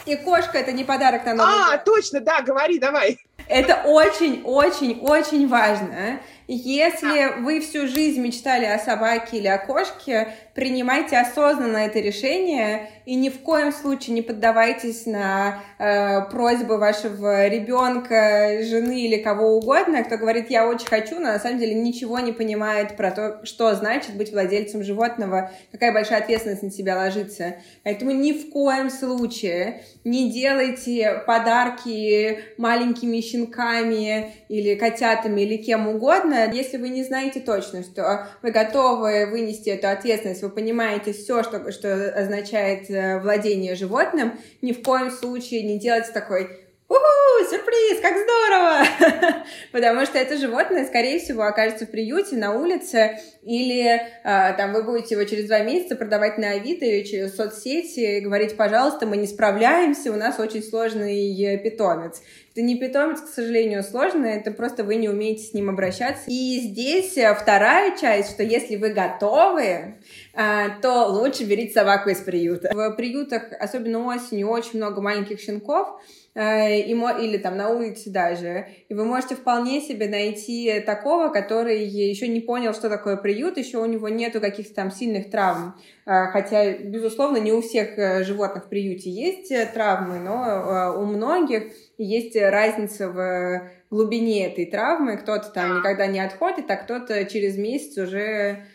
И 0.05 0.15
кошка 0.17 0.57
это 0.57 0.73
не 0.73 0.83
подарок 0.83 1.25
на 1.25 1.33
Новый 1.33 1.53
А, 1.53 1.77
год. 1.77 1.85
точно, 1.85 2.19
да, 2.19 2.41
говори, 2.41 2.77
давай. 2.77 3.17
Это 3.47 3.81
очень-очень-очень 3.85 5.47
важно. 5.47 6.19
Если 6.55 7.41
вы 7.41 7.59
всю 7.61 7.87
жизнь 7.87 8.21
мечтали 8.21 8.65
о 8.65 8.77
собаке 8.77 9.37
или 9.37 9.47
о 9.47 9.57
кошке, 9.57 10.27
принимайте 10.53 11.17
осознанно 11.17 11.77
это 11.77 11.99
решение 11.99 12.89
и 13.05 13.15
ни 13.15 13.29
в 13.29 13.39
коем 13.39 13.71
случае 13.73 14.13
не 14.13 14.21
поддавайтесь 14.21 15.05
на 15.05 15.63
э, 15.79 16.21
просьбы 16.29 16.77
вашего 16.77 17.47
ребенка, 17.47 18.59
жены 18.63 19.01
или 19.01 19.17
кого 19.17 19.57
угодно, 19.57 20.03
кто 20.03 20.17
говорит, 20.17 20.51
я 20.51 20.67
очень 20.67 20.87
хочу, 20.87 21.15
но 21.15 21.33
на 21.33 21.39
самом 21.39 21.57
деле 21.57 21.73
ничего 21.73 22.19
не 22.19 22.31
понимает 22.31 22.95
про 22.95 23.11
то, 23.11 23.41
что 23.43 23.73
значит 23.73 24.15
быть 24.15 24.31
владельцем 24.31 24.83
животного, 24.83 25.51
какая 25.71 25.91
большая 25.91 26.19
ответственность 26.19 26.63
на 26.63 26.71
себя 26.71 26.95
ложится. 26.95 27.55
Поэтому 27.83 28.11
ни 28.11 28.31
в 28.31 28.51
коем 28.51 28.89
случае 28.89 29.83
не 30.03 30.31
делайте 30.31 31.23
подарки 31.25 32.39
маленькими 32.57 33.19
щенками 33.21 34.33
или 34.49 34.75
котятами 34.75 35.41
или 35.41 35.57
кем 35.57 35.87
угодно, 35.87 36.42
если 36.51 36.77
вы 36.77 36.89
не 36.89 37.03
знаете 37.03 37.39
точно, 37.39 37.83
что 37.83 38.27
вы 38.41 38.51
готовы 38.51 39.27
вынести 39.27 39.69
эту 39.69 39.89
ответственность 39.89 40.41
вы 40.41 40.49
понимаете 40.49 41.13
все, 41.13 41.43
что, 41.43 41.71
что 41.71 42.09
означает 42.09 42.89
э, 42.89 43.19
владение 43.19 43.75
животным, 43.75 44.39
ни 44.61 44.73
в 44.73 44.83
коем 44.83 45.11
случае 45.11 45.63
не 45.63 45.79
делать 45.79 46.11
такой 46.13 46.63
Уху, 46.93 47.49
сюрприз, 47.49 48.01
как 48.01 48.13
здорово! 48.17 49.43
Потому 49.71 50.05
что 50.05 50.19
это 50.19 50.37
животное, 50.37 50.85
скорее 50.85 51.19
всего, 51.19 51.43
окажется 51.43 51.87
в 51.87 51.91
приюте, 51.91 52.35
на 52.35 52.53
улице, 52.53 53.19
или 53.41 53.85
э, 53.95 53.99
там 54.23 54.73
вы 54.73 54.83
будете 54.83 55.15
его 55.15 55.23
через 55.23 55.47
два 55.47 55.59
месяца 55.59 55.95
продавать 55.95 56.37
на 56.37 56.51
Авито 56.51 56.85
или 56.85 57.03
через 57.03 57.35
соцсети 57.35 58.17
и 58.17 58.19
говорить, 58.19 58.55
пожалуйста, 58.57 59.07
мы 59.07 59.17
не 59.17 59.25
справляемся, 59.25 60.11
у 60.11 60.17
нас 60.17 60.39
очень 60.39 60.61
сложный 60.61 61.57
питомец. 61.57 62.21
Это 62.53 62.61
не 62.61 62.77
питомец, 62.77 63.19
к 63.19 63.27
сожалению, 63.29 63.81
сложный, 63.81 64.33
это 64.33 64.51
просто 64.51 64.83
вы 64.83 64.97
не 64.97 65.09
умеете 65.09 65.43
с 65.43 65.53
ним 65.55 65.71
обращаться. 65.71 66.25
И 66.27 66.59
здесь 66.59 67.17
э, 67.17 67.33
вторая 67.33 67.97
часть, 67.97 68.29
что 68.29 68.43
если 68.43 68.75
вы 68.75 68.89
готовы, 68.89 69.95
э, 70.35 70.65
то 70.83 71.07
лучше 71.07 71.45
берите 71.45 71.73
собаку 71.73 72.11
из 72.11 72.19
приюта. 72.19 72.69
В 72.71 72.91
приютах, 72.91 73.51
особенно 73.59 74.05
осенью, 74.05 74.49
очень 74.49 74.77
много 74.77 75.01
маленьких 75.01 75.39
щенков, 75.39 75.99
Э, 76.35 76.79
или 76.79 77.37
там 77.37 77.57
на 77.57 77.69
улице 77.69 78.09
даже. 78.09 78.65
И 78.89 78.93
вы 78.95 79.05
можете 79.05 79.35
вполне 79.35 79.81
себе 79.81 80.07
найти 80.07 80.79
такого, 80.83 81.29
который 81.29 81.85
еще 81.85 82.27
не 82.27 82.39
понял, 82.39 82.73
что 82.73 82.89
такое 82.89 83.17
приют, 83.17 83.57
еще 83.57 83.77
у 83.77 83.85
него 83.85 84.09
нету 84.09 84.41
каких-то 84.41 84.73
там 84.73 84.89
сильных 84.89 85.29
травм. 85.29 85.75
Э, 86.07 86.25
хотя, 86.31 86.73
безусловно, 86.73 87.37
не 87.37 87.51
у 87.51 87.61
всех 87.61 87.99
э, 87.99 88.23
животных 88.23 88.65
в 88.65 88.69
приюте 88.69 89.11
есть 89.11 89.53
травмы, 89.73 90.19
но 90.19 90.95
у 90.97 91.05
многих 91.05 91.65
есть 91.99 92.35
разница 92.35 93.09
в 93.09 93.69
глубине 93.91 94.47
этой 94.47 94.65
травмы. 94.65 95.17
Кто-то 95.17 95.49
там 95.49 95.77
никогда 95.77 96.07
не 96.07 96.19
отходит, 96.19 96.69
а 96.71 96.77
кто-то 96.77 97.25
через 97.25 97.57
месяц 97.57 97.95
уже 97.99 98.65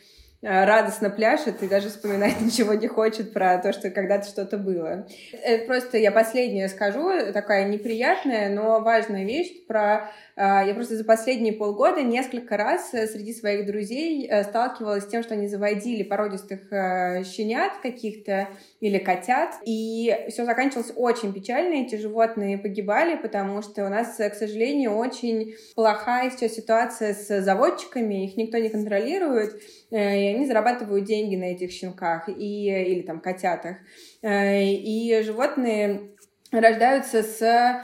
радостно 0.43 1.11
пляшет 1.11 1.63
и 1.63 1.69
даже 1.69 1.89
вспоминать 1.89 2.41
ничего 2.41 2.75
не 2.75 2.87
хочет 2.87 3.33
про 3.33 3.59
то, 3.59 3.73
что 3.73 3.91
когда-то 3.91 4.29
что-то 4.29 4.57
было. 4.57 5.07
Это 5.43 5.67
просто 5.67 5.99
я 5.99 6.13
последнее 6.13 6.69
скажу, 6.69 7.11
такая 7.33 7.69
неприятная, 7.69 8.49
но 8.49 8.81
важная 8.81 9.25
вещь 9.25 9.67
про 9.67 10.11
я 10.39 10.73
просто 10.73 10.97
за 10.97 11.05
последние 11.05 11.53
полгода 11.53 12.01
несколько 12.03 12.57
раз 12.57 12.95
э, 12.95 13.09
среди 13.09 13.35
своих 13.35 13.67
друзей 13.67 14.29
э, 14.29 14.45
сталкивалась 14.45 15.03
с 15.03 15.09
тем, 15.09 15.25
что 15.25 15.35
они 15.35 15.49
заводили 15.49 16.05
породистых 16.05 16.73
э, 16.73 17.25
щенят 17.25 17.73
каких-то 17.83 18.49
или 18.79 18.99
котят, 18.99 19.57
и 19.65 20.15
все 20.29 20.45
заканчивалось 20.45 20.93
очень 20.95 21.33
печально, 21.33 21.85
эти 21.85 21.97
животные 21.97 22.57
погибали, 22.57 23.17
потому 23.17 23.63
что 23.63 23.85
у 23.85 23.89
нас, 23.89 24.15
к 24.17 24.35
сожалению, 24.35 24.95
очень 24.95 25.55
плохая 25.75 26.31
сейчас 26.31 26.53
ситуация 26.53 27.15
с 27.15 27.43
заводчиками, 27.43 28.25
их 28.25 28.37
никто 28.37 28.59
не 28.59 28.69
контролирует, 28.69 29.61
и 29.91 29.97
они 29.97 30.47
зарабатывают 30.47 31.05
деньги 31.05 31.35
на 31.35 31.47
этих 31.47 31.73
щенках 31.73 32.29
и, 32.29 32.69
или 32.69 33.03
там 33.03 33.21
котятах. 33.21 33.79
И 34.23 35.21
животные 35.25 36.11
рождаются 36.53 37.23
с 37.25 37.83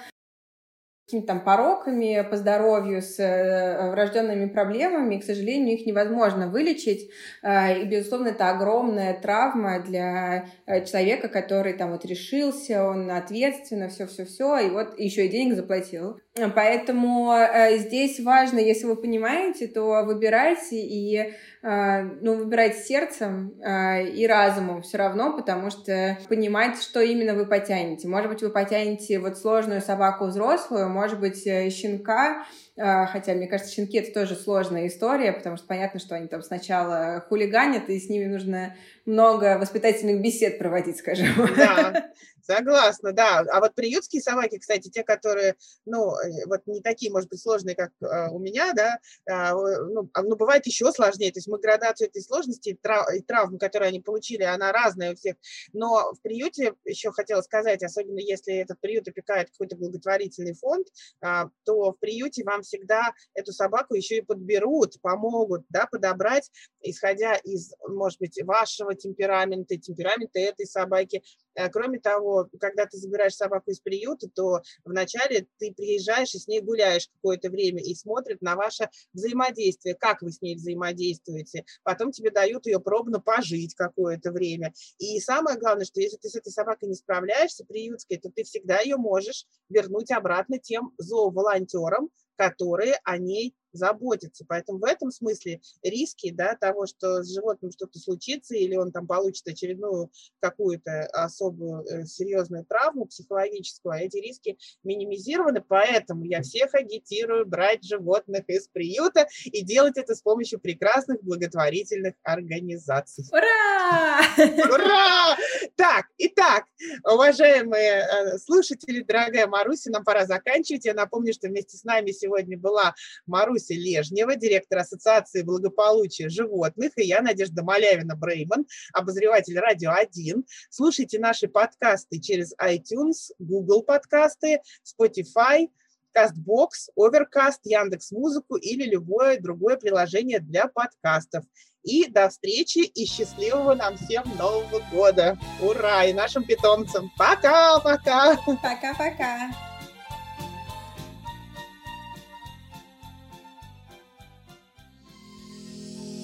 какими-то 1.07 1.26
там 1.26 1.40
пороками 1.40 2.26
по 2.28 2.36
здоровью, 2.36 3.02
с 3.02 3.18
э, 3.18 3.90
врожденными 3.90 4.46
проблемами, 4.46 5.16
и, 5.16 5.20
к 5.20 5.24
сожалению, 5.24 5.76
их 5.76 5.86
невозможно 5.86 6.48
вылечить. 6.48 7.11
Э, 7.42 7.78
и, 7.82 7.84
безусловно, 7.84 8.28
это 8.28 8.48
огромная 8.50 9.12
травма 9.12 9.80
для 9.80 10.46
э, 10.66 10.84
человека, 10.86 11.28
который 11.28 11.74
там 11.74 11.92
вот 11.92 12.07
решился, 12.07 12.84
он 12.84 13.11
ответственно, 13.11 13.88
все-все-все, 13.88 14.59
и 14.59 14.70
вот 14.70 14.98
еще 14.98 15.26
и 15.26 15.28
денег 15.28 15.57
заплатил. 15.57 16.18
Поэтому 16.57 17.32
здесь 17.76 18.18
важно, 18.18 18.59
если 18.59 18.86
вы 18.86 18.96
понимаете, 18.96 19.68
то 19.68 20.02
выбирайте 20.05 20.80
и 20.80 21.32
ну, 21.62 22.34
выбирайте 22.34 22.78
сердцем 22.80 23.50
и 23.61 24.26
разумом 24.26 24.82
все 24.82 24.98
равно, 24.98 25.36
потому 25.36 25.70
что 25.70 26.18
понимать, 26.28 26.82
что 26.82 27.00
именно 27.00 27.34
вы 27.34 27.46
потянете. 27.46 28.09
Может 28.09 28.30
быть, 28.32 28.42
вы 28.42 28.50
потянете 28.50 29.20
вот 29.20 29.38
сложную 29.38 29.80
собаку 29.80 30.24
взрослую, 30.24 30.88
может 30.95 31.20
быть, 31.20 31.47
э, 31.47 31.68
щенка, 31.68 32.47
а, 32.76 33.07
хотя, 33.07 33.34
мне 33.34 33.47
кажется, 33.47 33.72
щенки— 33.72 33.99
это 33.99 34.12
тоже 34.12 34.34
сложная 34.34 34.86
история, 34.86 35.32
потому 35.32 35.57
что 35.57 35.66
понятно, 35.66 36.01
что 36.01 36.14
они 36.14 36.28
там 36.28 36.42
сначала 36.42 37.24
хулиганят, 37.28 37.88
и 37.90 38.01
с 38.01 38.09
ними 38.09 38.24
нужно 38.24 38.74
много 39.05 39.59
воспитательных 39.59 40.22
бесед 40.22 40.59
проводить, 40.59 40.97
скажем. 40.97 41.28
Да, 41.57 42.11
согласна, 42.45 43.12
да. 43.12 43.45
А 43.51 43.61
вот 43.61 43.74
приютские 43.74 44.22
собаки, 44.22 44.59
кстати, 44.59 44.88
те, 44.88 45.03
которые, 45.03 45.57
ну, 45.86 46.14
э, 46.16 46.47
вот 46.47 46.66
не 46.66 46.80
такие, 46.80 47.11
может 47.11 47.28
быть, 47.30 47.40
сложные, 47.40 47.74
как 47.74 47.90
э, 48.01 48.28
у 48.30 48.38
меня, 48.38 48.72
да, 48.74 48.99
а, 49.28 49.53
ну, 49.53 50.09
а, 50.12 50.22
ну, 50.22 50.36
бывает 50.36 50.66
еще 50.66 50.92
сложнее. 50.92 51.32
То 51.32 51.38
есть 51.38 51.49
мы 51.49 51.59
градацию 51.59 52.09
этой 52.09 52.22
сложности 52.22 52.78
трав, 52.80 53.12
и 53.14 53.20
травм, 53.20 53.59
которые 53.59 53.88
они 53.88 54.01
получили, 54.01 54.42
она 54.42 54.72
разная 54.72 55.12
у 55.12 55.16
всех. 55.16 55.36
Но 55.72 56.12
в 56.12 56.20
приюте, 56.22 56.74
еще 56.84 57.12
хотела 57.12 57.40
сказать, 57.42 57.82
особенно 57.82 58.18
если 58.18 58.55
этот 58.55 58.80
приют 58.80 59.09
опекает 59.09 59.51
какой-то 59.51 59.76
благотворительный 59.76 60.55
фонд, 60.55 60.88
а, 61.22 61.49
то 61.64 61.92
в 61.92 61.99
приюте 61.99 62.45
вам 62.45 62.62
всегда 62.62 63.12
эту 63.34 63.53
собаку 63.53 63.95
еще 63.95 64.18
и 64.18 64.22
подберут, 64.22 65.01
помогут, 65.01 65.64
да, 65.68 65.86
подобрать, 65.86 66.51
исходя 66.82 67.36
из, 67.36 67.72
может 67.88 68.18
быть, 68.20 68.42
вашего 68.42 68.95
темперамента, 68.95 69.76
темперамента 69.76 70.38
этой 70.38 70.66
собаки. 70.66 71.22
Э, 71.55 71.68
кроме 71.68 72.01
того, 72.01 72.34
когда 72.61 72.87
ты 72.87 72.99
забираешь 72.99 73.35
собаку 73.35 73.70
из 73.70 73.80
приюта, 73.80 74.28
то 74.28 74.62
вначале 74.85 75.47
ты 75.59 75.72
приезжаешь 75.72 76.35
и 76.35 76.39
с 76.39 76.47
ней 76.47 76.61
гуляешь 76.61 77.09
какое-то 77.09 77.51
время 77.51 77.82
и 77.82 77.95
смотрят 77.95 78.43
на 78.43 78.57
ваше 78.57 78.89
взаимодействие, 79.12 79.95
как 79.95 80.22
вы 80.22 80.32
с 80.32 80.41
ней 80.41 80.57
взаимодействуете. 80.57 81.64
Потом 81.82 82.12
тебе 82.12 82.30
дают 82.30 82.66
ее 82.66 82.80
пробно 82.80 83.20
пожить 83.20 83.74
какое-то 83.74 84.32
время. 84.32 84.72
И 84.99 85.18
самое 85.20 85.59
главное, 85.59 85.85
что 85.85 86.01
если 86.01 86.16
ты 86.16 86.28
с 86.28 86.37
этой 86.37 86.51
собакой 86.51 86.89
не 86.89 86.95
справляешься, 86.95 87.64
приютской, 87.64 88.18
то 88.18 88.30
ты 88.30 88.45
всегда 88.45 88.80
ее 88.80 88.97
можешь 88.97 89.47
вернуть 89.68 90.11
обратно 90.11 90.59
тем 90.59 90.93
зооволонтерам, 90.99 92.11
которые 92.37 92.99
о 93.05 93.18
ней 93.18 93.55
заботятся. 93.77 94.45
Поэтому 94.49 94.79
в 94.79 94.85
этом 94.85 95.11
смысле 95.11 95.61
риски 95.83 96.31
да, 96.31 96.57
того, 96.57 96.87
что 96.87 97.22
с 97.22 97.33
животным 97.33 97.70
что-то 97.70 97.99
случится, 97.99 98.55
или 98.55 98.77
он 98.77 98.93
там 98.93 99.07
получит 99.07 99.47
очередную 99.47 100.11
какую-то 100.41 101.07
особую 101.12 101.85
э, 101.85 102.07
серьезную 102.07 102.64
травму 102.64 103.07
психологическую, 103.07 103.95
эти 103.95 104.16
риски 104.16 104.59
минимизированы. 104.83 105.62
Поэтому 105.66 106.25
я 106.25 106.43
всех 106.43 106.75
агитирую 106.75 107.47
брать 107.47 107.85
животных 107.85 108.45
из 108.49 108.68
приюта 108.68 109.27
и 109.45 109.62
делать 109.62 109.97
это 109.97 110.14
с 110.14 110.22
помощью 110.22 110.61
прекрасных 110.61 111.22
благотворительных 111.22 112.14
организаций. 112.22 113.25
Ура! 113.31 114.20
Ура! 114.39 115.37
Так, 115.77 116.07
итак, 116.18 116.64
уважаемые 117.05 118.07
э, 118.07 118.39
слушатели, 118.39 119.03
дорогая 119.03 119.47
Маруся, 119.47 119.91
нам 119.91 120.05
пора 120.05 120.27
заканчивать. 120.27 120.85
Я 120.85 120.95
напомню, 120.95 121.33
что 121.33 121.49
вместе 121.49 121.77
с 121.77 121.85
нами 121.85 122.11
сегодня 122.11 122.59
была 122.59 122.95
Маруся 123.27 123.64
Маруся 123.65 123.75
Лежнева, 123.75 124.37
директор 124.37 124.79
Ассоциации 124.79 125.43
благополучия 125.43 126.29
животных, 126.29 126.93
и 126.97 127.07
я, 127.07 127.21
Надежда 127.21 127.62
Малявина 127.62 128.17
Брейман, 128.17 128.67
обозреватель 128.93 129.59
Радио 129.59 129.93
1. 129.93 130.45
Слушайте 130.71 131.19
наши 131.19 131.49
подкасты 131.49 132.21
через 132.21 132.55
iTunes, 132.61 133.33
Google 133.39 133.83
подкасты, 133.83 134.61
Spotify, 134.85 135.69
CastBox, 136.17 136.91
Overcast, 136.99 137.61
Яндекс 137.65 138.12
Музыку 138.12 138.57
или 138.57 138.85
любое 138.85 139.41
другое 139.41 139.77
приложение 139.77 140.41
для 140.41 140.69
подкастов. 140.69 141.45
И 141.83 142.09
до 142.09 142.29
встречи 142.29 142.79
и 142.79 143.05
счастливого 143.05 143.75
нам 143.75 143.97
всем 143.97 144.25
Нового 144.39 144.81
года! 144.91 145.39
Ура! 145.61 146.05
И 146.05 146.12
нашим 146.12 146.45
питомцам! 146.45 147.11
Пока-пока! 147.19 148.37
Пока-пока! 148.62 149.74